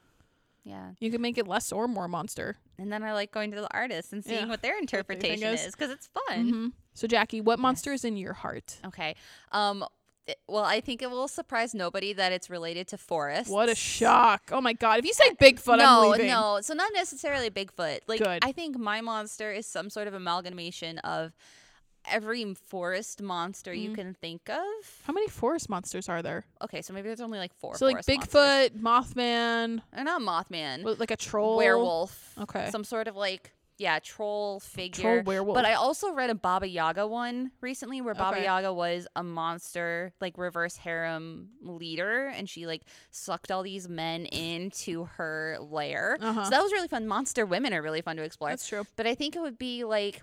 Yeah. 0.64 0.92
You 0.98 1.10
can 1.10 1.20
make 1.20 1.36
it 1.38 1.46
less 1.46 1.70
or 1.72 1.86
more 1.86 2.08
monster. 2.08 2.56
And 2.78 2.90
then 2.92 3.02
I 3.04 3.12
like 3.12 3.30
going 3.32 3.50
to 3.52 3.60
the 3.60 3.68
artists 3.72 4.12
and 4.12 4.24
seeing 4.24 4.40
Yeah, 4.40 4.46
what 4.46 4.62
their 4.62 4.78
interpretation 4.78 5.46
is. 5.52 5.64
is 5.66 5.72
because 5.76 5.90
it's 5.90 6.08
fun. 6.08 6.50
Mhm. 6.52 6.72
So 6.96 7.06
Jackie, 7.06 7.40
what 7.40 7.58
monster 7.58 7.92
is 7.92 8.04
in 8.04 8.16
your 8.16 8.32
heart? 8.32 8.78
Okay. 8.86 9.14
Um. 9.52 9.84
it- 10.26 10.40
well, 10.48 10.64
I 10.64 10.80
think 10.80 11.02
it 11.02 11.10
will 11.10 11.28
surprise 11.28 11.72
nobody 11.72 12.12
that 12.14 12.32
it's 12.32 12.50
related 12.50 12.88
to 12.88 12.98
forests. 12.98 13.48
What 13.48 13.68
a 13.68 13.76
shock! 13.76 14.50
Oh 14.50 14.60
my 14.60 14.72
god! 14.72 14.98
If 14.98 15.04
you 15.04 15.12
say 15.12 15.30
Bigfoot, 15.40 15.74
I'm 15.74 15.78
no, 15.78 16.14
no. 16.14 16.58
So 16.62 16.74
not 16.74 16.90
necessarily 16.94 17.48
Bigfoot. 17.48 18.00
Like 18.08 18.18
Good. 18.20 18.40
I 18.42 18.50
think 18.50 18.76
my 18.76 19.00
monster 19.02 19.52
is 19.52 19.66
some 19.66 19.88
sort 19.90 20.08
of 20.08 20.14
amalgamation 20.14 20.98
of 21.00 21.32
every 22.08 22.54
forest 22.54 23.20
monster 23.20 23.72
you 23.74 23.90
Mhm. 23.90 23.94
can 23.96 24.14
think 24.14 24.48
of. 24.48 25.02
How 25.04 25.12
many 25.12 25.28
forest 25.28 25.68
monsters 25.68 26.08
are 26.08 26.22
there? 26.22 26.44
Okay, 26.62 26.80
so 26.82 26.92
maybe 26.92 27.08
there's 27.08 27.20
only 27.20 27.38
like 27.38 27.52
four. 27.54 27.76
so 27.76 27.84
like 27.86 28.04
forest 28.04 28.08
monsters. 28.08 28.70
Bigfoot, 28.80 28.80
Mothman, 28.80 29.82
Uh, 29.92 30.02
not 30.04 30.20
Mothman. 30.22 30.98
like 31.00 31.10
a 31.10 31.16
troll, 31.16 31.56
werewolf. 31.56 32.32
Okay. 32.38 32.70
Some 32.70 32.84
sort 32.84 33.06
of 33.08 33.16
like 33.16 33.52
yeah 33.78 33.98
troll 33.98 34.60
figure. 34.60 35.02
troll 35.02 35.22
werewolf. 35.22 35.54
But 35.54 35.64
I 35.64 35.74
also 35.74 36.12
read 36.12 36.30
a 36.30 36.34
Baba 36.34 36.66
Yaga 36.68 37.06
one 37.06 37.50
recently 37.60 38.00
where 38.00 38.14
Baba 38.14 38.36
Okay. 38.36 38.44
Yaga 38.44 38.72
was 38.72 39.06
a 39.16 39.22
monster, 39.22 40.12
like 40.20 40.38
reverse 40.38 40.76
harem 40.76 41.48
leader, 41.60 42.26
and 42.28 42.48
she 42.48 42.66
like 42.66 42.82
sucked 43.10 43.50
all 43.50 43.62
these 43.62 43.88
men 43.88 44.26
into 44.26 45.04
her 45.16 45.56
lair. 45.60 46.18
uh-huh. 46.20 46.44
So 46.44 46.50
that 46.50 46.62
was 46.62 46.72
really 46.72 46.88
fun. 46.88 47.06
Monster 47.06 47.44
women 47.46 47.72
are 47.74 47.82
really 47.82 48.00
fun 48.02 48.16
to 48.16 48.22
explore. 48.22 48.50
That's 48.50 48.66
true. 48.68 48.84
But 48.96 49.06
I 49.06 49.14
think 49.14 49.36
it 49.36 49.40
would 49.40 49.58
be 49.58 49.84
like 49.84 50.22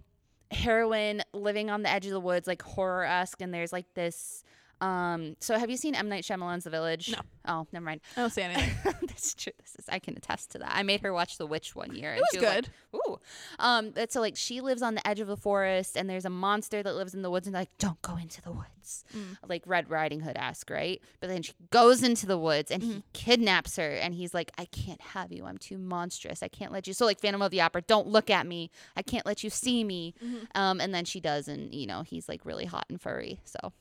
heroine 0.51 1.21
living 1.33 1.69
on 1.69 1.81
the 1.83 1.89
edge 1.89 2.05
of 2.05 2.11
the 2.11 2.19
woods, 2.19 2.47
like 2.47 2.61
horror 2.61 3.03
esque, 3.05 3.41
and 3.41 3.53
there's 3.53 3.73
like 3.73 3.85
this. 3.93 4.43
Um, 4.83 5.35
so 5.39 5.57
have 5.57 5.69
you 5.69 5.77
seen 5.77 5.95
M 5.95 6.09
Night 6.09 6.23
Shyamalan's 6.23 6.65
The 6.65 6.69
Village? 6.69 7.11
No. 7.11 7.19
Oh, 7.45 7.67
never 7.71 7.85
mind. 7.85 8.01
I 8.17 8.21
don't 8.21 8.29
see 8.31 8.41
anything. 8.41 8.69
That's 9.01 9.33
true. 9.33 9.53
This 9.61 9.75
is 9.79 9.85
I 9.89 9.99
can 9.99 10.15
attest 10.17 10.51
to 10.51 10.59
that. 10.59 10.71
I 10.75 10.83
made 10.83 11.01
her 11.01 11.13
watch 11.13 11.37
The 11.37 11.45
Witch 11.47 11.75
one 11.75 11.93
year. 11.95 12.11
it 12.11 12.17
and 12.17 12.21
was 12.21 12.29
was 12.33 12.43
like, 12.43 12.55
good. 12.55 12.69
Ooh. 12.95 13.19
Um, 13.59 13.93
so 14.09 14.19
like 14.21 14.35
she 14.35 14.61
lives 14.61 14.81
on 14.81 14.95
the 14.95 15.07
edge 15.07 15.19
of 15.19 15.27
the 15.27 15.37
forest 15.37 15.95
and 15.97 16.09
there's 16.09 16.25
a 16.25 16.29
monster 16.29 16.81
that 16.83 16.95
lives 16.95 17.13
in 17.13 17.21
the 17.21 17.29
woods 17.31 17.47
and 17.47 17.53
they're 17.55 17.61
like, 17.63 17.77
don't 17.79 18.01
go 18.01 18.15
into 18.17 18.41
the 18.41 18.51
woods. 18.51 19.03
Mm. 19.15 19.37
Like 19.47 19.63
Red 19.65 19.89
Riding 19.89 20.19
Hood 20.21 20.35
ask, 20.37 20.69
right? 20.69 21.01
But 21.21 21.29
then 21.29 21.41
she 21.43 21.53
goes 21.71 22.03
into 22.03 22.25
the 22.25 22.37
woods 22.37 22.69
and 22.71 22.83
Mhm. 22.83 22.85
he 22.95 23.03
kidnaps 23.13 23.77
her 23.77 23.89
and 23.89 24.13
he's 24.13 24.33
like, 24.33 24.51
I 24.57 24.65
can't 24.65 25.01
have 25.01 25.31
you. 25.31 25.45
I'm 25.45 25.57
too 25.57 25.77
monstrous. 25.77 26.43
I 26.43 26.47
can't 26.49 26.71
let 26.71 26.87
you 26.87 26.93
so 26.93 27.05
like 27.05 27.19
Phantom 27.19 27.41
of 27.41 27.51
the 27.51 27.61
Opera, 27.61 27.81
don't 27.83 28.07
look 28.07 28.29
at 28.29 28.45
me. 28.45 28.69
I 28.97 29.01
can't 29.01 29.25
let 29.25 29.43
you 29.43 29.49
see 29.49 29.83
me. 29.83 30.13
Mhm. 30.23 30.47
Um, 30.55 30.81
and 30.81 30.93
then 30.93 31.05
she 31.05 31.19
does 31.21 31.47
and 31.47 31.73
you 31.73 31.87
know, 31.87 32.01
he's 32.03 32.27
like 32.27 32.45
really 32.45 32.65
hot 32.65 32.85
and 32.89 32.99
furry. 33.01 33.39
So 33.45 33.71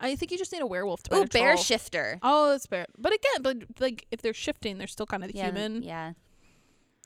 I 0.00 0.14
think 0.14 0.30
you 0.30 0.38
just 0.38 0.52
need 0.52 0.62
a 0.62 0.66
werewolf 0.66 1.02
to 1.04 1.14
Ooh, 1.16 1.26
bear 1.26 1.52
troll. 1.52 1.62
shifter. 1.62 2.18
Oh, 2.22 2.50
that's 2.50 2.66
bear. 2.66 2.86
But 2.96 3.12
again, 3.12 3.42
but 3.42 3.80
like 3.80 4.06
if 4.10 4.22
they're 4.22 4.34
shifting, 4.34 4.78
they're 4.78 4.86
still 4.86 5.06
kind 5.06 5.24
of 5.24 5.32
the 5.32 5.38
yeah, 5.38 5.46
human. 5.46 5.82
Yeah. 5.82 6.12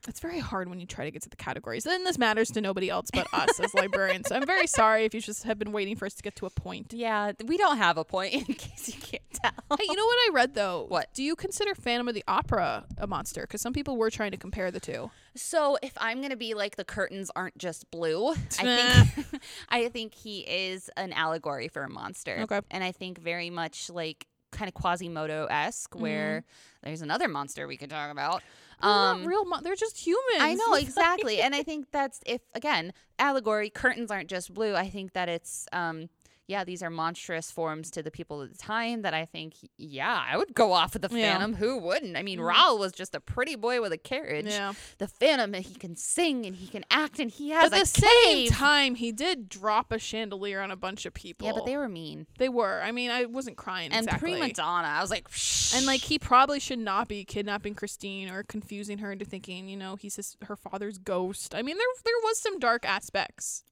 It's 0.09 0.20
very 0.20 0.40
hard 0.40 0.68
when 0.68 0.80
you 0.80 0.86
try 0.86 1.05
to 1.05 1.11
get 1.11 1.22
to 1.22 1.28
the 1.28 1.36
categories. 1.36 1.86
And 1.86 2.05
this 2.07 2.18
matters 2.18 2.50
to 2.53 2.61
nobody 2.61 2.90
else 2.90 3.09
but 3.12 3.26
us 3.32 3.61
as 3.61 3.72
librarians. 3.74 4.28
So 4.28 4.36
I'm 4.36 4.46
very 4.46 4.66
sorry 4.66 5.05
if 5.05 5.14
you 5.14 5.20
just 5.20 5.44
have 5.44 5.59
been 5.59 5.72
waiting 5.72 5.96
for 5.96 6.07
us 6.07 6.14
to 6.14 6.22
get 6.22 6.36
to 6.36 6.46
a 6.46 6.50
point. 6.50 6.92
Yeah, 6.92 7.32
we 7.44 7.57
don't 7.57 7.78
have 7.78 7.98
a 7.98 8.05
point 8.05 8.34
in 8.48 8.55
case 8.55 8.88
you 8.88 9.00
can't 9.00 9.22
tell. 9.32 9.78
Hey, 9.78 9.84
you 9.88 9.96
know 9.96 10.05
what 10.05 10.18
I 10.28 10.30
read 10.32 10.55
though? 10.55 10.86
What? 10.88 11.12
Do 11.14 11.22
you 11.22 11.36
consider 11.36 11.74
Phantom 11.74 12.09
of 12.09 12.14
the 12.14 12.24
Opera 12.26 12.84
a 12.98 13.07
monster? 13.07 13.42
Because 13.42 13.61
some 13.61 13.72
people 13.72 13.96
were 13.96 14.11
trying 14.11 14.32
to 14.32 14.36
compare 14.36 14.70
the 14.70 14.80
two. 14.80 15.11
So 15.34 15.78
if 15.82 15.92
I'm 15.96 16.20
gonna 16.20 16.36
be 16.36 16.55
like 16.55 16.76
the 16.76 16.84
curtains 16.84 17.30
aren't 17.34 17.57
just 17.57 17.90
blue, 17.90 18.32
I 18.32 18.34
think 18.34 19.26
I 19.68 19.88
think 19.88 20.14
he 20.14 20.40
is 20.40 20.90
an 20.96 21.12
allegory 21.12 21.68
for 21.68 21.84
a 21.84 21.88
monster. 21.88 22.38
Okay. 22.40 22.61
And 22.70 22.84
I 22.84 22.92
think 22.92 23.18
very 23.18 23.50
much 23.50 23.88
like 23.88 24.26
kind 24.53 24.68
of 24.68 24.74
Quasimodo 24.74 25.46
esque, 25.50 25.94
where 25.98 26.44
there's 26.82 27.03
another 27.03 27.26
monster 27.28 27.66
we 27.66 27.76
could 27.76 27.90
talk 27.90 28.11
about. 28.12 28.42
They're 28.80 28.90
Um, 28.90 29.20
not 29.22 29.28
real. 29.28 29.44
Mon- 29.44 29.62
they're 29.62 29.74
just 29.76 29.98
humans. 30.07 30.40
I 30.40 30.55
know 30.55 30.74
exactly, 30.86 31.40
and 31.40 31.55
I 31.55 31.62
think 31.62 31.86
that's 31.90 32.20
if 32.26 32.40
again 32.55 32.92
allegory 33.18 33.70
curtains 33.70 34.11
aren't 34.11 34.28
just 34.30 34.53
blue. 34.55 34.74
I 34.74 34.88
think 34.88 35.12
that 35.14 35.28
it's 35.28 35.66
um 35.72 36.09
yeah 36.53 36.64
these 36.64 36.82
are 36.82 36.90
monstrous 36.90 37.50
forms 37.50 37.90
to 37.90 38.00
the 38.03 38.11
people 38.11 38.42
at 38.42 38.50
the 38.53 38.59
time 38.59 39.03
that 39.03 39.14
I 39.14 39.24
think 39.24 39.55
yeah 39.78 40.16
I 40.30 40.36
would 40.36 40.53
go 40.55 40.72
off 40.72 40.92
with 40.94 41.03
the 41.03 41.16
Yeah. 41.16 41.32
Phantom. 41.32 41.55
Who 41.55 41.78
wouldn't? 41.78 42.16
I 42.16 42.22
mean, 42.22 42.38
Mhm. 42.38 42.46
Raoul 42.50 42.78
was 42.78 42.92
just 42.92 43.14
a 43.14 43.20
pretty 43.20 43.57
boy 43.57 43.80
with 43.80 43.92
a 43.92 43.98
carriage. 43.98 44.46
Yeah. 44.46 44.72
The 44.98 45.09
Phantom, 45.09 45.53
he 45.55 45.74
can 45.74 45.96
sing 45.96 46.46
and 46.46 46.55
he 46.57 46.66
can 46.74 46.84
act 46.90 47.18
and 47.18 47.30
he 47.30 47.50
has 47.50 47.70
But 47.70 47.78
at 47.80 47.88
a 47.88 47.92
the 47.92 48.00
same 48.26 48.48
time, 48.48 48.94
he 48.96 49.11
did 49.12 49.48
drop 49.48 49.90
a 49.92 49.98
chandelier 49.98 50.61
on 50.61 50.70
a 50.70 50.76
bunch 50.76 51.07
of 51.07 51.14
people. 51.14 51.46
yeah, 51.46 51.53
but 51.55 51.64
they 51.66 51.76
were 51.76 51.88
mean. 51.88 52.26
they 52.38 52.48
were. 52.48 52.80
I 52.82 52.92
mean, 52.92 53.11
I 53.11 53.24
wasn't 53.26 53.57
crying 53.57 53.90
And 53.92 54.05
exactly. 54.07 54.32
prima 54.32 54.53
donna, 54.53 54.88
I 54.88 55.00
was 55.00 55.11
like, 55.11 55.26
And 55.74 55.86
like 55.86 56.00
he 56.03 56.18
probably 56.18 56.61
should 56.61 56.78
not 56.78 57.09
be 57.09 57.24
kidnapping 57.24 57.74
Christine 57.74 58.28
or 58.30 58.42
confusing 58.42 58.98
her 58.98 59.11
into 59.12 59.24
thinking, 59.24 59.68
you 59.68 59.76
know, 59.76 59.96
he's 59.96 60.16
his, 60.16 60.36
her 60.48 60.57
father's 60.57 60.98
ghost. 60.98 61.55
I 61.55 61.62
mean, 61.62 61.76
there 61.78 61.86
there 62.05 62.20
was 62.24 62.38
some 62.38 62.59
dark 62.59 62.84
aspects. 62.84 63.64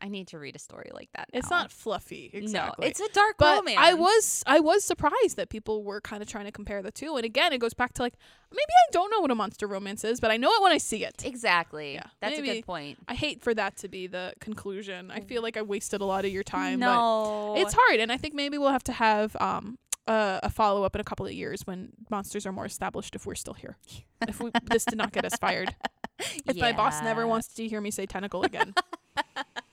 I 0.00 0.08
need 0.08 0.28
to 0.28 0.38
read 0.38 0.56
a 0.56 0.58
story 0.58 0.90
like 0.92 1.08
that. 1.14 1.28
It's 1.32 1.50
not 1.50 1.70
fluffy, 1.70 2.30
exactly. 2.32 2.84
No, 2.84 2.88
it's 2.88 3.00
a 3.00 3.08
dark 3.08 3.36
but 3.38 3.58
romance. 3.58 3.78
I 3.80 3.94
was 3.94 4.42
I 4.46 4.60
was 4.60 4.84
surprised 4.84 5.36
that 5.36 5.48
people 5.48 5.82
were 5.82 6.00
kind 6.00 6.22
of 6.22 6.28
trying 6.28 6.44
to 6.46 6.52
compare 6.52 6.82
the 6.82 6.90
two. 6.90 7.16
And 7.16 7.24
again, 7.24 7.52
it 7.52 7.58
goes 7.58 7.74
back 7.74 7.94
to 7.94 8.02
like 8.02 8.14
maybe 8.50 8.60
I 8.88 8.90
don't 8.92 9.10
know 9.10 9.20
what 9.20 9.30
a 9.30 9.34
monster 9.34 9.66
romance 9.66 10.04
is, 10.04 10.20
but 10.20 10.30
I 10.30 10.36
know 10.36 10.50
it 10.52 10.62
when 10.62 10.72
I 10.72 10.78
see 10.78 11.04
it. 11.04 11.22
exactly. 11.24 11.94
Yeah, 11.94 12.04
that's 12.20 12.38
a 12.38 12.42
good 12.42 12.64
point. 12.64 12.98
I 13.08 13.14
hate 13.14 13.42
for 13.42 13.54
that 13.54 13.76
to 13.78 13.88
be 13.88 14.06
the 14.06 14.34
conclusion. 14.40 15.10
I 15.10 15.20
feel 15.20 15.42
like 15.42 15.56
I 15.56 15.62
wasted 15.62 16.00
a 16.00 16.04
lot 16.04 16.24
of 16.24 16.30
your 16.30 16.44
time. 16.44 16.80
no, 16.80 17.52
But 17.54 17.62
it's 17.62 17.74
hard, 17.76 18.00
and 18.00 18.10
I 18.12 18.16
think 18.16 18.34
maybe 18.34 18.58
we'll 18.58 18.70
have 18.70 18.84
to 18.84 18.92
have 18.92 19.36
um 19.40 19.78
uh, 20.06 20.40
a 20.42 20.48
follow 20.48 20.84
up 20.84 20.94
in 20.94 21.00
a 21.02 21.04
couple 21.04 21.26
of 21.26 21.32
years 21.32 21.66
when 21.66 21.90
monsters 22.10 22.46
are 22.46 22.52
more 22.52 22.64
established. 22.64 23.14
If 23.14 23.26
we're 23.26 23.34
still 23.34 23.52
here, 23.52 23.76
if 24.26 24.40
we, 24.40 24.50
this 24.64 24.86
did 24.86 24.96
not 24.96 25.12
get 25.12 25.26
us 25.26 25.34
fired, 25.38 25.74
if 26.46 26.56
my 26.56 26.72
boss 26.72 27.02
never 27.02 27.26
wants 27.26 27.48
to 27.54 27.68
hear 27.68 27.80
me 27.82 27.90
say 27.90 28.06
tentacle 28.06 28.42
again, 28.42 28.74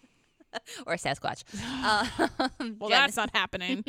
or 0.88 0.96
Sasquatch. 0.96 1.44
um, 2.60 2.78
well, 2.80 2.90
Jen- 2.90 3.00
that's 3.00 3.16
not 3.18 3.30
happening. 3.34 3.84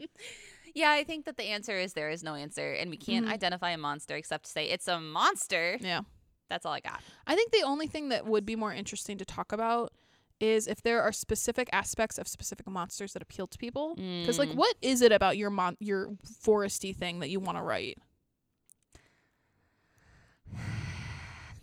yeah, 0.74 0.90
I 0.90 1.04
think 1.04 1.26
that 1.26 1.36
the 1.36 1.44
answer 1.44 1.78
is 1.78 1.92
there 1.92 2.10
is 2.10 2.22
no 2.22 2.34
answer, 2.34 2.72
and 2.72 2.90
we 2.90 2.96
can't 2.96 3.26
Mhm. 3.26 3.32
identify 3.32 3.70
a 3.70 3.78
monster 3.78 4.16
except 4.16 4.44
to 4.46 4.50
say 4.50 4.68
it's 4.68 4.88
a 4.88 5.00
monster. 5.00 5.76
yeah. 5.80 6.00
That's 6.48 6.66
all 6.66 6.72
I 6.74 6.80
got. 6.80 7.00
I 7.26 7.34
think 7.34 7.50
the 7.50 7.62
only 7.62 7.86
thing 7.86 8.10
that 8.10 8.26
would 8.26 8.44
be 8.44 8.56
more 8.56 8.74
interesting 8.74 9.16
to 9.16 9.24
talk 9.24 9.52
about 9.52 9.90
is 10.38 10.66
if 10.66 10.82
there 10.82 11.00
are 11.00 11.10
specific 11.12 11.70
aspects 11.72 12.18
of 12.18 12.28
specific 12.28 12.68
monsters 12.68 13.14
that 13.14 13.22
appeal 13.22 13.46
to 13.46 13.56
people. 13.56 13.94
Because 13.94 14.38
like, 14.38 14.50
Mm. 14.50 14.56
what 14.56 14.74
is 14.82 15.00
it 15.00 15.12
about 15.12 15.38
your 15.38 15.48
mon- 15.48 15.78
your 15.80 16.08
foresty 16.44 16.94
thing 16.94 17.20
that 17.20 17.30
you 17.30 17.40
want 17.40 17.56
to 17.56 17.62
write? 17.62 17.96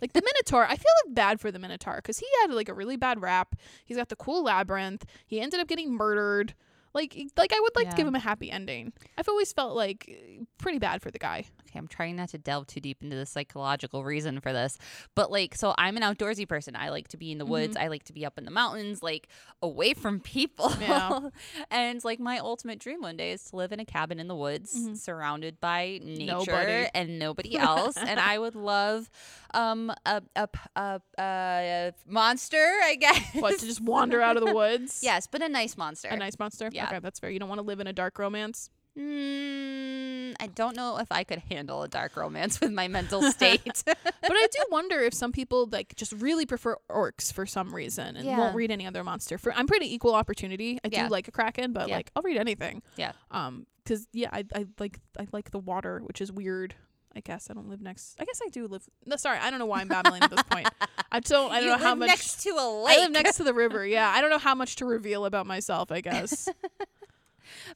Like 0.01 0.13
the 0.13 0.21
Minotaur, 0.21 0.65
I 0.65 0.75
feel 0.75 0.91
like 1.05 1.15
bad 1.15 1.39
for 1.39 1.51
the 1.51 1.59
Minotaur 1.59 1.97
because 1.97 2.19
he 2.19 2.27
had 2.41 2.51
like 2.51 2.69
a 2.69 2.73
really 2.73 2.97
bad 2.97 3.21
rap. 3.21 3.55
He's 3.85 3.97
got 3.97 4.09
the 4.09 4.15
cool 4.15 4.43
labyrinth. 4.43 5.05
He 5.27 5.39
ended 5.41 5.59
up 5.59 5.67
getting 5.67 5.93
murdered. 5.93 6.53
Like, 6.93 7.15
like 7.37 7.53
I 7.53 7.59
would 7.59 7.75
like 7.75 7.89
to 7.91 7.95
give 7.95 8.07
him 8.07 8.15
a 8.15 8.19
happy 8.19 8.49
ending. 8.49 8.93
I've 9.17 9.29
always 9.29 9.53
felt 9.53 9.75
like 9.75 10.09
pretty 10.57 10.79
bad 10.79 11.01
for 11.01 11.11
the 11.11 11.19
guy. 11.19 11.45
Okay, 11.69 11.77
I'm 11.77 11.87
trying 11.87 12.15
not 12.15 12.29
to 12.29 12.37
delve 12.37 12.67
too 12.67 12.79
deep 12.79 13.03
into 13.03 13.15
the 13.15 13.25
psychological 13.25 14.03
reason 14.03 14.39
for 14.39 14.51
this, 14.51 14.77
but 15.15 15.31
like, 15.31 15.55
so 15.55 15.75
I'm 15.77 15.97
an 15.97 16.03
outdoorsy 16.03 16.47
person. 16.47 16.75
I 16.75 16.89
like 16.89 17.07
to 17.09 17.17
be 17.17 17.31
in 17.31 17.37
the 17.37 17.45
woods. 17.45 17.77
I 17.77 17.87
like 17.87 18.03
to 18.05 18.13
be 18.13 18.25
up 18.25 18.37
in 18.37 18.45
the 18.45 18.51
mountains, 18.51 19.03
like 19.03 19.27
away 19.61 19.93
from 19.93 20.19
people. 20.19 20.73
Yeah. 20.81 21.19
and 21.71 22.03
like, 22.03 22.19
my 22.19 22.39
ultimate 22.39 22.79
dream 22.79 23.01
one 23.01 23.17
day 23.17 23.31
is 23.31 23.43
to 23.51 23.55
live 23.55 23.71
in 23.71 23.79
a 23.79 23.85
cabin 23.85 24.19
in 24.19 24.27
the 24.27 24.35
woods, 24.35 24.73
Mhm. 24.75 24.97
surrounded 24.97 25.59
by 25.59 25.99
nature 26.03 26.25
Nobody. 26.51 26.87
and 26.95 27.19
nobody 27.19 27.57
else. 27.57 27.97
and 27.97 28.19
I 28.19 28.37
would 28.39 28.55
love 28.55 29.09
um 29.53 29.91
a 30.05 30.21
a 30.35 30.47
a, 30.75 31.01
a 31.19 31.93
monster, 32.07 32.57
I 32.57 32.95
guess. 32.99 33.21
What 33.35 33.59
to 33.59 33.65
just 33.65 33.81
wander 33.81 34.21
out 34.21 34.37
of 34.37 34.45
the 34.45 34.53
woods? 34.55 35.01
Yes, 35.03 35.27
but 35.27 35.41
a 35.41 35.49
nice 35.49 35.77
monster. 35.77 36.07
a 36.07 36.17
nice 36.17 36.37
monster. 36.39 36.69
Yeah. 36.71 36.87
Okay, 36.87 36.99
that's 36.99 37.19
fair. 37.19 37.29
You 37.29 37.39
don't 37.39 37.49
want 37.49 37.59
to 37.59 37.65
live 37.65 37.79
in 37.79 37.87
a 37.87 37.93
dark 37.93 38.17
romance. 38.19 38.69
Mm, 38.97 40.35
I 40.39 40.47
don't 40.47 40.75
know 40.75 40.97
if 40.97 41.11
I 41.11 41.23
could 41.23 41.39
handle 41.49 41.83
a 41.83 41.87
dark 41.87 42.15
romance 42.17 42.59
with 42.61 42.71
my 42.71 42.87
mental 42.87 43.21
state. 43.31 43.83
but 43.85 43.97
I 44.23 44.47
do 44.51 44.65
wonder 44.71 44.99
if 44.99 45.13
some 45.13 45.31
people 45.31 45.67
like 45.71 45.95
just 45.95 46.11
really 46.13 46.45
prefer 46.45 46.75
orcs 46.89 47.31
for 47.31 47.45
some 47.45 47.73
reason 47.73 48.15
and 48.15 48.25
Yeah. 48.25 48.37
won't 48.37 48.55
read 48.55 48.71
any 48.71 48.85
other 48.87 49.03
monster. 49.03 49.37
For 49.37 49.53
I'm 49.53 49.67
pretty 49.67 49.93
equal 49.93 50.15
opportunity. 50.15 50.79
I 50.83 50.89
Yeah. 50.91 51.03
do 51.07 51.09
like 51.11 51.27
a 51.27 51.31
kraken, 51.31 51.73
but 51.73 51.87
Yeah. 51.89 51.97
like 51.97 52.11
I'll 52.15 52.23
read 52.23 52.37
anything. 52.37 52.81
Yeah. 52.97 53.11
Um, 53.31 53.65
because 53.83 54.07
yeah, 54.13 54.29
I 54.31 54.43
I 54.53 54.65
like 54.79 54.99
I 55.19 55.27
like 55.31 55.51
the 55.51 55.59
water, 55.59 55.99
which 56.05 56.21
is 56.21 56.31
weird. 56.31 56.75
I 57.15 57.21
guess 57.21 57.49
I 57.49 57.53
don't 57.55 57.67
live 57.67 57.81
next. 57.81 58.15
I 58.19 58.25
guess 58.25 58.39
I 58.45 58.49
do 58.49 58.67
live. 58.67 58.83
No, 59.05 59.15
sorry, 59.15 59.39
I 59.39 59.49
don't 59.49 59.57
know 59.57 59.65
why 59.65 59.81
I'm 59.81 59.87
babbling 59.87 60.21
at 60.21 60.29
this 60.29 60.43
point. 60.43 60.69
I 61.11 61.19
don't. 61.21 61.51
I 61.51 61.55
don't 61.55 61.63
you 61.63 61.69
know 61.71 61.77
how 61.83 61.95
much. 61.95 62.07
next 62.07 62.43
to 62.43 62.49
a 62.51 62.83
lake. 62.85 62.97
I 62.97 63.01
live 63.01 63.11
next 63.11 63.37
to 63.37 63.43
the 63.43 63.53
river. 63.53 63.83
Yeah, 63.85 64.07
I 64.09 64.21
don't 64.21 64.29
know 64.29 64.37
how 64.37 64.53
much 64.53 64.75
to 64.77 64.85
reveal 64.85 65.25
about 65.25 65.47
myself. 65.47 65.91
I 65.91 66.01
guess. 66.01 66.47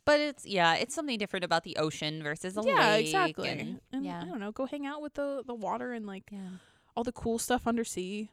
But 0.06 0.20
it's 0.20 0.46
yeah, 0.46 0.76
it's 0.76 0.94
something 0.96 1.18
different 1.18 1.44
about 1.46 1.64
the 1.64 1.76
ocean 1.78 2.22
versus 2.24 2.58
a 2.58 2.62
yeah, 2.66 2.92
lake. 2.92 3.06
exactly. 3.06 3.50
And, 3.50 3.80
And 3.92 4.06
yeah. 4.06 4.22
I 4.22 4.26
don't 4.26 4.40
know. 4.40 4.52
Go 4.52 4.66
hang 4.66 4.86
out 4.86 5.02
with 5.02 5.14
the 5.16 5.44
the 5.46 5.54
water 5.56 5.94
and 5.94 6.06
like 6.06 6.24
yeah. 6.32 6.40
all 6.96 7.04
the 7.04 7.12
cool 7.12 7.40
stuff 7.40 7.68
undersea. 7.68 8.30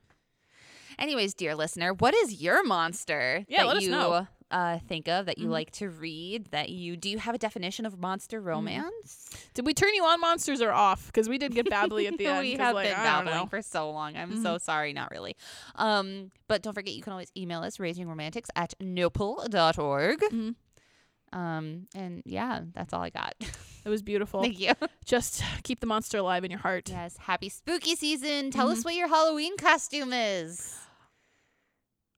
Anyways, 0.99 1.34
dear 1.34 1.55
listener, 1.55 1.95
what 1.95 2.14
is 2.14 2.43
your 2.43 2.62
monster 2.64 3.45
Yeah, 3.49 3.62
that 3.62 3.68
let 3.68 3.76
us 3.78 3.82
you 3.84 3.91
know. 3.91 4.26
uh, 4.51 4.78
think 4.86 5.09
of 5.09 5.26
that 5.26 5.38
you 5.38 5.47
Mhm. 5.47 5.51
like 5.53 5.70
to 5.72 5.88
read? 5.88 6.47
That 6.51 6.68
you 6.68 6.97
do 6.97 7.09
you 7.09 7.18
have 7.18 7.34
a 7.34 7.38
definition 7.38 7.86
of 7.86 7.99
monster 7.99 8.38
romance? 8.41 9.30
Did 9.55 9.64
we 9.64 9.72
turn 9.72 9.95
you 9.95 10.05
on 10.05 10.20
monsters 10.20 10.61
or 10.61 10.72
off? 10.72 11.07
Because 11.07 11.28
we 11.28 11.38
did 11.38 11.55
get 11.55 11.66
babbly 11.66 12.07
at 12.07 12.18
the 12.18 12.26
end. 12.26 12.41
we 12.41 12.53
have 12.55 12.74
like, 12.74 12.88
been 12.88 12.97
babbling 12.97 13.47
for 13.49 13.62
so 13.62 13.91
long. 13.93 14.16
I'm 14.16 14.32
Mhm. 14.32 14.43
so 14.43 14.59
sorry, 14.59 14.93
not 14.93 15.11
really. 15.12 15.36
Um, 15.76 16.32
but 16.49 16.61
don't 16.62 16.74
forget 16.74 16.93
you 16.93 17.03
can 17.03 17.12
always 17.12 17.30
email 17.36 17.62
us 17.62 17.78
rasingromantics 17.78 18.49
at 18.57 18.74
nopl.org. 18.80 20.18
Mhm. 20.20 20.55
Um, 21.32 21.86
and 21.94 22.22
yeah, 22.26 22.60
that's 22.74 22.92
all 22.92 23.02
I 23.02 23.10
got. 23.10 23.34
It 23.82 23.88
was 23.88 24.02
beautiful. 24.02 24.42
Thank 24.42 24.60
you. 24.60 24.72
Just 25.06 25.42
keep 25.62 25.80
the 25.80 25.86
monster 25.86 26.18
alive 26.18 26.44
in 26.44 26.50
your 26.50 26.60
heart. 26.60 26.90
Yes, 26.90 27.16
happy 27.16 27.48
spooky 27.48 27.96
season. 27.96 28.50
Tell 28.50 28.66
Mm-hmm. 28.68 28.78
us 28.78 28.84
what 28.84 28.94
your 28.94 29.08
Halloween 29.08 29.56
costume 29.56 30.12
is. 30.12 30.76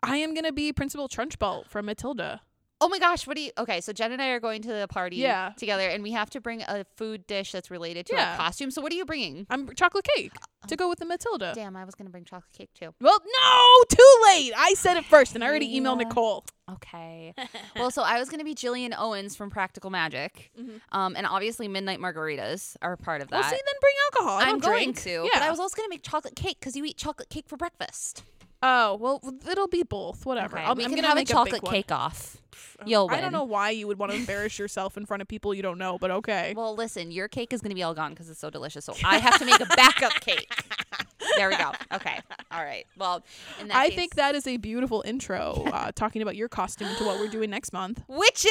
I 0.02 0.16
am 0.16 0.34
gonna 0.34 0.50
be 0.50 0.72
Principal 0.72 1.08
Trunchbull 1.08 1.68
from 1.68 1.86
Matilda. 1.86 2.40
Oh 2.82 2.88
my 2.88 2.98
gosh, 2.98 3.26
what 3.26 3.36
do 3.36 3.42
you 3.42 3.52
Okay, 3.56 3.80
so 3.80 3.92
Jen 3.92 4.10
and 4.12 4.20
I 4.20 4.28
are 4.30 4.40
going 4.40 4.60
to 4.62 4.68
the 4.72 4.88
party 4.88 5.16
Yeah. 5.16 5.52
together 5.56 5.88
and 5.88 6.02
we 6.02 6.10
have 6.12 6.28
to 6.30 6.40
bring 6.40 6.62
a 6.62 6.84
food 6.96 7.26
dish 7.26 7.52
that's 7.52 7.70
related 7.70 8.06
to 8.06 8.14
Yeah. 8.14 8.32
our 8.32 8.36
costume. 8.36 8.70
So 8.72 8.82
what 8.82 8.92
are 8.92 8.96
you 8.96 9.04
bringing? 9.04 9.46
I'm 9.50 9.72
chocolate 9.74 10.04
cake 10.16 10.32
to 10.66 10.74
go 10.76 10.88
with 10.88 10.98
the 10.98 11.04
Matilda. 11.06 11.52
Damn, 11.54 11.76
I 11.76 11.84
was 11.84 11.94
going 11.94 12.06
to 12.06 12.10
bring 12.10 12.24
chocolate 12.24 12.52
cake 12.52 12.70
too. 12.74 12.92
Well, 13.00 13.18
no, 13.24 13.84
too 13.88 14.14
late. 14.26 14.52
I 14.56 14.74
said 14.74 14.96
it 14.96 15.04
first, 15.04 15.34
and 15.34 15.42
I 15.44 15.46
already 15.48 15.68
emailed 15.80 16.00
Yeah. 16.00 16.08
Nicole. 16.08 16.44
Okay. 16.70 17.34
well, 17.76 17.90
so 17.90 18.02
I 18.02 18.18
was 18.18 18.28
going 18.28 18.38
to 18.40 18.44
be 18.44 18.54
Gillian 18.54 18.94
Owens 18.96 19.36
from 19.36 19.48
Practical 19.50 19.90
Magic. 19.90 20.50
Mhm. 20.60 20.80
Um 20.90 21.14
and 21.16 21.26
obviously 21.26 21.68
Midnight 21.68 22.00
Margaritas 22.00 22.76
are 22.82 22.96
part 22.96 23.22
of 23.22 23.28
that. 23.28 23.40
Well, 23.40 23.50
see, 23.50 23.56
then 23.56 23.74
bring 23.80 23.94
alcohol. 24.12 24.38
I 24.38 24.42
I'm 24.42 24.48
don't 24.58 24.60
going 24.60 24.84
drink. 24.92 25.02
to. 25.02 25.10
Yeah. 25.24 25.30
But 25.34 25.42
I 25.42 25.50
was 25.50 25.60
also 25.60 25.76
going 25.76 25.86
to 25.86 25.90
make 25.90 26.02
chocolate 26.02 26.34
cake 26.36 26.58
cuz 26.60 26.74
you 26.76 26.84
eat 26.84 26.96
chocolate 26.96 27.28
cake 27.28 27.46
for 27.48 27.56
breakfast. 27.56 28.24
Oh 28.62 28.94
well, 28.96 29.20
it'll 29.50 29.68
be 29.68 29.82
both. 29.82 30.24
Whatever. 30.26 30.58
Okay, 30.58 30.66
I'll, 30.66 30.74
we 30.74 30.84
I'm 30.84 30.94
can 30.94 31.04
have 31.04 31.18
a 31.18 31.24
chocolate 31.24 31.62
one. 31.62 31.72
cake 31.72 31.90
off. 31.92 32.38
You'll 32.84 33.06
Win. 33.08 33.16
I 33.18 33.20
don't 33.20 33.32
know 33.32 33.44
why 33.44 33.70
you 33.70 33.86
would 33.86 33.98
want 33.98 34.12
to 34.12 34.18
embarrass 34.22 34.58
yourself 34.58 34.96
in 34.96 35.06
front 35.06 35.22
of 35.22 35.28
people 35.28 35.54
you 35.54 35.62
don't 35.62 35.78
know, 35.78 35.98
but 35.98 36.10
okay. 36.10 36.52
Well, 36.56 36.74
listen, 36.74 37.10
your 37.12 37.28
cake 37.28 37.52
is 37.52 37.60
going 37.60 37.70
to 37.70 37.74
be 37.76 37.82
all 37.82 37.94
gone 37.94 38.10
because 38.10 38.28
it's 38.28 38.40
so 38.40 38.50
delicious. 38.50 38.84
So 38.84 38.94
I 39.04 39.18
have 39.18 39.38
to 39.38 39.44
make 39.44 39.60
a 39.60 39.66
backup 39.66 40.12
cake. 40.20 40.48
There 41.36 41.48
we 41.48 41.56
go. 41.56 41.70
Okay. 41.94 42.18
All 42.50 42.62
right. 42.62 42.84
Well, 42.98 43.24
in 43.60 43.68
that 43.68 43.76
I 43.76 43.88
case- 43.88 43.96
think 43.96 44.14
that 44.16 44.34
is 44.34 44.46
a 44.46 44.56
beautiful 44.58 45.02
intro, 45.06 45.64
uh, 45.72 45.92
talking 45.94 46.20
about 46.20 46.36
your 46.36 46.48
costume 46.48 46.88
to 46.98 47.04
what 47.04 47.20
we're 47.20 47.28
doing 47.28 47.48
next 47.48 47.72
month. 47.72 48.02
witches. 48.08 48.50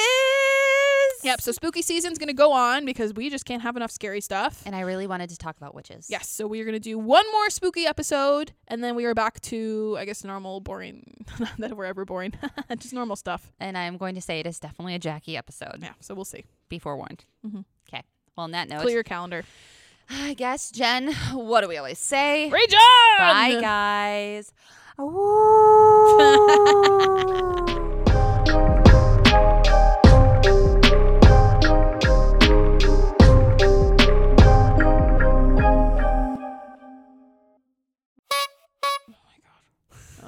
Yep. 1.24 1.42
So 1.42 1.52
spooky 1.52 1.82
season's 1.82 2.18
gonna 2.18 2.34
go 2.34 2.52
on 2.52 2.86
because 2.86 3.14
we 3.14 3.30
just 3.30 3.46
can't 3.46 3.62
have 3.62 3.76
enough 3.76 3.92
scary 3.92 4.22
stuff. 4.22 4.64
And 4.66 4.76
I 4.76 4.82
really 4.82 5.08
wanted 5.08 5.30
to 5.32 5.38
talk 5.38 5.58
about 5.58 5.76
witches. 5.76 6.08
Yes. 6.10 6.30
So 6.30 6.48
we 6.48 6.62
are 6.62 6.66
gonna 6.66 6.80
do 6.80 6.98
one 6.98 7.26
more 7.32 7.50
spooky 7.50 7.86
episode, 7.86 8.54
and 8.68 8.84
then 8.84 8.96
we 8.96 9.06
are 9.06 9.14
back 9.14 9.40
to 9.42 9.96
I 10.00 10.06
guess 10.06 10.24
normal, 10.24 10.60
boring. 10.60 11.26
Not 11.40 11.52
that 11.60 11.78
we're 11.78 11.86
ever 11.86 12.06
boring. 12.06 12.34
just 12.78 12.94
normal 12.94 13.16
stuff. 13.16 13.52
And 13.60 13.78
I'm 13.78 13.98
going 13.98 14.16
to 14.16 14.22
say 14.22 14.40
it 14.40 14.48
is 14.48 14.60
definitely 14.60 14.96
a 14.96 15.00
Jackie 15.00 15.38
episode. 15.38 15.80
Yeah. 15.82 15.94
So 16.00 16.16
we'll 16.16 16.26
see. 16.26 16.46
Be 16.70 16.80
forewarned. 16.80 17.26
Mhm. 17.46 17.66
Okay. 17.88 18.04
Well, 18.36 18.46
on 18.46 18.52
that 18.52 18.70
note, 18.70 18.82
Clear 18.82 18.96
your 18.96 19.04
calendar. 19.04 19.44
I 20.10 20.34
guess, 20.34 20.72
Jen, 20.72 21.14
what 21.34 21.62
do 21.62 21.68
we 21.70 21.78
always 21.78 22.00
say? 22.00 22.50
Rage 22.50 22.74
Bye, 23.18 23.58
guys. 23.62 24.52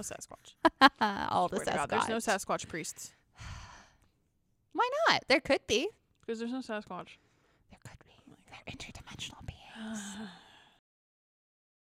Sasquatch. 0.04 0.90
All 1.32 1.48
the 1.48 1.58
Sasquatch. 1.60 1.76
God, 1.76 1.90
there's 1.90 2.10
no 2.10 2.18
Sasquatch. 2.18 2.46
Sasquatch 2.46 2.68
priests 2.68 3.12
Why 4.74 4.90
not? 5.10 5.24
There 5.28 5.40
could 5.40 5.66
be. 5.68 5.90
because 6.22 6.40
there's 6.40 6.52
no 6.52 6.60
Sasquatch. 6.60 7.18
There 7.70 7.80
could 7.84 8.00
be. 8.06 8.14
They're 8.50 8.74
interdimensional 8.76 9.46
beings. 9.46 10.00